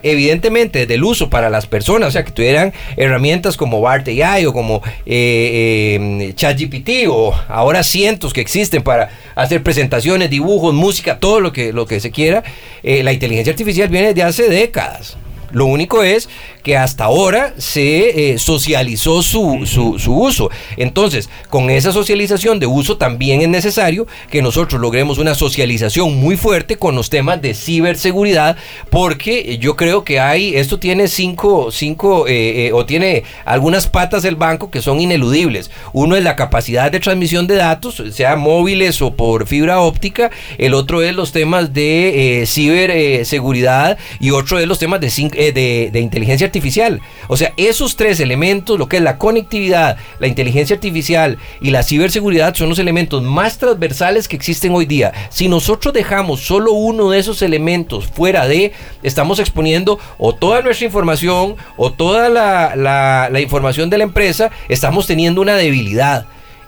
Evidentemente 0.05 0.85
del 0.85 1.03
uso 1.03 1.29
para 1.29 1.49
las 1.49 1.65
personas, 1.65 2.09
o 2.09 2.11
sea, 2.11 2.23
que 2.23 2.31
tuvieran 2.31 2.73
herramientas 2.95 3.57
como 3.57 3.81
BART 3.81 4.07
AI 4.07 4.45
o 4.45 4.53
como 4.53 4.83
eh, 5.05 5.97
eh, 5.99 6.33
ChatGPT 6.35 7.07
o 7.09 7.33
ahora 7.47 7.83
cientos 7.83 8.31
que 8.31 8.41
existen 8.41 8.83
para 8.83 9.09
hacer 9.33 9.63
presentaciones, 9.63 10.29
dibujos, 10.29 10.75
música, 10.75 11.17
todo 11.17 11.39
lo 11.39 11.51
que, 11.51 11.73
lo 11.73 11.87
que 11.87 11.99
se 11.99 12.11
quiera, 12.11 12.43
eh, 12.83 13.01
la 13.03 13.13
inteligencia 13.13 13.51
artificial 13.51 13.89
viene 13.89 14.13
de 14.13 14.21
hace 14.21 14.47
décadas. 14.47 15.17
Lo 15.51 15.65
único 15.65 16.03
es 16.03 16.29
que 16.63 16.77
hasta 16.77 17.05
ahora 17.05 17.53
se 17.57 18.31
eh, 18.31 18.37
socializó 18.39 19.21
su, 19.21 19.65
su, 19.65 20.13
uso. 20.13 20.49
Entonces, 20.77 21.29
con 21.49 21.69
esa 21.69 21.91
socialización 21.91 22.59
de 22.59 22.65
uso 22.65 22.97
también 22.97 23.41
es 23.41 23.49
necesario 23.49 24.07
que 24.31 24.41
nosotros 24.41 24.81
logremos 24.81 25.19
una 25.19 25.35
socialización 25.35 26.19
muy 26.19 26.37
fuerte 26.37 26.77
con 26.77 26.95
los 26.95 27.09
temas 27.09 27.41
de 27.41 27.53
ciberseguridad, 27.53 28.57
porque 28.89 29.57
yo 29.59 29.75
creo 29.75 30.03
que 30.03 30.19
hay, 30.19 30.55
esto 30.55 30.79
tiene 30.79 31.07
cinco, 31.07 31.71
cinco 31.71 32.27
eh, 32.27 32.67
eh, 32.67 32.73
o 32.73 32.85
tiene 32.85 33.23
algunas 33.45 33.87
patas 33.87 34.23
del 34.23 34.35
banco 34.35 34.71
que 34.71 34.81
son 34.81 34.99
ineludibles. 34.99 35.69
Uno 35.93 36.15
es 36.15 36.23
la 36.23 36.35
capacidad 36.35 36.91
de 36.91 36.99
transmisión 36.99 37.45
de 37.45 37.55
datos, 37.55 38.01
sea 38.11 38.35
móviles 38.35 39.01
o 39.03 39.13
por 39.13 39.45
fibra 39.45 39.81
óptica. 39.81 40.31
El 40.57 40.73
otro 40.73 41.03
es 41.03 41.15
los 41.15 41.31
temas 41.31 41.73
de 41.73 42.43
ciberseguridad 42.47 43.99
y 44.19 44.31
otro 44.31 44.57
es 44.57 44.67
los 44.67 44.79
temas 44.79 44.99
de, 44.99 45.09
de, 45.35 45.89
de 45.91 45.99
inteligencia 45.99 46.47
artificial 46.47 46.55
artificial. 46.55 47.01
O 47.27 47.35
sea, 47.35 47.53
esos 47.57 47.95
tres 47.95 48.19
elementos, 48.19 48.79
lo 48.79 48.87
que 48.87 48.97
es 48.97 49.03
la 49.03 49.17
conectividad, 49.17 49.97
la 50.19 50.27
inteligencia 50.27 50.75
artificial 50.75 51.37
y 51.61 51.71
la 51.71 51.83
ciberseguridad, 51.83 52.55
son 52.55 52.69
los 52.69 52.79
elementos 52.79 53.21
más 53.21 53.57
transversales 53.57 54.27
que 54.27 54.35
existen 54.35 54.73
hoy 54.73 54.85
día. 54.85 55.11
Si 55.29 55.47
nosotros 55.47 55.93
dejamos 55.93 56.41
solo 56.41 56.71
uno 56.71 57.09
de 57.09 57.19
esos 57.19 57.41
elementos 57.41 58.07
fuera 58.07 58.47
de, 58.47 58.71
estamos 59.03 59.39
exponiendo 59.39 59.99
o 60.17 60.33
toda 60.33 60.61
nuestra 60.61 60.85
información 60.85 61.55
o 61.75 61.91
toda 61.91 62.29
la, 62.29 62.75
la, 62.75 63.41
información 63.41 63.89
de 63.89 63.97
la 63.97 64.05
empresa, 64.05 64.49
estamos 64.69 65.07
teniendo 65.07 65.41
una 65.41 65.55
debilidad. 65.55 66.25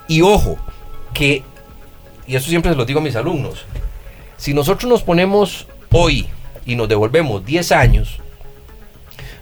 Y 0.08 0.22
ojo, 0.22 0.58
que, 1.14 1.44
y 2.28 2.36
eso 2.36 2.50
siempre 2.50 2.72
se 2.72 2.78
lo 2.78 2.86
digo 2.86 3.00
a 3.00 3.04
mis 3.04 3.16
alumnos, 3.16 3.66
si 4.36 4.54
nosotros 4.54 4.90
nos 4.90 5.02
ponemos 5.02 5.68
hoy 5.92 6.28
y 6.66 6.76
nos 6.76 6.90
devolvemos 6.90 7.46
10 7.46 7.72
años, 7.72 8.20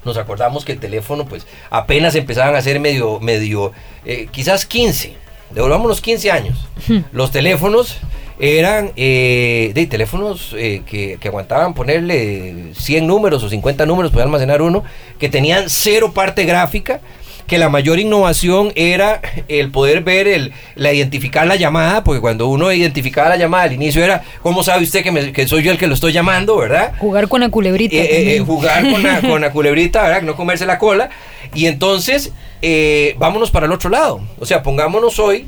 nos 0.06 0.18
acordamos 0.18 0.64
que 0.64 0.72
el 0.72 0.80
teléfono 0.80 1.26
pues 1.26 1.46
apenas 1.70 2.16
empezaban 2.16 2.56
a 2.56 2.62
ser 2.62 2.80
medio, 2.80 3.20
medio, 3.20 3.74
eh, 4.06 4.28
quizás 4.32 4.66
15, 4.66 5.14
devolvamos 5.52 6.00
15 6.00 6.32
años. 6.32 6.68
Los 7.12 7.32
teléfonos 7.32 7.98
eran 8.40 8.92
eh, 8.96 9.72
de 9.74 9.88
teléfonos 9.88 10.54
eh, 10.58 10.84
que, 10.86 11.18
que, 11.20 11.28
aguantaban 11.28 11.74
ponerle 11.74 12.74
100 12.74 13.08
números 13.08 13.44
o 13.44 13.50
50 13.50 13.86
números, 13.86 14.12
podían 14.12 14.28
almacenar 14.28 14.62
uno, 14.62 14.84
que 15.20 15.30
tenían 15.30 15.66
cero 15.70 16.12
parte 16.14 16.46
gráfica, 16.46 17.02
que 17.48 17.58
la 17.58 17.70
mayor 17.70 18.00
innovación 18.00 18.72
era 18.76 19.22
el 19.48 19.72
poder 19.72 20.02
ver, 20.02 20.28
el, 20.28 20.54
la 20.76 20.94
identificar 20.94 21.46
la 21.46 21.56
llamada, 21.56 22.04
porque 22.04 22.22
cuando 22.22 22.48
uno 22.48 22.72
identificaba 22.72 23.30
la 23.30 23.38
llamada 23.38 23.64
al 23.64 23.74
inicio 23.74 24.04
era, 24.04 24.24
¿cómo 24.42 24.64
sabe 24.64 24.84
usted 24.84 25.04
que, 25.04 25.32
que 25.32 25.48
soy 25.48 25.64
yo 25.64 25.72
el 25.72 25.78
que 25.78 25.88
lo 25.88 25.94
estoy 25.94 26.12
llamando, 26.12 26.58
verdad? 26.58 26.94
Jugar 26.98 27.28
con 27.28 27.42
la 27.42 27.50
culebrita. 27.50 27.96
Eh, 27.96 28.38
eh, 28.38 28.40
jugar 28.40 28.90
con 28.90 29.04
la, 29.04 29.22
con 29.22 29.42
la 29.42 29.52
culebrita, 29.52 30.04
¿verdad? 30.04 30.22
No 30.24 30.36
comerse 30.36 30.66
la 30.66 30.80
cola. 30.80 31.10
Y 31.54 31.68
entonces, 31.68 32.32
eh, 32.62 33.16
vámonos 33.20 33.52
para 33.52 33.68
el 33.68 33.72
otro 33.72 33.90
lado. 33.90 34.22
O 34.40 34.46
sea, 34.46 34.64
pongámonos 34.64 35.20
hoy 35.20 35.46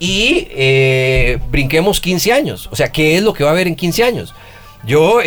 y 0.00 0.48
brinquemos 1.50 2.00
15 2.00 2.32
años. 2.32 2.68
O 2.72 2.76
sea, 2.76 2.90
¿qué 2.90 3.16
es 3.16 3.22
lo 3.22 3.34
que 3.34 3.44
va 3.44 3.50
a 3.50 3.52
haber 3.52 3.68
en 3.68 3.76
15 3.76 4.04
años? 4.04 4.34
Yo 4.86 5.20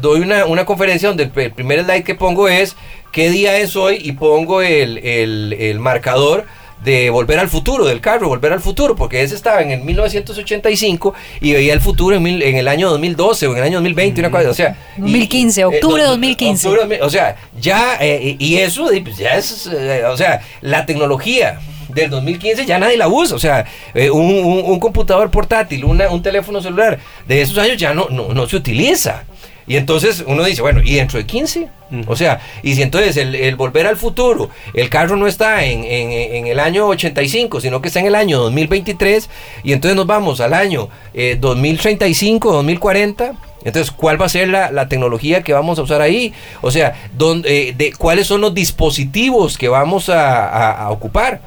doy 0.00 0.20
una, 0.20 0.46
una, 0.46 0.64
conferencia 0.64 1.08
donde 1.08 1.30
el 1.34 1.52
primer 1.52 1.84
slide 1.84 2.04
que 2.04 2.14
pongo 2.14 2.48
es 2.48 2.76
qué 3.12 3.30
día 3.30 3.56
es 3.58 3.76
hoy 3.76 3.98
y 4.02 4.12
pongo 4.12 4.60
el, 4.60 5.78
marcador 5.80 6.44
de 6.84 7.08
Volver 7.08 7.38
al 7.38 7.48
Futuro, 7.48 7.86
del 7.86 8.00
carro, 8.00 8.28
Volver 8.28 8.52
al 8.52 8.60
Futuro, 8.60 8.94
porque 8.94 9.22
ese 9.22 9.34
estaba 9.34 9.62
en 9.62 9.70
el 9.70 9.80
1985 9.80 11.14
y 11.40 11.52
veía 11.54 11.72
el 11.72 11.80
futuro 11.80 12.14
en, 12.14 12.26
en 12.26 12.56
el 12.56 12.68
año 12.68 12.90
2012 12.90 13.46
o 13.46 13.52
en 13.52 13.58
el 13.58 13.64
año 13.64 13.78
2020, 13.78 14.20
una 14.20 14.30
cosa, 14.30 14.50
o 14.50 14.54
sea... 14.54 14.76
2015, 14.98 15.64
octubre 15.64 16.02
de 16.02 16.08
2015. 16.08 16.68
o 17.00 17.10
sea, 17.10 17.36
ya, 17.58 17.96
eh, 18.00 18.36
y 18.38 18.56
eso 18.56 18.90
pues, 19.02 19.16
ya 19.16 19.36
es, 19.36 19.66
eh, 19.72 20.04
o 20.04 20.16
sea, 20.16 20.42
la 20.60 20.84
tecnología 20.84 21.58
del 21.96 22.10
2015 22.10 22.64
ya 22.66 22.78
nadie 22.78 22.96
la 22.96 23.08
usa, 23.08 23.34
o 23.34 23.38
sea, 23.38 23.64
eh, 23.94 24.10
un, 24.10 24.78
computador 24.78 25.30
portátil, 25.30 25.84
un 25.84 26.22
teléfono 26.22 26.60
celular 26.60 26.98
de 27.26 27.42
esos 27.42 27.58
años 27.58 27.76
ya 27.76 27.94
no, 27.94 28.08
no, 28.10 28.32
no 28.32 28.46
se 28.46 28.56
utiliza. 28.56 29.24
Y 29.66 29.76
entonces 29.76 30.22
uno 30.26 30.44
dice, 30.44 30.62
bueno, 30.62 30.80
¿y 30.82 30.94
dentro 30.94 31.18
de 31.18 31.26
15? 31.26 31.68
O 32.06 32.14
sea, 32.14 32.40
y 32.62 32.74
si 32.74 32.82
entonces 32.82 33.16
el, 33.16 33.56
volver 33.56 33.86
al 33.86 33.96
futuro, 33.96 34.48
el 34.74 34.88
carro 34.88 35.16
no 35.16 35.26
está 35.26 35.64
en, 35.64 36.46
el 36.46 36.60
año 36.60 36.86
85, 36.86 37.60
sino 37.60 37.80
que 37.80 37.88
está 37.88 38.00
en 38.00 38.06
el 38.06 38.14
año 38.14 38.38
2023, 38.38 39.28
y 39.64 39.72
entonces 39.72 39.96
nos 39.96 40.06
vamos 40.06 40.40
al 40.40 40.54
año 40.54 40.88
2035, 41.40 42.48
eh, 42.48 42.52
2040. 42.52 43.32
Entonces, 43.64 43.90
¿cuál 43.90 44.20
va 44.20 44.26
a 44.26 44.28
ser 44.28 44.48
la, 44.48 44.88
tecnología 44.88 45.42
que 45.42 45.52
vamos 45.52 45.80
a 45.80 45.82
usar 45.82 46.00
ahí? 46.00 46.32
O 46.62 46.70
sea, 46.70 46.94
¿dónde, 47.16 47.70
eh, 47.70 47.74
de, 47.76 47.92
¿cuáles 47.92 48.28
son 48.28 48.40
los 48.40 48.54
dispositivos 48.54 49.58
que 49.58 49.68
vamos 49.68 50.08
a 50.08 50.86
ocupar? 50.90 51.40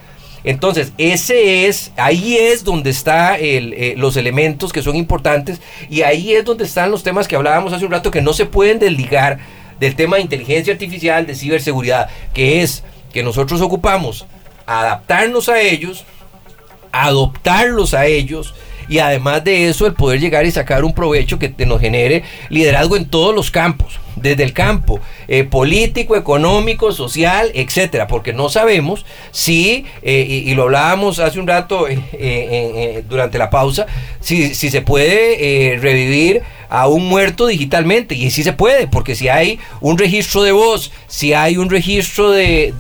Entonces, 0.44 0.94
ese 0.98 1.68
es, 1.68 1.92
ahí 1.98 2.38
es 2.38 2.64
donde 2.64 2.90
están 2.90 3.38
eh, 3.40 3.94
los 3.98 4.16
elementos 4.18 4.72
que 4.72 4.82
son 4.82 4.96
importantes 4.96 5.60
y 5.90 6.02
ahí 6.02 6.34
es 6.34 6.46
donde 6.46 6.64
están 6.64 6.92
los 6.92 7.04
temas 7.04 7.28
que 7.28 7.36
hablábamos 7.36 7.74
hace 7.74 7.86
un 7.86 7.92
rato 7.92 8.12
que 8.12 8.22
no 8.22 8.34
se 8.34 8.46
pueden 8.46 8.80
desligar 8.80 9.40
del 9.80 9.96
tema 9.96 10.18
de 10.18 10.24
inteligencia 10.24 10.74
artificial, 10.74 11.26
de 11.26 11.36
ciberseguridad, 11.36 12.10
que 12.34 12.62
es 12.62 12.84
que 13.12 13.24
nosotros 13.24 13.62
ocupamos 13.62 14.26
adaptarnos 14.66 15.50
a 15.50 15.60
ellos, 15.62 16.06
adoptarlos 16.92 17.94
a 17.94 18.06
ellos, 18.06 18.54
y 18.90 19.00
además 19.00 19.44
de 19.44 19.70
eso 19.70 19.86
el 19.86 19.94
poder 19.94 20.20
llegar 20.20 20.46
y 20.46 20.52
sacar 20.52 20.84
un 20.84 20.94
provecho 20.94 21.40
que 21.40 21.54
nos 21.66 21.80
genere 21.80 22.24
liderazgo 22.50 22.98
en 22.98 23.06
todos 23.06 23.34
los 23.34 23.52
campos 23.52 24.00
desde 24.22 24.44
el 24.44 24.54
campo 24.54 25.00
eh, 25.28 25.44
político, 25.44 26.16
económico, 26.16 26.92
social, 26.92 27.52
etcétera, 27.54 28.08
porque 28.08 28.34
no 28.34 28.50
sabemos 28.50 29.06
si, 29.32 29.86
eh, 30.02 30.44
y, 30.46 30.54
lo 30.56 30.64
hablábamos 30.64 31.20
hace 31.20 31.40
un 31.40 31.48
rato 31.48 31.88
eh, 31.90 33.04
durante 33.08 33.38
la 33.38 33.50
pausa, 33.50 33.86
si, 34.20 34.54
si 34.56 34.70
se 34.70 34.82
puede 34.82 35.78
revivir 35.80 36.42
a 36.70 36.88
un 36.88 37.08
muerto 37.08 37.48
digitalmente. 37.48 38.16
Y 38.16 38.32
sí 38.32 38.44
se 38.44 38.54
puede, 38.54 38.88
porque 38.88 39.16
si 39.16 39.30
hay 39.30 39.60
un 39.82 39.98
registro 39.98 40.44
de 40.44 40.52
voz, 40.52 40.92
si 41.08 41.34
hay 41.34 41.58
un 41.58 41.70
registro 41.70 42.32
de, 42.32 42.74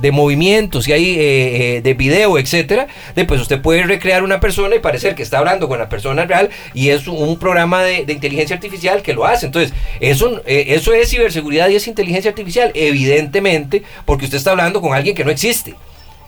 de, 0.00 0.12
movimiento, 0.12 0.80
si 0.80 0.92
hay 0.92 1.80
de 1.80 1.94
video, 1.94 2.38
etcétera, 2.38 2.86
pues 3.26 3.40
usted 3.40 3.60
puede 3.60 3.82
recrear 3.82 4.22
una 4.22 4.38
persona 4.38 4.76
y 4.76 4.78
parecer 4.78 5.14
que 5.14 5.22
está 5.22 5.38
hablando 5.38 5.68
con 5.68 5.78
la 5.78 5.88
persona 5.88 6.24
real 6.24 6.50
y 6.72 6.90
es 6.90 7.08
un 7.08 7.38
programa 7.38 7.82
de, 7.82 8.04
inteligencia 8.08 8.54
artificial 8.54 9.02
que 9.02 9.12
lo 9.12 9.24
hace. 9.24 9.46
Entonces, 9.46 9.72
eso, 10.00 10.40
eso 10.46 10.84
eso 10.84 10.92
es 10.92 11.08
ciberseguridad 11.08 11.70
y 11.70 11.76
es 11.76 11.88
inteligencia 11.88 12.30
artificial, 12.30 12.70
evidentemente, 12.74 13.82
porque 14.04 14.26
usted 14.26 14.36
está 14.36 14.50
hablando 14.50 14.82
con 14.82 14.92
alguien 14.92 15.16
que 15.16 15.24
no 15.24 15.30
existe 15.30 15.74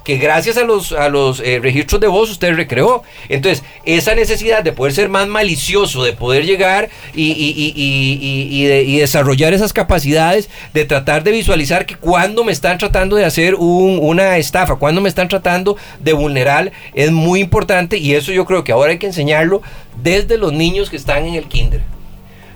que 0.06 0.18
gracias 0.18 0.56
a 0.56 0.62
los, 0.62 0.92
a 0.92 1.08
los 1.08 1.40
eh, 1.40 1.58
registros 1.60 2.00
de 2.00 2.06
voz 2.06 2.30
usted 2.30 2.54
recreó. 2.54 3.02
Entonces, 3.28 3.64
esa 3.84 4.14
necesidad 4.14 4.62
de 4.62 4.70
poder 4.70 4.92
ser 4.92 5.08
más 5.08 5.26
malicioso, 5.26 6.04
de 6.04 6.12
poder 6.12 6.46
llegar 6.46 6.90
y, 7.12 7.32
y, 7.74 8.96
desarrollar 8.98 9.52
esas 9.52 9.72
capacidades, 9.72 10.48
de 10.72 10.84
tratar 10.84 11.24
de 11.24 11.32
visualizar 11.32 11.86
que 11.86 11.96
cuando 11.96 12.44
me 12.44 12.52
están 12.52 12.78
tratando 12.78 13.16
de 13.16 13.24
hacer 13.24 13.56
una 13.56 14.38
estafa, 14.38 14.76
cuando 14.76 15.00
me 15.00 15.08
están 15.08 15.26
tratando 15.26 15.76
de 15.98 16.12
vulnerar, 16.12 16.70
es 16.94 17.10
muy 17.10 17.40
importante 17.40 17.98
y 17.98 18.14
eso 18.14 18.30
yo 18.30 18.44
creo 18.44 18.62
que 18.62 18.70
ahora 18.70 18.92
hay 18.92 18.98
que 18.98 19.06
enseñarlo 19.06 19.60
desde 20.00 20.38
los 20.38 20.52
niños 20.52 20.88
que 20.88 20.96
están 20.96 21.24
en 21.26 21.34
el 21.34 21.46
kinder. 21.46 21.82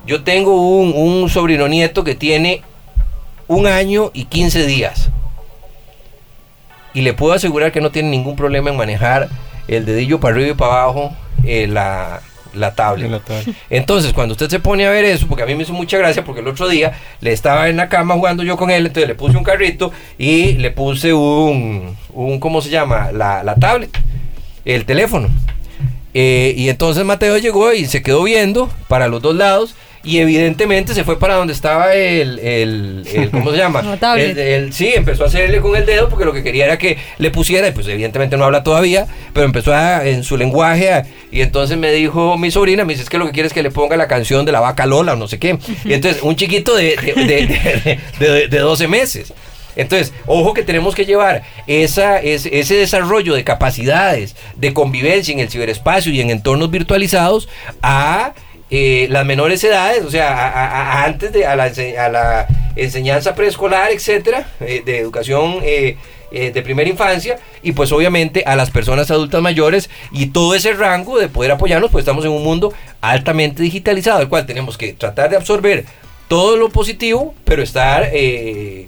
Yo 0.07 0.23
tengo 0.23 0.79
un, 0.79 1.29
sobrino 1.29 1.67
nieto 1.67 2.05
que 2.05 2.15
tiene 2.15 2.61
un 3.49 3.67
año 3.67 4.09
y 4.13 4.23
15 4.23 4.65
días. 4.67 5.09
Y 6.93 7.01
le 7.01 7.13
puedo 7.13 7.33
asegurar 7.33 7.71
que 7.71 7.81
no 7.81 7.91
tiene 7.91 8.09
ningún 8.09 8.35
problema 8.35 8.69
en 8.69 8.77
manejar 8.77 9.29
el 9.67 9.85
dedillo 9.85 10.19
para 10.19 10.35
arriba 10.35 10.51
y 10.51 10.53
para 10.55 10.83
abajo 10.83 11.15
eh, 11.43 11.67
la, 11.67 12.21
la 12.53 12.75
tablet. 12.75 13.21
Entonces, 13.69 14.13
cuando 14.13 14.33
usted 14.33 14.49
se 14.49 14.59
pone 14.59 14.85
a 14.85 14.89
ver 14.89 15.05
eso, 15.05 15.27
porque 15.27 15.43
a 15.43 15.45
mí 15.45 15.55
me 15.55 15.63
hizo 15.63 15.73
mucha 15.73 15.97
gracia, 15.97 16.23
porque 16.23 16.41
el 16.41 16.47
otro 16.47 16.67
día 16.67 16.93
le 17.21 17.31
estaba 17.31 17.69
en 17.69 17.77
la 17.77 17.87
cama 17.87 18.15
jugando 18.15 18.43
yo 18.43 18.57
con 18.57 18.71
él, 18.71 18.87
entonces 18.87 19.07
le 19.07 19.15
puse 19.15 19.37
un 19.37 19.43
carrito 19.43 19.91
y 20.17 20.53
le 20.53 20.71
puse 20.71 21.13
un, 21.13 21.95
un 22.13 22.39
¿cómo 22.39 22.61
se 22.61 22.69
llama? 22.69 23.11
La, 23.11 23.43
la 23.43 23.55
tablet, 23.55 23.97
el 24.65 24.85
teléfono. 24.85 25.29
Eh, 26.13 26.53
y 26.57 26.67
entonces 26.67 27.05
Mateo 27.05 27.37
llegó 27.37 27.71
y 27.71 27.85
se 27.85 28.01
quedó 28.01 28.23
viendo 28.23 28.69
para 28.89 29.07
los 29.07 29.21
dos 29.21 29.33
lados 29.33 29.75
y 30.03 30.17
evidentemente 30.17 30.93
se 30.93 31.03
fue 31.03 31.19
para 31.19 31.35
donde 31.35 31.53
estaba 31.53 31.93
el, 31.93 32.39
el, 32.39 33.03
el 33.13 33.29
¿cómo 33.29 33.51
se 33.51 33.57
llama? 33.57 33.97
el, 34.17 34.37
el, 34.37 34.73
sí, 34.73 34.91
empezó 34.95 35.23
a 35.23 35.27
hacerle 35.27 35.61
con 35.61 35.75
el 35.75 35.85
dedo 35.85 36.09
porque 36.09 36.25
lo 36.25 36.33
que 36.33 36.43
quería 36.43 36.65
era 36.65 36.77
que 36.77 36.97
le 37.17 37.31
pusiera, 37.31 37.67
y 37.67 37.71
pues 37.71 37.87
evidentemente 37.87 38.37
no 38.37 38.45
habla 38.45 38.63
todavía, 38.63 39.07
pero 39.33 39.45
empezó 39.45 39.73
a, 39.73 40.05
en 40.07 40.23
su 40.23 40.37
lenguaje 40.37 41.03
y 41.31 41.41
entonces 41.41 41.77
me 41.77 41.91
dijo 41.91 42.37
mi 42.37 42.51
sobrina, 42.51 42.83
me 42.83 42.93
dice, 42.93 43.03
es 43.03 43.09
que 43.09 43.17
lo 43.17 43.25
que 43.25 43.31
quiere 43.31 43.47
es 43.47 43.53
que 43.53 43.63
le 43.63 43.71
ponga 43.71 43.95
la 43.97 44.07
canción 44.07 44.45
de 44.45 44.51
la 44.51 44.59
vaca 44.59 44.85
Lola 44.85 45.13
o 45.13 45.15
no 45.15 45.27
sé 45.27 45.39
qué. 45.39 45.57
Y 45.85 45.93
entonces 45.93 46.21
un 46.23 46.35
chiquito 46.35 46.75
de, 46.75 46.95
de, 46.97 47.99
de, 48.19 48.47
de 48.47 48.59
12 48.59 48.87
meses. 48.87 49.33
Entonces, 49.75 50.13
ojo 50.25 50.53
que 50.53 50.63
tenemos 50.63 50.95
que 50.95 51.05
llevar 51.05 51.43
esa, 51.67 52.19
ese 52.19 52.75
desarrollo 52.75 53.33
de 53.33 53.43
capacidades 53.43 54.35
de 54.55 54.73
convivencia 54.73 55.31
en 55.31 55.39
el 55.39 55.49
ciberespacio 55.49 56.11
y 56.11 56.19
en 56.21 56.29
entornos 56.29 56.71
virtualizados 56.71 57.47
a 57.81 58.33
eh, 58.73 59.07
las 59.09 59.25
menores 59.25 59.61
edades, 59.65 60.05
o 60.05 60.09
sea, 60.09 61.03
antes 61.03 61.33
de 61.33 61.45
a 61.45 61.57
la, 61.57 62.47
enseñanza 62.77 63.35
preescolar, 63.35 63.91
etcétera, 63.91 64.47
eh, 64.61 64.81
de 64.85 64.97
educación 64.97 65.59
eh, 65.61 65.97
de 66.31 66.61
primera 66.61 66.89
infancia, 66.89 67.37
y 67.61 67.73
pues 67.73 67.91
obviamente 67.91 68.45
a 68.45 68.55
las 68.55 68.71
personas 68.71 69.11
adultas 69.11 69.41
mayores 69.41 69.89
y 70.13 70.27
todo 70.27 70.55
ese 70.55 70.71
rango 70.71 71.19
de 71.19 71.27
poder 71.27 71.51
apoyarnos, 71.51 71.91
pues 71.91 72.03
estamos 72.03 72.23
en 72.23 72.31
un 72.31 72.45
mundo 72.45 72.73
altamente 73.01 73.61
digitalizado, 73.61 74.21
el 74.21 74.29
cual 74.29 74.45
tenemos 74.45 74.77
que 74.77 74.93
tratar 74.93 75.29
de 75.29 75.35
absorber 75.35 75.83
todo 76.29 76.55
lo 76.55 76.69
positivo, 76.69 77.35
pero 77.43 77.61
estar 77.61 78.09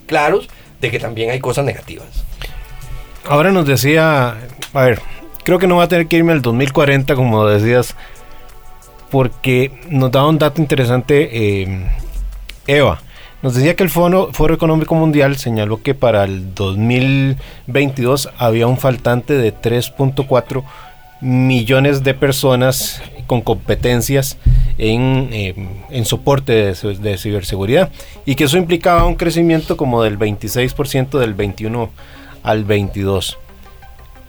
claros 0.06 0.48
de 0.80 0.92
que 0.92 1.00
también 1.00 1.30
hay 1.30 1.42
cosas 1.42 1.66
negativas. 1.66 2.08
Ahora 3.26 3.52
nos 3.52 3.68
decía, 3.68 4.38
a 4.74 4.82
ver, 4.82 5.02
creo 5.44 5.60
que 5.60 5.68
no 5.68 5.76
va 5.76 5.84
a 5.84 5.88
tener 5.90 6.08
que 6.08 6.16
irme 6.16 6.32
al 6.32 6.42
2040, 6.42 7.16
como 7.16 7.46
decías 7.46 7.98
porque 9.14 9.72
nos 9.92 10.10
da 10.10 10.26
un 10.26 10.40
dato 10.40 10.60
interesante 10.60 11.30
eh, 11.32 11.88
Eva. 12.66 13.00
Nos 13.44 13.54
decía 13.54 13.76
que 13.76 13.84
el 13.84 13.92
Foro, 13.92 14.32
Económico 14.52 14.96
Mundial 14.96 15.38
señaló 15.38 15.84
que 15.84 15.94
para 15.94 16.24
el 16.24 16.56
2022 16.56 18.32
había 18.40 18.66
un 18.66 18.80
faltante 18.80 19.36
de 19.36 19.54
3.4 19.54 20.64
millones 21.22 22.04
de 22.04 22.16
personas 22.16 23.04
con 23.28 23.42
competencias 23.42 24.38
en, 24.80 25.30
eh, 25.32 25.54
en 25.92 26.06
soporte 26.06 26.52
de, 26.52 26.96
de, 27.00 27.18
ciberseguridad 27.20 27.92
y 28.26 28.34
que 28.34 28.46
eso 28.46 28.58
implicaba 28.58 29.06
un 29.06 29.14
crecimiento 29.14 29.78
como 29.78 30.02
del 30.02 30.18
26% 30.18 31.20
del 31.20 31.36
21 31.36 31.92
al 32.42 32.64
22. 32.64 33.38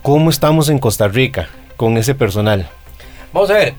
¿Cómo 0.03 0.29
estamos 0.29 0.69
en 0.69 0.79
Costa 0.79 1.09
Rica 1.09 1.49
con 1.79 1.97
ese 1.97 2.15
personal? 2.15 2.69
Vamos 3.33 3.51
a 3.51 3.55
ver, 3.55 3.75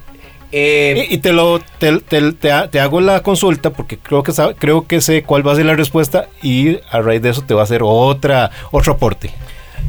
eh, 0.51 1.07
y, 1.09 1.17
te 1.17 1.33
lo 1.33 1.59
te, 1.59 1.99
te, 1.99 2.79
hago 2.79 3.01
la 3.01 3.21
consulta 3.23 3.71
porque 3.71 3.97
creo 3.97 4.23
que 4.23 4.31
creo 4.57 4.87
que 4.87 5.01
sé 5.01 5.23
cuál 5.23 5.45
va 5.45 5.51
a 5.51 5.55
ser 5.55 5.65
la 5.65 5.75
respuesta 5.75 6.27
y 6.41 6.79
a 6.91 7.01
raíz 7.01 7.21
de 7.21 7.29
eso 7.29 7.41
te 7.41 7.53
va 7.53 7.61
a 7.61 7.63
hacer 7.63 7.81
otra 7.83 8.51
otro 8.71 8.93
aporte. 8.93 9.31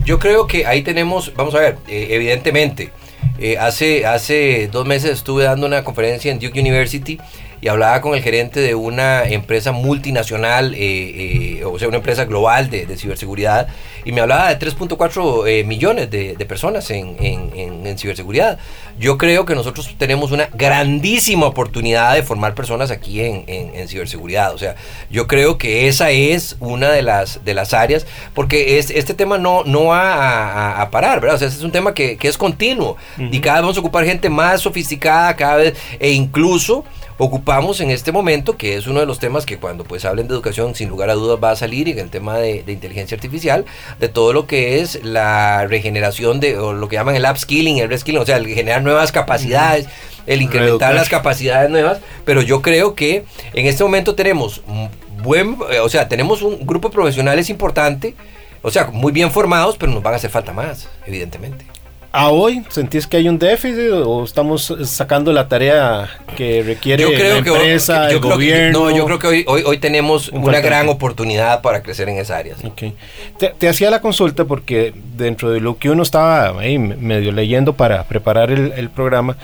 Yo 0.05 0.19
creo 0.19 0.47
que 0.47 0.67
ahí 0.67 0.83
tenemos, 0.83 1.33
vamos 1.35 1.55
a 1.55 1.61
ver, 1.61 1.77
eh, 1.89 2.09
evidentemente, 2.11 2.91
eh, 3.39 3.59
hace, 3.59 4.07
hace 4.07 4.69
dos 4.69 4.87
meses 4.87 5.13
estuve 5.13 5.45
dando 5.45 5.67
una 5.67 5.85
conferencia 5.85 6.31
en 6.31 6.39
Duke 6.39 6.61
University 6.61 7.19
y 7.61 7.69
hablaba 7.69 8.01
con 8.01 8.15
el 8.15 8.23
gerente 8.23 8.61
de 8.61 8.75
una 8.75 9.25
empresa 9.25 9.73
multinacional, 9.73 10.75
eh, 10.75 11.59
eh, 11.59 11.65
o 11.65 11.79
sea, 11.79 11.89
una 11.89 11.99
empresa 11.99 12.25
global 12.25 12.69
de, 12.71 12.97
ciberseguridad, 12.97 13.69
y 14.05 14.13
me 14.13 14.21
hablaba 14.21 14.55
de 14.55 14.59
3.4 14.59 15.49
eh, 15.49 15.65
millones 15.65 16.11
de, 16.11 16.35
personas 16.47 16.91
en, 16.91 17.97
ciberseguridad. 17.99 18.59
Yo 18.99 19.19
creo 19.19 19.45
que 19.45 19.55
nosotros 19.55 19.95
tenemos 19.99 20.33
una 20.33 20.49
grandísima 20.53 21.47
oportunidad 21.47 22.15
de 22.15 22.23
formar 22.23 22.55
personas 22.55 22.91
aquí 22.91 23.21
en, 23.23 23.89
ciberseguridad. 23.89 24.55
O 24.55 24.59
sea, 24.59 24.77
yo 25.11 25.27
creo 25.27 25.59
que 25.59 25.89
esa 25.89 26.11
es 26.11 26.57
una 26.61 26.91
de 26.91 27.03
las, 27.03 27.45
de 27.45 27.55
las 27.55 27.75
áreas, 27.75 28.07
porque 28.35 28.79
es, 28.79 28.91
este 28.91 29.15
tema 29.15 29.39
no, 29.39 29.65
no 29.65 29.87
va 29.87 30.81
a, 30.81 30.91
parar, 30.91 31.21
¿verdad? 31.21 31.37
O 31.37 31.39
sea, 31.39 31.49
este 31.49 31.59
es 31.59 31.65
un 31.65 31.73
tema 31.73 31.95
que, 31.95 32.19
es 32.21 32.37
continuo, 32.39 32.97
y 33.19 33.41
cada 33.41 33.57
vez 33.57 33.63
vamos 33.63 33.77
a 33.77 33.81
ocupar 33.81 34.05
gente 34.05 34.29
más 34.29 34.61
sofisticada, 34.61 35.35
cada 35.37 35.57
vez, 35.57 35.75
e 35.99 36.11
incluso 36.11 36.85
ocupamos 37.19 37.81
en 37.81 37.91
este 37.91 38.13
momento, 38.13 38.57
que 38.57 38.77
es 38.77 38.87
uno 38.87 39.01
de 39.01 39.07
los 39.07 39.19
temas 39.19 39.47
que 39.47 39.59
cuando 39.59 39.85
pues 39.85 40.05
hablen 40.05 40.29
de 40.29 40.35
educación 40.35 40.75
sin 40.75 40.89
lugar 40.89 41.11
a 41.11 41.15
dudas 41.15 41.39
va 41.43 41.51
a 41.51 41.57
salir 41.57 41.89
en 41.89 41.99
el 41.99 42.11
tema 42.11 42.39
de, 42.39 42.65
inteligencia 42.67 43.15
artificial, 43.15 43.65
de 43.99 44.09
todo 44.09 44.33
lo 44.33 44.47
que 44.47 44.81
es 44.81 45.03
la 45.05 45.67
regeneración 45.67 46.41
de, 46.41 46.59
o 46.59 46.73
lo 46.73 46.89
que 46.89 46.97
llaman 46.97 47.17
el 47.17 47.25
upskilling, 47.25 47.79
el 47.79 47.89
reskilling, 47.89 48.21
o 48.21 48.27
sea, 48.27 48.37
el 48.37 48.47
generar 48.47 48.83
nuevas 48.83 49.13
capacidades, 49.13 49.87
el 50.27 50.43
incrementar 50.43 50.95
las 50.95 51.09
capacidades 51.09 51.71
nuevas, 51.71 52.01
pero 52.25 52.43
yo 52.43 52.61
creo 52.61 52.95
que 52.95 53.25
en 53.55 53.67
este 53.67 53.83
momento 53.83 54.15
tenemos 54.15 54.63
buen, 55.23 55.57
eh, 55.71 55.81
o 55.81 55.89
sea, 55.89 56.09
tenemos 56.09 56.43
un 56.43 56.67
grupo 56.67 56.89
de 56.89 56.95
profesionales 56.95 57.49
importante, 57.49 58.15
o 58.63 58.71
sea, 58.71 58.87
muy 58.87 59.13
bien 59.13 59.31
formados, 59.31 59.77
pero 59.79 59.93
nos 59.93 60.03
van 60.03 60.15
a 60.15 60.17
hacer 60.17 60.31
falta 60.31 60.53
más, 60.53 60.89
evidentemente 61.07 61.76
a 62.17 62.31
hoy 62.31 62.65
sentís 62.71 63.07
que 63.07 63.19
hay 63.19 63.29
un 63.29 63.39
déficit 63.39 63.91
o 63.93 64.25
estamos 64.25 64.75
sacando 64.85 65.35
la 65.35 65.49
tarea 65.49 66.09
que 66.35 66.63
requiere 66.63 67.05
la 67.05 67.37
empresa, 67.37 68.11
el 68.11 68.21
gobierno? 68.21 68.91
no, 68.91 68.97
yo 68.97 69.05
creo 69.05 69.19
que 69.19 69.27
hoy, 69.27 69.45
hoy, 69.47 69.63
hoy 69.67 69.77
tenemos 69.77 70.31
una 70.31 70.61
gran 70.61 70.89
oportunidad 70.89 71.61
para 71.61 71.83
crecer 71.83 72.09
en 72.09 72.17
esa 72.17 72.39
área. 72.39 72.57
Te, 73.59 73.69
hacía 73.69 73.91
la 73.91 74.01
consulta 74.01 74.47
porque 74.47 74.95
dentro 75.17 75.51
de 75.51 75.61
lo 75.61 75.77
que 75.77 75.91
uno 75.91 76.03
estaba 76.03 76.59
ahí 76.59 76.79
medio 76.79 77.33
leyendo 77.33 77.75
para 77.75 78.05
preparar 78.05 78.51
el, 78.51 78.73
el 78.73 78.89
programa, 78.89 79.37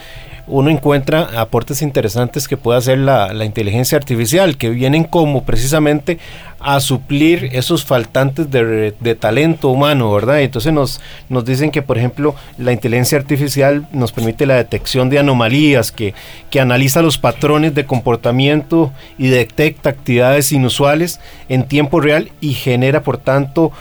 uno 0.45 0.69
encuentra 0.69 1.29
aportes 1.39 1.81
interesantes 1.81 2.47
que 2.47 2.57
puede 2.57 2.77
hacer 2.77 2.97
la, 2.97 3.45
inteligencia 3.45 3.97
artificial, 3.97 4.57
que 4.57 4.69
vienen 4.69 5.05
como 5.05 5.43
precisamente 5.43 6.19
a 6.63 6.79
suplir 6.79 7.49
esos 7.51 7.83
faltantes 7.83 8.49
de, 8.49 9.17
talento 9.19 9.69
humano, 9.69 10.11
¿verdad? 10.13 10.41
Entonces 10.41 10.71
nos, 10.71 11.01
nos 11.27 11.43
dicen 11.43 11.71
que, 11.71 11.81
por 11.81 11.97
ejemplo, 11.97 12.35
la 12.57 12.71
inteligencia 12.71 13.17
artificial 13.17 13.85
nos 13.91 14.13
permite 14.13 14.45
la 14.45 14.55
detección 14.55 15.09
de 15.09 15.19
anomalías, 15.19 15.91
que, 15.91 16.13
que 16.49 16.61
analiza 16.61 17.01
los 17.01 17.17
patrones 17.17 17.75
de 17.75 17.85
comportamiento 17.85 18.93
y 19.17 19.27
detecta 19.27 19.89
actividades 19.89 20.53
inusuales 20.53 21.19
en 21.49 21.67
tiempo 21.67 21.99
real 21.99 22.31
y 22.39 22.53
genera, 22.53 23.03
por 23.03 23.17
tanto, 23.17 23.73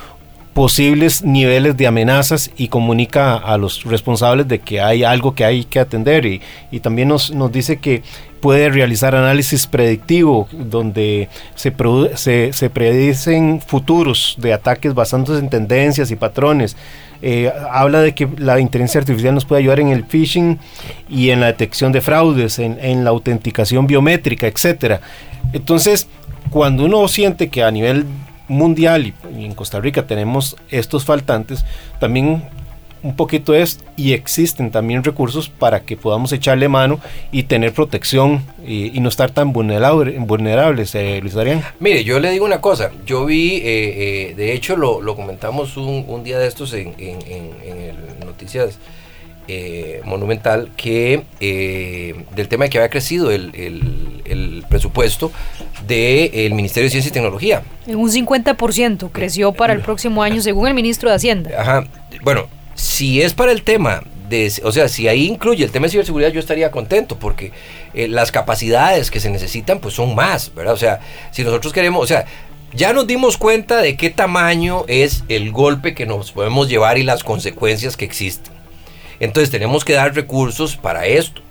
posibles 0.55 1.22
niveles 1.22 1.76
de 1.76 1.86
amenazas 1.86 2.50
y 2.57 2.68
comunica 2.68 3.36
a 3.36 3.57
los 3.57 3.84
responsables 3.84 4.46
de 4.48 4.59
que 4.59 4.80
hay 4.80 5.03
algo 5.03 5.34
que 5.34 5.44
hay 5.44 5.64
que 5.64 5.80
atender 5.80 6.26
y, 6.26 6.42
y 6.70 6.80
también 6.80 7.09
nos, 7.09 7.30
nos, 7.30 7.50
dice 7.50 7.78
que 7.78 8.03
puede 8.40 8.68
realizar 8.68 9.14
análisis 9.14 9.66
predictivo 9.66 10.48
donde 10.53 11.28
se, 11.55 11.72
se, 12.16 12.53
se, 12.53 12.70
predicen 12.70 13.61
futuros 13.61 14.36
de 14.38 14.53
ataques 14.53 14.94
basándose 14.94 15.38
en 15.38 15.48
tendencias 15.48 16.11
y 16.11 16.16
patrones. 16.16 16.76
Eh, 17.24 17.53
habla 17.70 18.00
de 18.00 18.14
que 18.14 18.28
la 18.36 18.59
inteligencia 18.59 19.00
artificial 19.00 19.32
nos 19.32 19.44
puede 19.44 19.61
ayudar 19.61 19.78
en 19.78 19.88
el 19.88 20.05
phishing 20.05 20.59
y 21.09 21.30
en 21.30 21.40
la 21.40 21.46
detección 21.46 21.92
de 21.92 22.00
fraudes, 22.00 22.59
en, 22.59 22.78
en 22.82 23.05
la 23.05 23.11
autenticación 23.11 23.86
biométrica, 23.86 24.48
etcétera. 24.48 25.00
Entonces, 25.53 26.09
cuando 26.50 26.84
uno 26.84 27.07
siente 27.07 27.48
que 27.48 27.62
a 27.62 27.70
nivel 27.70 28.07
mundial 28.53 29.07
y, 29.07 29.44
en 29.44 29.55
Costa 29.55 29.80
Rica 29.80 30.07
tenemos 30.07 30.57
estos 30.70 31.05
faltantes, 31.05 31.64
también 31.98 32.44
un 33.03 33.16
poquito 33.16 33.53
es 33.55 33.80
y 33.96 34.12
existen 34.12 34.70
también 34.70 35.03
recursos 35.03 35.48
para 35.48 35.80
que 35.80 35.96
podamos 35.96 36.32
echarle 36.32 36.68
mano 36.68 37.00
y 37.32 37.44
tener 37.44 37.72
protección 37.72 38.44
y, 38.64 39.00
no 39.00 39.09
estar 39.09 39.30
tan 39.30 39.53
vulnerable, 39.53 40.16
vulnerables, 40.18 40.94
eh, 40.94 41.18
Luis 41.20 41.34
Adrián. 41.34 41.64
Mire, 41.80 42.05
yo 42.05 42.20
le 42.20 42.30
digo 42.30 42.44
una 42.44 42.61
cosa, 42.61 42.92
yo 43.05 43.24
vi, 43.24 43.57
eh, 43.57 43.62
eh, 43.64 44.34
de 44.36 44.53
hecho 44.53 44.76
lo, 44.76 45.16
comentamos 45.16 45.76
un, 45.76 46.22
día 46.22 46.38
de 46.38 46.46
estos 46.46 46.72
en, 46.74 46.94
en, 46.98 47.20
en 47.26 48.20
Noticias 48.24 48.78
eh, 49.49 50.01
monumental 50.05 50.70
que 50.76 51.24
eh, 51.40 52.24
del 52.34 52.49
tema 52.49 52.64
de 52.64 52.70
que 52.70 52.78
había 52.78 52.90
crecido 52.90 53.30
el, 53.30 53.53
el, 53.55 54.64
presupuesto 54.68 55.30
del 55.86 56.55
Ministerio 56.55 56.86
de 56.86 56.90
Ciencia 56.90 57.11
y 57.11 57.12
Tecnología. 57.12 57.62
En 57.86 57.97
un 57.97 58.11
50% 58.11 59.11
creció 59.12 59.53
para 59.53 59.72
el 59.74 59.80
próximo 59.80 60.22
año, 60.22 60.40
según 60.40 60.68
el 60.68 60.74
ministro 60.74 61.11
de 61.11 61.16
Hacienda. 61.16 61.51
Ajá. 61.59 61.84
Bueno, 62.22 62.47
si 62.74 63.20
es 63.20 63.34
para 63.34 63.53
el 63.53 63.62
tema 63.62 64.03
de, 64.28 64.51
o 64.64 64.72
sea, 64.72 64.88
si 64.88 65.09
ahí 65.09 65.26
incluye 65.26 65.64
el 65.64 65.70
tema 65.70 65.86
de 65.86 65.90
ciberseguridad, 65.90 66.30
yo 66.30 66.40
estaría 66.40 66.70
contento 66.70 67.18
porque 67.18 67.53
eh, 67.93 68.09
las 68.09 68.32
capacidades 68.32 69.11
que 69.11 69.20
se 69.20 69.28
necesitan, 69.28 69.80
pues 69.80 69.95
son 69.95 70.14
más, 70.14 70.55
¿verdad? 70.55 70.72
O 70.74 70.78
sea, 70.78 71.01
si 71.32 71.45
nosotros 71.45 71.72
queremos, 71.72 72.03
o 72.03 72.07
sea, 72.07 72.24
ya 72.74 72.93
nos 72.95 73.07
dimos 73.07 73.36
cuenta 73.36 73.82
de 73.82 73.97
qué 73.97 74.09
tamaño 74.09 74.84
es 74.88 75.24
el 75.28 75.53
golpe 75.53 75.95
que 75.95 76.07
nos 76.07 76.32
podemos 76.32 76.68
llevar 76.68 76.97
y 76.97 77.03
las 77.03 77.22
consecuencias 77.22 77.97
que 77.97 78.07
existen. 78.07 78.51
Entonces 79.23 79.53
tenemos 79.53 79.85
que 79.85 79.93
dar 79.93 80.16
recursos 80.16 80.77
para 80.77 81.07
esto. 81.07 81.43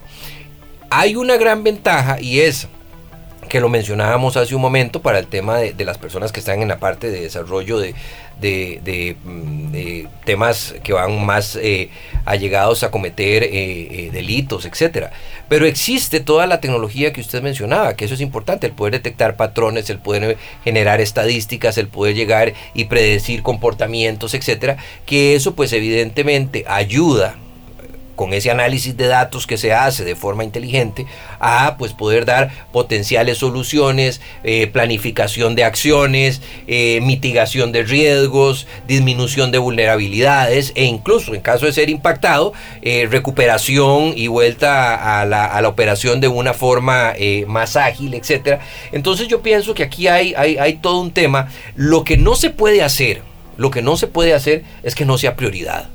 Hay 0.89 1.15
una 1.15 1.37
gran 1.37 1.63
ventaja 1.63 2.19
y 2.19 2.41
es 2.41 2.67
que 3.47 3.61
lo 3.61 3.69
mencionábamos 3.69 4.35
hace 4.35 4.53
un 4.55 4.61
momento 4.61 5.01
para 5.01 5.19
el 5.19 5.27
tema 5.27 5.57
de, 5.57 5.85
las 5.85 5.97
personas 5.97 6.33
que 6.33 6.41
están 6.41 6.61
en 6.61 6.67
la 6.67 6.79
parte 6.79 7.09
de 7.09 7.21
desarrollo 7.21 7.79
de, 7.79 9.15
mm, 9.23 10.05
temas 10.25 10.75
que 10.83 10.91
van 10.91 11.25
más 11.25 11.55
eh, 11.61 11.89
allegados 12.25 12.83
a 12.83 12.91
cometer 12.91 13.43
eh, 13.43 13.49
eh, 13.53 14.09
delitos, 14.11 14.65
etcétera. 14.65 15.13
Pero 15.47 15.65
existe 15.65 16.19
toda 16.19 16.47
la 16.47 16.59
tecnología 16.59 17.13
que 17.13 17.21
usted 17.21 17.41
mencionaba, 17.41 17.95
que 17.95 18.03
eso 18.03 18.15
es 18.15 18.21
importante, 18.21 18.67
el 18.67 18.73
poder 18.73 18.95
detectar 18.95 19.37
patrones, 19.37 19.89
el 19.89 19.99
poder 19.99 20.37
generar 20.65 20.99
estadísticas, 20.99 21.77
el 21.77 21.87
poder 21.87 22.15
llegar 22.15 22.51
y 22.73 22.85
predecir 22.85 23.43
comportamientos, 23.43 24.33
etcétera, 24.33 24.75
que 25.05 25.35
eso 25.35 25.55
pues 25.55 25.71
evidentemente 25.71 26.65
ayuda 26.67 27.37
con 28.15 28.33
ese 28.33 28.51
análisis 28.51 28.95
de 28.97 29.07
datos 29.07 29.47
que 29.47 29.57
se 29.57 29.73
hace 29.73 30.03
de 30.03 30.15
forma 30.15 30.43
inteligente 30.43 31.05
a 31.39 31.75
pues 31.77 31.93
poder 31.93 32.25
dar 32.25 32.51
potenciales 32.71 33.37
soluciones, 33.39 34.21
eh, 34.43 34.67
planificación 34.67 35.55
de 35.55 35.63
acciones, 35.63 36.41
eh, 36.67 36.99
mitigación 37.01 37.71
de 37.71 37.83
riesgos, 37.83 38.67
disminución 38.87 39.51
de 39.51 39.57
vulnerabilidades 39.57 40.71
e 40.75 40.85
incluso 40.85 41.33
en 41.33 41.41
caso 41.41 41.65
de 41.65 41.73
ser 41.73 41.89
impactado, 41.89 42.53
eh, 42.81 43.07
recuperación 43.09 44.13
y 44.15 44.27
vuelta 44.27 45.19
a 45.19 45.25
la, 45.25 45.45
a 45.45 45.61
la, 45.61 45.71
operación 45.71 46.19
de 46.19 46.27
una 46.27 46.53
forma 46.53 47.13
más 47.47 47.75
ágil, 47.77 48.13
etcétera. 48.13 48.59
Entonces 48.91 49.29
yo 49.29 49.41
pienso 49.41 49.73
que 49.73 49.83
aquí 49.83 50.07
hay, 50.07 50.33
hay, 50.35 50.57
hay 50.57 50.73
todo 50.73 50.99
un 50.99 51.11
tema. 51.11 51.49
Lo 51.75 52.03
que 52.03 52.17
no 52.17 52.35
se 52.35 52.49
puede 52.49 52.83
hacer, 52.83 53.21
lo 53.57 53.71
que 53.71 53.81
no 53.81 53.95
se 53.95 54.07
puede 54.07 54.33
hacer 54.33 54.63
es 54.83 54.95
que 54.95 55.05
no 55.05 55.17
sea 55.17 55.35
prioridad. 55.35 55.87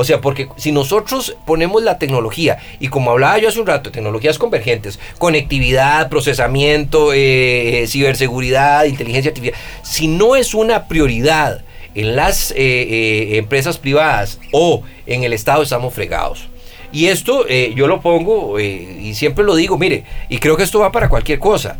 O 0.00 0.04
sea, 0.04 0.20
porque 0.20 0.46
si 0.56 0.70
nosotros 0.70 1.36
ponemos 1.44 1.82
la 1.82 1.98
tecnología, 1.98 2.58
y 2.78 2.86
como 2.86 3.10
hablaba 3.10 3.36
yo 3.38 3.48
hace 3.48 3.58
un 3.58 3.66
rato, 3.66 3.90
tecnologías 3.90 4.38
convergentes, 4.38 5.00
conectividad, 5.18 6.08
procesamiento, 6.08 7.12
eh, 7.12 7.84
ciberseguridad, 7.88 8.84
inteligencia 8.84 9.30
artificial, 9.30 9.60
si 9.82 10.06
no 10.06 10.36
es 10.36 10.54
una 10.54 10.86
prioridad 10.86 11.64
en 11.96 12.14
las 12.14 12.52
eh, 12.52 12.56
eh, 12.58 13.38
empresas 13.38 13.76
privadas 13.76 14.38
o 14.52 14.84
en 15.04 15.24
el 15.24 15.32
Estado, 15.32 15.64
estamos 15.64 15.92
fregados. 15.92 16.46
Y 16.92 17.06
esto 17.06 17.48
yo 17.48 17.88
lo 17.88 18.00
pongo 18.00 18.60
y 18.60 19.12
siempre 19.14 19.44
lo 19.44 19.56
digo, 19.56 19.76
mire, 19.76 20.04
y 20.28 20.38
creo 20.38 20.56
que 20.56 20.62
esto 20.62 20.78
va 20.78 20.92
para 20.92 21.08
cualquier 21.08 21.40
cosa. 21.40 21.76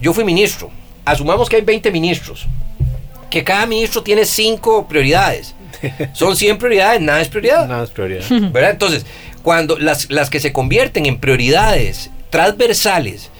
Yo 0.00 0.14
fui 0.14 0.24
ministro, 0.24 0.70
asumamos 1.04 1.50
que 1.50 1.56
hay 1.56 1.62
20 1.62 1.92
ministros, 1.92 2.46
que 3.28 3.44
cada 3.44 3.66
ministro 3.66 4.02
tiene 4.02 4.24
5 4.24 4.88
prioridades. 4.88 5.54
Son 6.12 6.36
100 6.36 6.58
prioridades, 6.58 7.00
nada 7.00 7.20
es 7.20 7.28
prioridad. 7.28 7.66
Nada 7.66 7.84
es 7.84 7.90
prioridad. 7.90 8.24
¿Verdad? 8.28 8.70
Entonces, 8.70 9.06
cuando 9.42 9.78
las, 9.78 10.10
las 10.10 10.30
que 10.30 10.40
se 10.40 10.52
convierten 10.52 11.06
en 11.06 11.18
prioridades 11.18 12.10
transversales, 12.30 13.30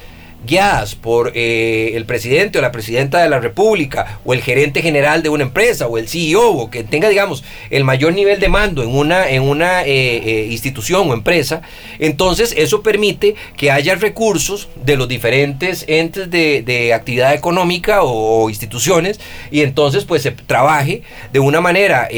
guiadas 0.46 0.94
por 0.94 1.32
eh, 1.34 1.92
el 1.94 2.04
presidente 2.06 2.58
o 2.58 2.62
la 2.62 2.72
presidenta 2.72 3.22
de 3.22 3.28
la 3.28 3.40
República 3.40 4.20
o 4.24 4.32
el 4.32 4.42
gerente 4.42 4.82
general 4.82 5.22
de 5.22 5.28
una 5.28 5.44
empresa 5.44 5.86
o 5.86 5.98
el 5.98 6.08
CEO 6.08 6.50
o 6.50 6.70
que 6.70 6.84
tenga, 6.84 7.08
digamos, 7.08 7.44
el 7.70 7.84
mayor 7.84 8.14
nivel 8.14 8.40
de 8.40 8.48
mando 8.48 8.82
en 8.82 8.94
una, 8.94 9.28
en 9.28 9.42
una 9.42 9.84
eh, 9.84 10.16
eh, 10.16 10.48
institución 10.50 11.10
o 11.10 11.14
empresa, 11.14 11.62
entonces 11.98 12.54
eso 12.56 12.82
permite 12.82 13.34
que 13.56 13.70
haya 13.70 13.94
recursos 13.94 14.68
de 14.84 14.96
los 14.96 15.08
diferentes 15.08 15.84
entes 15.88 16.30
de, 16.30 16.62
de 16.62 16.94
actividad 16.94 17.34
económica 17.34 18.02
o, 18.02 18.44
o, 18.44 18.50
instituciones 18.50 19.20
y 19.50 19.60
entonces 19.60 20.04
pues 20.04 20.22
se 20.22 20.30
trabaje 20.30 21.02
de 21.32 21.40
una 21.40 21.60
manera 21.60 22.08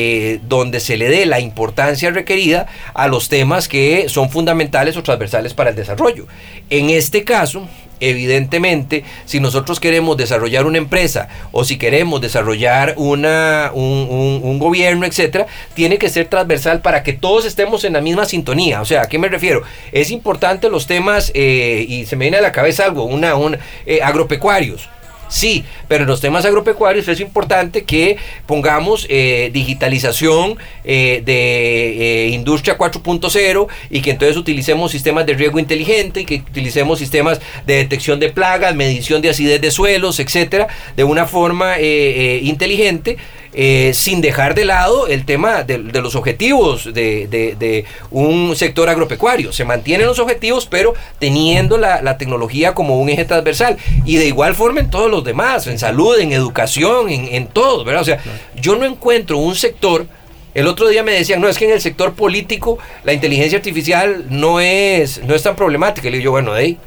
donde 0.48 0.80
se 0.80 0.96
le 0.96 1.08
dé 1.08 1.26
la 1.26 1.40
importancia 1.40 2.10
requerida 2.10 2.66
a 2.94 3.08
los 3.08 3.28
temas 3.28 3.68
que 3.68 4.08
son 4.08 4.30
fundamentales 4.30 4.96
o 4.96 5.02
transversales 5.02 5.54
para 5.54 5.70
el 5.70 5.76
desarrollo. 5.76 6.26
En 6.70 6.90
este 6.90 7.24
caso, 7.24 7.68
evidentemente, 8.03 9.05
si 9.24 9.40
nosotros 9.40 9.80
queremos 9.80 10.16
desarrollar 10.16 10.66
una 10.66 10.78
empresa 10.78 11.28
o 11.53 11.64
si 11.64 11.78
queremos 11.78 12.20
desarrollar 12.20 12.94
una, 12.96 13.70
un, 13.74 14.59
gobierno, 14.59 15.07
etcétera, 15.07 15.46
tiene 15.74 15.98
que 15.98 16.09
ser 16.09 16.26
transversal 16.28 16.80
para 16.82 17.03
que 17.03 17.12
todos 17.12 17.44
estemos 17.44 17.84
en 17.84 17.94
la 17.94 18.00
misma 18.00 18.24
sintonía. 18.24 18.80
O 18.80 18.84
sea, 18.84 19.03
¿a 19.03 19.09
qué 19.09 19.18
me 19.18 19.28
refiero? 19.28 19.62
Es 19.92 20.11
importante 20.11 20.68
los 20.68 20.86
temas, 20.86 21.32
eh, 21.34 21.84
y 21.88 22.07
se 22.07 22.16
me 22.16 22.24
viene 22.26 22.38
a 22.38 22.42
la 22.42 22.53
cabeza 22.53 22.84
algo, 22.84 23.05
una, 23.05 23.34
un, 23.34 23.57
eh, 23.86 24.00
agropecuarios. 24.03 24.88
Sí, 25.33 25.64
pero 25.89 26.03
en 26.03 26.09
los 26.11 26.20
temas 26.20 26.45
agropecuarios 26.45 27.09
es 27.09 27.18
importante 27.18 27.85
que 27.85 28.18
pongamos 28.45 29.07
eh, 29.09 29.49
digitalización 29.51 30.59
eh, 30.85 31.22
de 31.24 32.26
eh, 32.26 32.28
industria 32.28 32.76
4.0 32.76 33.66
y 33.89 34.03
que 34.03 34.11
entonces 34.11 34.37
utilicemos 34.37 34.91
sistemas 34.91 35.24
de 35.24 35.33
riego 35.33 35.59
inteligente 35.59 36.20
y 36.20 36.24
que 36.26 36.35
utilicemos 36.35 36.99
sistemas 36.99 37.41
de 37.66 37.76
detección 37.76 38.20
de 38.20 38.28
plagas, 38.28 38.74
medición 38.74 39.22
de 39.22 39.30
acidez 39.30 39.59
de 39.62 39.70
suelos, 39.70 40.20
etcétera, 40.20 40.68
de 40.97 41.05
una 41.05 41.24
forma 41.24 41.80
inteligente 41.80 43.16
eh, 43.55 43.92
sin 43.94 44.22
dejar 44.22 44.55
de 44.55 44.64
lado 44.64 45.09
el 45.09 45.26
tema 45.26 45.62
de, 45.62 45.78
los 45.78 46.14
objetivos 46.14 46.94
de, 46.94 47.84
un 48.11 48.57
sector 48.57 48.88
agropecuario. 48.88 49.53
Se 49.53 49.66
mantienen 49.66 50.07
los 50.07 50.18
objetivos, 50.18 50.66
pero 50.66 50.94
teniendo 51.18 51.76
la, 51.76 52.16
tecnología 52.16 52.72
como 52.72 52.98
un 52.98 53.11
eje 53.11 53.24
transversal. 53.24 53.76
Y 54.07 54.16
de 54.16 54.26
igual 54.26 54.55
forma 54.55 54.80
en 54.80 54.90
todos 54.90 55.11
los 55.11 55.22
demás, 55.22 55.66
en 55.66 55.78
salud, 55.78 56.18
en 56.18 56.32
educación, 56.32 57.11
en, 57.11 57.46
todo, 57.46 57.84
¿verdad? 57.84 58.03
O 58.03 58.07
sea, 58.07 58.20
yo 58.55 58.76
no 58.76 58.86
encuentro 58.86 59.38
un 59.38 59.55
sector... 59.55 60.07
El 60.55 60.66
otro 60.66 60.88
día 60.88 61.03
me 61.03 61.12
decían, 61.12 61.40
no, 61.40 61.48
es 61.48 61.57
que 61.57 61.64
en 61.64 61.70
el 61.70 61.80
sector 61.80 62.12
político 62.12 62.78
la 63.05 63.14
inteligencia 63.14 63.57
artificial 63.57 64.26
no 64.28 64.61
es, 64.61 65.22
no 65.24 65.34
es 65.34 65.42
tan 65.42 65.57
problemática. 65.57 66.11
le 66.11 66.18
digo 66.18 66.30
bueno, 66.30 66.53
de 66.53 66.61
ahí 66.61 66.78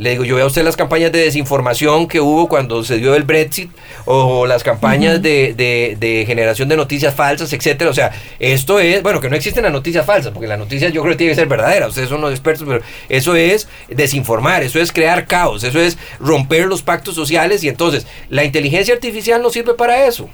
le 0.00 0.10
digo, 0.10 0.24
yo 0.24 0.36
veo 0.36 0.44
a 0.44 0.48
usted 0.48 0.64
las 0.64 0.76
campañas 0.76 1.12
de 1.12 1.18
desinformación 1.18 2.08
que 2.08 2.20
hubo 2.20 2.48
cuando 2.48 2.82
se 2.82 2.96
dio 2.96 3.14
el 3.14 3.24
Brexit 3.24 3.70
o 4.06 4.46
las 4.46 4.62
campañas 4.62 5.20
de, 5.20 6.24
generación 6.26 6.70
de 6.70 6.76
noticias 6.78 7.14
falsas, 7.14 7.52
etcétera. 7.52 7.90
O 7.90 7.92
sea, 7.92 8.10
esto 8.38 8.80
es, 8.80 9.02
bueno, 9.02 9.20
que 9.20 9.28
no 9.28 9.36
existen 9.36 9.62
las 9.62 9.72
noticias 9.72 10.06
falsas, 10.06 10.32
porque 10.32 10.48
las 10.48 10.58
noticias 10.58 10.90
yo 10.94 11.02
creo 11.02 11.12
que 11.12 11.18
tienen 11.18 11.36
que 11.36 11.40
ser 11.40 11.48
verdaderas. 11.48 11.90
Ustedes 11.90 12.08
son 12.08 12.22
los 12.22 12.30
expertos, 12.30 12.66
pero 12.66 12.82
eso 13.10 13.36
es 13.36 13.68
desinformar, 13.90 14.62
eso 14.62 14.80
es 14.80 14.90
crear 14.90 15.26
caos, 15.26 15.64
eso 15.64 15.78
es 15.78 15.98
romper 16.18 16.64
los 16.64 16.80
pactos 16.80 17.14
sociales 17.14 17.62
y 17.62 17.68
entonces 17.68 18.06
la 18.30 18.44
inteligencia 18.44 18.94
artificial 18.94 19.42
no 19.42 19.50
sirve 19.50 19.74
para 19.74 20.06
eso. 20.06 20.30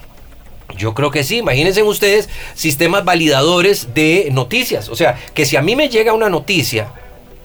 Yo 0.79 0.95
creo 0.95 1.11
que 1.11 1.25
sí, 1.25 1.39
imagínense 1.39 1.83
ustedes 1.83 2.29
sistemas 2.55 3.05
validadores 3.05 3.95
de 3.95 4.29
noticias. 4.31 4.89
O 4.91 4.95
sea, 4.95 5.19
que 5.35 5.45
si 5.45 5.57
a 5.57 5.63
mí 5.63 5.75
me 5.75 5.89
llega 5.89 6.13
una 6.13 6.29
noticia, 6.29 6.93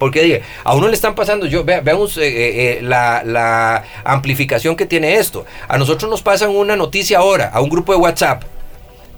porque 0.02 0.24
dije, 0.24 0.41
a 0.64 0.74
uno 0.74 0.88
le 0.88 0.95
están 0.95 1.14
pasando, 1.14 1.45
yo 1.45 1.64
veamos 1.64 2.18
eh, 2.18 2.24
eh, 2.26 2.80
eh, 2.80 2.80
la, 2.82 3.84
amplificación 4.04 4.76
que 4.76 4.88
tiene 4.88 5.18
esto. 5.18 5.45
A 5.68 5.78
nosotros 5.78 6.10
nos 6.10 6.24
pasan 6.24 6.49
una 6.49 6.76
noticia 6.76 7.20
ahora, 7.20 7.52
a 7.54 7.62
un 7.62 7.70
grupo 7.70 7.93
de 7.93 7.99
WhatsApp. 7.99 8.41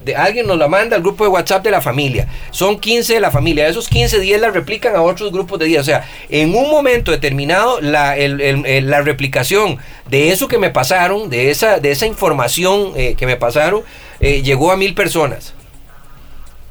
De, 0.04 0.14
alguien 0.14 0.46
nos 0.46 0.58
la 0.58 0.68
manda 0.68 0.94
al 0.94 1.00
grupo 1.00 1.24
de 1.24 1.30
WhatsApp 1.30 1.64
de 1.64 1.70
la 1.70 1.80
familia. 1.80 2.28
Son 2.50 2.78
15 2.78 3.14
de 3.14 3.20
la 3.20 3.30
familia. 3.30 3.66
esos 3.66 3.88
15, 3.88 4.20
10 4.20 4.42
la 4.42 4.50
replican 4.50 4.94
a 4.94 5.00
otros 5.00 5.32
grupos 5.32 5.58
de 5.58 5.64
10. 5.64 5.80
O 5.80 5.84
sea, 5.84 6.06
en 6.28 6.54
un 6.54 6.68
momento 6.68 7.12
determinado, 7.12 7.80
la, 7.80 8.14
la 8.14 9.00
replicación 9.00 9.78
de 10.10 10.32
eso 10.32 10.48
que 10.48 10.58
me 10.58 10.68
pasaron, 10.68 11.30
de 11.30 11.50
esa, 11.50 11.78
de 11.78 11.92
esa 11.92 12.04
información 12.04 12.92
que 12.92 13.24
me 13.24 13.36
pasaron, 13.36 13.84
llegó 14.20 14.70
a 14.70 14.76
mil 14.76 14.94
personas 14.94 15.54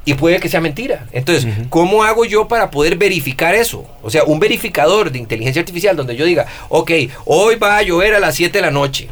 y 0.04 0.14
puede 0.14 0.40
que 0.40 0.48
sea 0.48 0.60
mentira. 0.60 1.06
Entonces, 1.12 1.46
¿cómo 1.70 2.04
hago 2.04 2.24
yo 2.24 2.48
para 2.48 2.70
poder 2.70 2.96
verificar 2.96 3.54
eso? 3.54 3.86
O 4.02 4.10
sea, 4.10 4.24
un 4.24 4.38
verificador 4.38 5.10
de 5.10 5.18
inteligencia 5.18 5.60
artificial 5.60 5.96
donde 5.96 6.16
yo 6.16 6.24
diga, 6.24 6.46
ok, 6.68 6.90
hoy 7.24 7.56
va 7.56 7.78
a 7.78 7.82
llover 7.82 8.14
a 8.14 8.20
las 8.20 8.34
7 8.34 8.58
de 8.58 8.62
la 8.62 8.70
noche. 8.70 9.08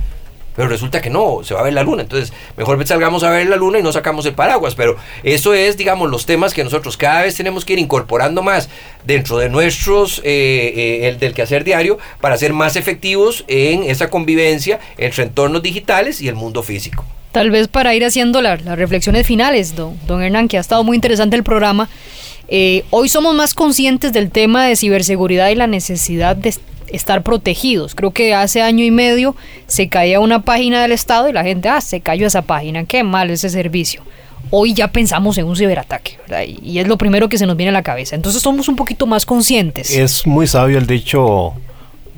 Pero 0.55 0.69
resulta 0.69 1.01
que 1.01 1.11
no, 1.11 1.41
se 1.43 1.55
va 1.55 1.61
a 1.61 1.65
ver 1.65 1.73
la 1.73 1.83
luna. 1.83 2.03
Entonces, 2.03 2.33
mejor 2.57 2.85
salgamos 2.87 3.23
a 3.23 3.31
ver 3.31 3.47
la 3.47 3.57
luna 3.57 3.79
y 3.79 3.83
no 3.83 3.93
sacamos 3.93 4.27
el 4.27 4.35
paraguas. 4.35 4.75
Pero 4.75 4.97
eso 5.23 5.55
es, 5.55 5.77
digamos, 5.77 6.11
los 6.11 6.27
temas 6.27 6.53
que 6.53 6.65
nosotros 6.65 6.97
cada 6.97 7.23
vez 7.23 7.35
tenemos 7.35 7.65
que 7.65 7.75
ir 7.75 7.79
incorporando 7.79 8.43
más 8.43 8.69
dentro 9.05 9.39
de 9.39 9.49
nuestros, 9.49 10.21
eh, 10.25 10.73
eh, 10.77 11.09
el 11.09 11.19
del 11.19 11.35
quehacer 11.35 11.65
diario, 11.65 11.99
para 12.21 12.37
ser 12.37 12.53
más 12.53 12.77
efectivos 12.77 13.45
en 13.49 13.85
esa 13.85 14.11
convivencia 14.11 14.81
entre 14.99 15.25
entornos 15.25 15.63
digitales 15.63 16.21
y 16.21 16.29
el 16.29 16.35
mundo 16.35 16.63
físico. 16.63 17.05
Tal 17.33 17.51
vez 17.51 17.69
para 17.69 17.95
ir 17.95 18.05
haciendo 18.05 18.43
las 18.43 18.63
reflexiones 18.65 19.27
finales, 19.27 19.75
don, 19.75 19.99
don 20.07 20.23
Hernán, 20.23 20.49
que 20.49 20.59
ha 20.59 20.61
estado 20.61 20.85
muy 20.85 20.97
interesante 20.97 21.35
el 21.35 21.43
programa. 21.43 21.89
Eh, 22.49 22.85
hoy 22.91 23.09
somos 23.09 23.35
más 23.35 23.55
conscientes 23.55 24.13
del 24.13 24.31
tema 24.31 24.67
de 24.67 24.77
ciberseguridad 24.77 25.49
y 25.49 25.55
la 25.55 25.67
necesidad 25.67 26.37
de 26.37 26.55
estar 26.93 27.23
protegidos. 27.23 27.95
Creo 27.95 28.13
que 28.13 28.35
hace 28.35 28.63
año 28.63 28.85
y 28.85 28.91
medio 28.91 29.35
se 29.67 29.89
caía 29.89 30.21
una 30.21 30.43
página 30.43 30.83
del 30.83 30.93
Estado 30.93 31.29
y 31.29 31.33
la 31.33 31.43
gente, 31.43 31.69
ah, 31.69 31.81
se 31.81 32.01
cayó 32.01 32.27
esa 32.27 32.43
página, 32.43 32.85
qué 32.85 33.03
mal 33.03 33.31
ese 33.31 33.51
servicio. 33.51 34.03
Hoy 34.51 34.75
ya 34.75 34.89
pensamos 34.89 35.39
en 35.39 35.47
un 35.47 35.57
ciberataque, 35.57 36.19
¿verdad? 36.29 36.43
Y 36.47 36.79
es 36.79 36.87
lo 36.87 36.99
primero 36.99 37.29
que 37.29 37.39
se 37.39 37.47
nos 37.47 37.57
viene 37.57 37.71
a 37.71 37.73
la 37.73 37.83
cabeza. 37.83 38.15
Entonces 38.17 38.43
somos 38.43 38.69
un 38.69 38.77
poquito 38.77 39.07
más 39.07 39.25
conscientes. 39.25 39.91
Es 39.91 40.27
muy 40.27 40.47
sabio 40.47 40.79
el 40.79 40.87
dicho 40.87 41.55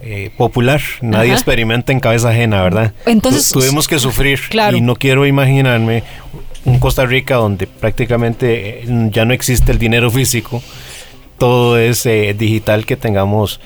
eh, 0.03 0.31
popular. 0.37 0.81
Nadie 1.01 1.33
experimenta 1.33 1.93
en 1.93 2.01
cabeza 2.01 2.31
ajena, 2.31 2.63
¿verdad? 2.63 2.93
Entonces 3.07 3.51
tuvimos 3.51 3.87
que 3.87 3.99
sufrir 3.99 4.41
y 4.75 4.81
no 4.81 4.97
quiero 4.97 5.27
imaginarme 5.27 6.03
un 6.65 6.79
Costa 6.79 7.07
Rica 7.07 7.37
donde 7.37 7.67
prácticamente 7.67 8.81
eh, 8.81 9.09
ya 9.11 9.25
no 9.25 9.33
existe 9.33 9.73
el 9.73 9.79
dinero 9.79 10.11
físico, 10.11 10.63
todo 11.39 11.79
es 11.79 12.05
eh, 12.07 12.35
digital 12.37 12.87
que 12.87 12.97
tengamos 12.97 13.61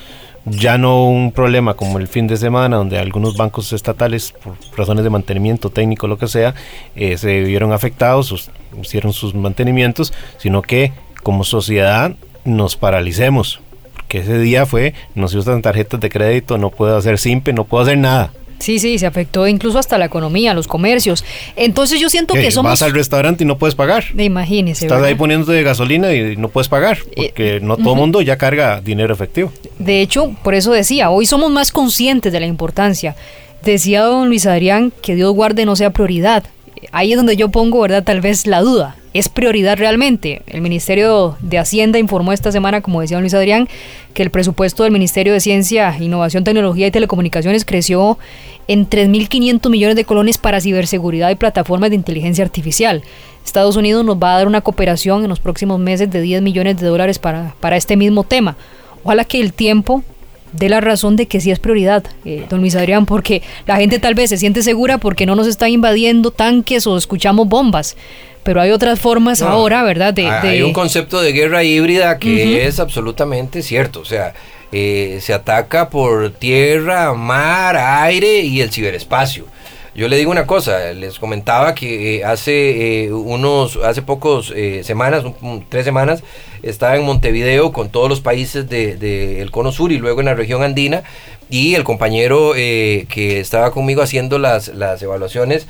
ya 0.50 0.78
no 0.78 1.04
un 1.04 1.32
problema 1.32 1.74
como 1.74 1.98
el 1.98 2.06
fin 2.08 2.26
de 2.26 2.36
semana, 2.36 2.76
donde 2.76 2.98
algunos 2.98 3.36
bancos 3.36 3.72
estatales, 3.72 4.32
por 4.32 4.56
razones 4.76 5.04
de 5.04 5.10
mantenimiento 5.10 5.70
técnico, 5.70 6.06
lo 6.06 6.18
que 6.18 6.28
sea, 6.28 6.54
eh, 6.96 7.16
se 7.16 7.42
vieron 7.42 7.72
afectados, 7.72 8.50
hicieron 8.80 9.12
sus 9.12 9.34
mantenimientos, 9.34 10.12
sino 10.38 10.62
que 10.62 10.92
como 11.22 11.44
sociedad 11.44 12.14
nos 12.44 12.76
paralicemos. 12.76 13.60
Porque 13.94 14.18
ese 14.18 14.38
día 14.38 14.64
fue, 14.66 14.94
no 15.14 15.28
se 15.28 15.38
usan 15.38 15.62
tarjetas 15.62 16.00
de 16.00 16.08
crédito, 16.08 16.58
no 16.58 16.70
puedo 16.70 16.96
hacer 16.96 17.18
simple, 17.18 17.52
no 17.52 17.64
puedo 17.64 17.84
hacer 17.84 17.98
nada. 17.98 18.32
Sí, 18.58 18.78
sí, 18.78 18.98
se 18.98 19.06
afectó 19.06 19.46
incluso 19.46 19.78
hasta 19.78 19.98
la 19.98 20.06
economía, 20.06 20.52
los 20.54 20.66
comercios. 20.66 21.24
Entonces 21.56 22.00
yo 22.00 22.10
siento 22.10 22.34
que 22.34 22.50
somos... 22.50 22.72
Vas 22.72 22.82
al 22.82 22.92
restaurante 22.92 23.44
y 23.44 23.46
no 23.46 23.56
puedes 23.58 23.74
pagar. 23.74 24.04
Imagínese. 24.16 24.86
Estás 24.86 25.02
ahí 25.02 25.14
poniéndote 25.14 25.52
de 25.52 25.62
gasolina 25.62 26.12
y 26.12 26.36
no 26.36 26.48
puedes 26.48 26.68
pagar, 26.68 26.98
eh, 27.16 27.28
porque 27.28 27.60
no 27.60 27.76
todo 27.76 27.92
el 27.92 27.98
mundo 27.98 28.20
ya 28.20 28.36
carga 28.36 28.80
dinero 28.80 29.14
efectivo. 29.14 29.52
De 29.78 30.02
hecho, 30.02 30.34
por 30.42 30.54
eso 30.54 30.72
decía, 30.72 31.10
hoy 31.10 31.26
somos 31.26 31.50
más 31.50 31.72
conscientes 31.72 32.32
de 32.32 32.40
la 32.40 32.46
importancia. 32.46 33.14
Decía 33.62 34.02
don 34.02 34.28
Luis 34.28 34.46
Adrián 34.46 34.92
que 35.02 35.14
Dios 35.14 35.32
guarde 35.34 35.64
no 35.64 35.76
sea 35.76 35.90
prioridad. 35.90 36.44
Ahí 36.92 37.12
es 37.12 37.16
donde 37.16 37.36
yo 37.36 37.48
pongo, 37.48 37.80
¿verdad? 37.80 38.04
Tal 38.04 38.20
vez 38.20 38.46
la 38.46 38.60
duda. 38.60 38.96
¿Es 39.14 39.28
prioridad 39.28 39.78
realmente? 39.78 40.42
El 40.46 40.60
Ministerio 40.60 41.36
de 41.40 41.58
Hacienda 41.58 41.98
informó 41.98 42.32
esta 42.32 42.52
semana, 42.52 42.82
como 42.82 43.00
decía 43.00 43.20
Luis 43.20 43.34
Adrián, 43.34 43.68
que 44.12 44.22
el 44.22 44.30
presupuesto 44.30 44.82
del 44.82 44.92
Ministerio 44.92 45.32
de 45.32 45.40
Ciencia, 45.40 45.96
Innovación, 45.98 46.44
Tecnología 46.44 46.86
y 46.86 46.90
Telecomunicaciones 46.90 47.64
creció 47.64 48.18
en 48.68 48.88
3.500 48.88 49.70
millones 49.70 49.96
de 49.96 50.04
colones 50.04 50.36
para 50.36 50.60
ciberseguridad 50.60 51.30
y 51.30 51.36
plataformas 51.36 51.88
de 51.88 51.96
inteligencia 51.96 52.44
artificial. 52.44 53.02
Estados 53.44 53.76
Unidos 53.76 54.04
nos 54.04 54.18
va 54.18 54.34
a 54.34 54.38
dar 54.38 54.46
una 54.46 54.60
cooperación 54.60 55.22
en 55.22 55.30
los 55.30 55.40
próximos 55.40 55.80
meses 55.80 56.10
de 56.10 56.20
10 56.20 56.42
millones 56.42 56.78
de 56.78 56.86
dólares 56.86 57.18
para, 57.18 57.54
para 57.60 57.78
este 57.78 57.96
mismo 57.96 58.24
tema. 58.24 58.56
Ojalá 59.04 59.24
que 59.24 59.40
el 59.40 59.54
tiempo 59.54 60.02
dé 60.52 60.68
la 60.68 60.80
razón 60.80 61.16
de 61.16 61.26
que 61.26 61.40
sí 61.40 61.50
es 61.50 61.58
prioridad, 61.58 62.04
eh, 62.24 62.46
don 62.48 62.60
Luis 62.60 62.74
Adrián, 62.74 63.06
porque 63.06 63.42
la 63.66 63.76
gente 63.76 63.98
tal 63.98 64.14
vez 64.14 64.30
se 64.30 64.36
siente 64.36 64.62
segura 64.62 64.98
porque 64.98 65.26
no 65.26 65.34
nos 65.34 65.46
están 65.46 65.70
invadiendo 65.70 66.30
tanques 66.30 66.86
o 66.86 66.96
escuchamos 66.96 67.48
bombas. 67.48 67.96
Pero 68.48 68.62
hay 68.62 68.70
otras 68.70 68.98
formas 68.98 69.42
ahora, 69.42 69.82
¿verdad? 69.82 70.14
De, 70.14 70.26
hay 70.26 70.62
un 70.62 70.72
concepto 70.72 71.20
de 71.20 71.32
guerra 71.34 71.64
híbrida 71.64 72.18
que 72.18 72.66
es 72.66 72.80
absolutamente 72.80 73.60
cierto. 73.60 74.00
O 74.00 74.06
sea, 74.06 74.32
eh, 74.72 75.18
se 75.20 75.34
ataca 75.34 75.90
por 75.90 76.30
tierra, 76.30 77.12
mar, 77.12 77.76
aire 77.76 78.40
y 78.40 78.62
el 78.62 78.70
ciberespacio. 78.70 79.44
Yo 79.94 80.08
le 80.08 80.16
digo 80.16 80.30
una 80.30 80.46
cosa, 80.46 80.94
les 80.94 81.18
comentaba 81.18 81.74
que 81.74 82.20
eh, 82.20 82.24
hace 82.24 83.04
eh, 83.04 83.12
unos, 83.12 83.76
hace 83.84 84.00
pocos 84.00 84.54
semanas, 84.82 85.24
tres 85.68 85.84
semanas, 85.84 86.22
estaba 86.62 86.96
en 86.96 87.04
Montevideo 87.04 87.70
con 87.70 87.90
todos 87.90 88.08
los 88.08 88.22
países 88.22 88.66
del 88.66 88.98
de, 88.98 89.46
Cono 89.50 89.72
Sur 89.72 89.92
y 89.92 89.98
luego 89.98 90.20
en 90.20 90.26
la 90.26 90.34
región 90.34 90.62
andina 90.62 91.02
y 91.50 91.74
el 91.74 91.84
compañero 91.84 92.54
que 92.54 93.40
estaba 93.40 93.72
conmigo 93.72 94.00
haciendo 94.00 94.38
las, 94.38 94.68
las 94.68 95.02
evaluaciones 95.02 95.66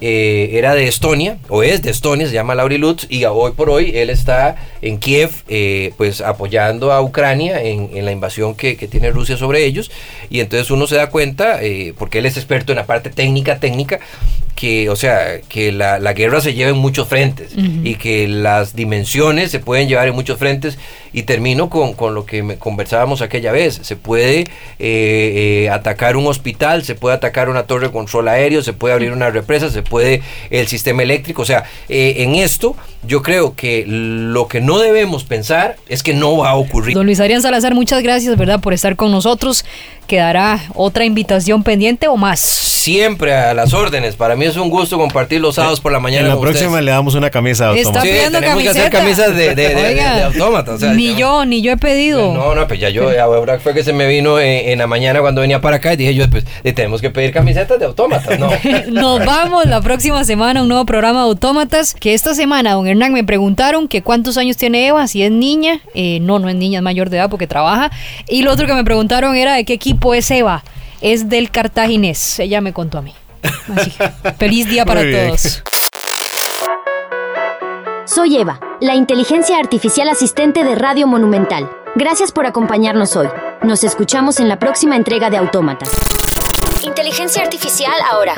eh, 0.00 0.50
era 0.54 0.74
de 0.74 0.88
Estonia, 0.88 1.38
o 1.48 1.62
es 1.62 1.82
de 1.82 1.90
Estonia, 1.90 2.26
se 2.26 2.32
llama 2.32 2.54
Lauri 2.54 2.78
Lutz, 2.78 3.06
y 3.10 3.24
hoy 3.24 3.52
por 3.52 3.68
hoy 3.68 3.92
él 3.94 4.08
está 4.08 4.56
en 4.80 4.98
Kiev, 4.98 5.30
eh, 5.48 5.92
pues 5.96 6.20
apoyando 6.20 6.92
a 6.92 7.02
Ucrania 7.02 7.62
en, 7.62 8.04
la 8.04 8.10
invasión 8.10 8.54
que, 8.54 8.74
tiene 8.76 9.10
Rusia 9.10 9.36
sobre 9.36 9.64
ellos, 9.64 9.90
y 10.30 10.40
entonces 10.40 10.70
uno 10.70 10.86
se 10.86 10.96
da 10.96 11.10
cuenta, 11.10 11.62
eh, 11.62 11.92
porque 11.98 12.18
él 12.18 12.26
es 12.26 12.36
experto 12.36 12.72
en 12.72 12.76
la 12.76 12.86
parte 12.86 13.10
técnica, 13.10 13.58
técnica, 13.58 14.00
que, 14.54 14.90
o 14.90 14.96
sea, 14.96 15.40
que 15.48 15.72
la, 15.72 15.98
guerra 16.12 16.40
se 16.40 16.54
lleva 16.54 16.70
en 16.70 16.76
muchos 16.76 17.08
frentes 17.08 17.52
y 17.56 17.94
que 17.94 18.28
las 18.28 18.76
dimensiones 18.76 19.50
se 19.50 19.58
pueden 19.58 19.88
llevar 19.88 20.06
en 20.06 20.14
muchos 20.14 20.38
frentes. 20.38 20.76
Y 21.12 21.22
termino 21.24 21.70
con, 21.70 21.94
con 21.94 22.14
lo 22.14 22.24
que 22.26 22.42
me 22.42 22.56
conversábamos 22.56 23.22
aquella 23.22 23.52
vez. 23.52 23.80
Se 23.82 23.96
puede 23.96 24.40
eh, 24.40 24.46
eh, 24.78 25.70
atacar 25.70 26.16
un 26.16 26.26
hospital, 26.26 26.84
se 26.84 26.94
puede 26.94 27.16
atacar 27.16 27.48
una 27.48 27.64
torre 27.64 27.88
de 27.88 27.92
control 27.92 28.28
aéreo, 28.28 28.62
se 28.62 28.72
puede 28.72 28.94
abrir 28.94 29.12
una 29.12 29.30
represa, 29.30 29.70
se 29.70 29.82
puede 29.82 30.22
el 30.50 30.68
sistema 30.68 31.02
eléctrico. 31.02 31.42
O 31.42 31.46
sea, 31.46 31.64
eh, 31.88 32.16
en 32.18 32.34
esto 32.34 32.76
yo 33.06 33.22
creo 33.22 33.54
que 33.54 33.84
lo 33.86 34.46
que 34.46 34.60
no 34.60 34.78
debemos 34.78 35.24
pensar 35.24 35.76
es 35.88 36.02
que 36.02 36.14
no 36.14 36.36
va 36.38 36.50
a 36.50 36.56
ocurrir. 36.56 36.94
Don 36.94 37.06
Luis 37.06 37.20
Adrián 37.20 37.42
Salazar, 37.42 37.74
muchas 37.74 38.02
gracias, 38.02 38.36
¿verdad?, 38.36 38.60
por 38.60 38.74
estar 38.74 38.96
con 38.96 39.10
nosotros. 39.10 39.64
¿Quedará 40.06 40.60
otra 40.74 41.04
invitación 41.04 41.62
pendiente 41.62 42.08
o 42.08 42.16
más? 42.16 42.40
Siempre 42.40 43.32
a 43.32 43.54
las 43.54 43.72
órdenes. 43.72 44.16
Para 44.16 44.34
mí 44.34 44.44
es 44.44 44.56
un 44.56 44.68
gusto 44.68 44.98
compartir 44.98 45.40
los 45.40 45.54
sábados 45.54 45.80
por 45.80 45.92
la 45.92 46.00
mañana. 46.00 46.30
En 46.30 46.34
la 46.34 46.40
próxima 46.40 46.80
le 46.80 46.90
damos 46.90 47.14
una 47.14 47.30
camisa 47.30 47.70
de 47.70 47.78
autómata. 47.78 48.02
Sí, 48.02 48.10
tenemos 48.32 48.60
que 48.60 48.68
hacer 48.70 48.90
camisas 48.90 49.36
de, 49.36 49.54
de, 49.54 49.74
de, 49.74 50.22
autómata. 50.24 50.76
Ni 51.00 51.14
yo, 51.14 51.44
ni 51.46 51.62
yo 51.62 51.72
he 51.72 51.76
pedido. 51.76 52.34
No, 52.34 52.54
no, 52.54 52.68
pues 52.68 52.78
ya 52.78 52.90
yo, 52.90 53.08
ahora 53.20 53.58
fue 53.58 53.72
que 53.72 53.82
se 53.82 53.92
me 53.92 54.06
vino 54.06 54.38
en, 54.38 54.78
la 54.78 54.86
mañana 54.86 55.20
cuando 55.20 55.40
venía 55.40 55.60
para 55.60 55.76
acá 55.76 55.94
y 55.94 55.96
dije 55.96 56.14
yo, 56.14 56.28
pues 56.30 56.44
tenemos 56.74 57.00
que 57.00 57.10
pedir 57.10 57.32
camisetas 57.32 57.78
de 57.78 57.86
autómatas, 57.86 58.38
¿no? 58.38 58.50
Nos 58.90 59.24
vamos 59.24 59.66
la 59.66 59.80
próxima 59.80 60.24
semana 60.24 60.60
a 60.60 60.62
un 60.62 60.68
nuevo 60.68 60.84
programa 60.84 61.20
de 61.20 61.24
autómatas. 61.24 61.94
Que 61.94 62.14
esta 62.14 62.34
semana, 62.34 62.72
don 62.72 62.86
Hernán, 62.86 63.12
me 63.12 63.24
preguntaron 63.24 63.88
que 63.88 64.02
cuántos 64.02 64.36
años 64.36 64.56
tiene 64.56 64.86
Eva, 64.86 65.06
si 65.06 65.22
es 65.22 65.30
niña. 65.30 65.80
Eh, 65.94 66.18
no, 66.20 66.38
no 66.38 66.48
es 66.48 66.54
niña, 66.54 66.78
es 66.78 66.82
mayor 66.82 67.10
de 67.10 67.16
edad 67.16 67.30
porque 67.30 67.46
trabaja. 67.46 67.90
Y 68.28 68.42
lo 68.42 68.52
otro 68.52 68.66
que 68.66 68.74
me 68.74 68.84
preguntaron 68.84 69.34
era 69.36 69.54
de 69.54 69.64
qué 69.64 69.72
equipo 69.72 70.00
pues 70.10 70.30
Eva, 70.30 70.64
es 71.00 71.28
del 71.28 71.50
cartaginés. 71.50 72.40
Ella 72.40 72.60
me 72.60 72.72
contó 72.72 72.98
a 72.98 73.02
mí. 73.02 73.14
feliz 74.38 74.68
día 74.68 74.84
para 74.84 75.02
todos. 75.02 75.62
Soy 78.12 78.36
Eva, 78.38 78.58
la 78.80 78.96
inteligencia 78.96 79.56
artificial 79.56 80.08
asistente 80.08 80.64
de 80.64 80.74
Radio 80.74 81.06
Monumental. 81.06 81.70
Gracias 81.94 82.32
por 82.32 82.44
acompañarnos 82.44 83.14
hoy. 83.14 83.28
Nos 83.62 83.84
escuchamos 83.84 84.40
en 84.40 84.48
la 84.48 84.58
próxima 84.58 84.96
entrega 84.96 85.30
de 85.30 85.36
Autómatas. 85.36 85.92
Inteligencia 86.82 87.40
artificial 87.40 87.94
ahora. 88.10 88.34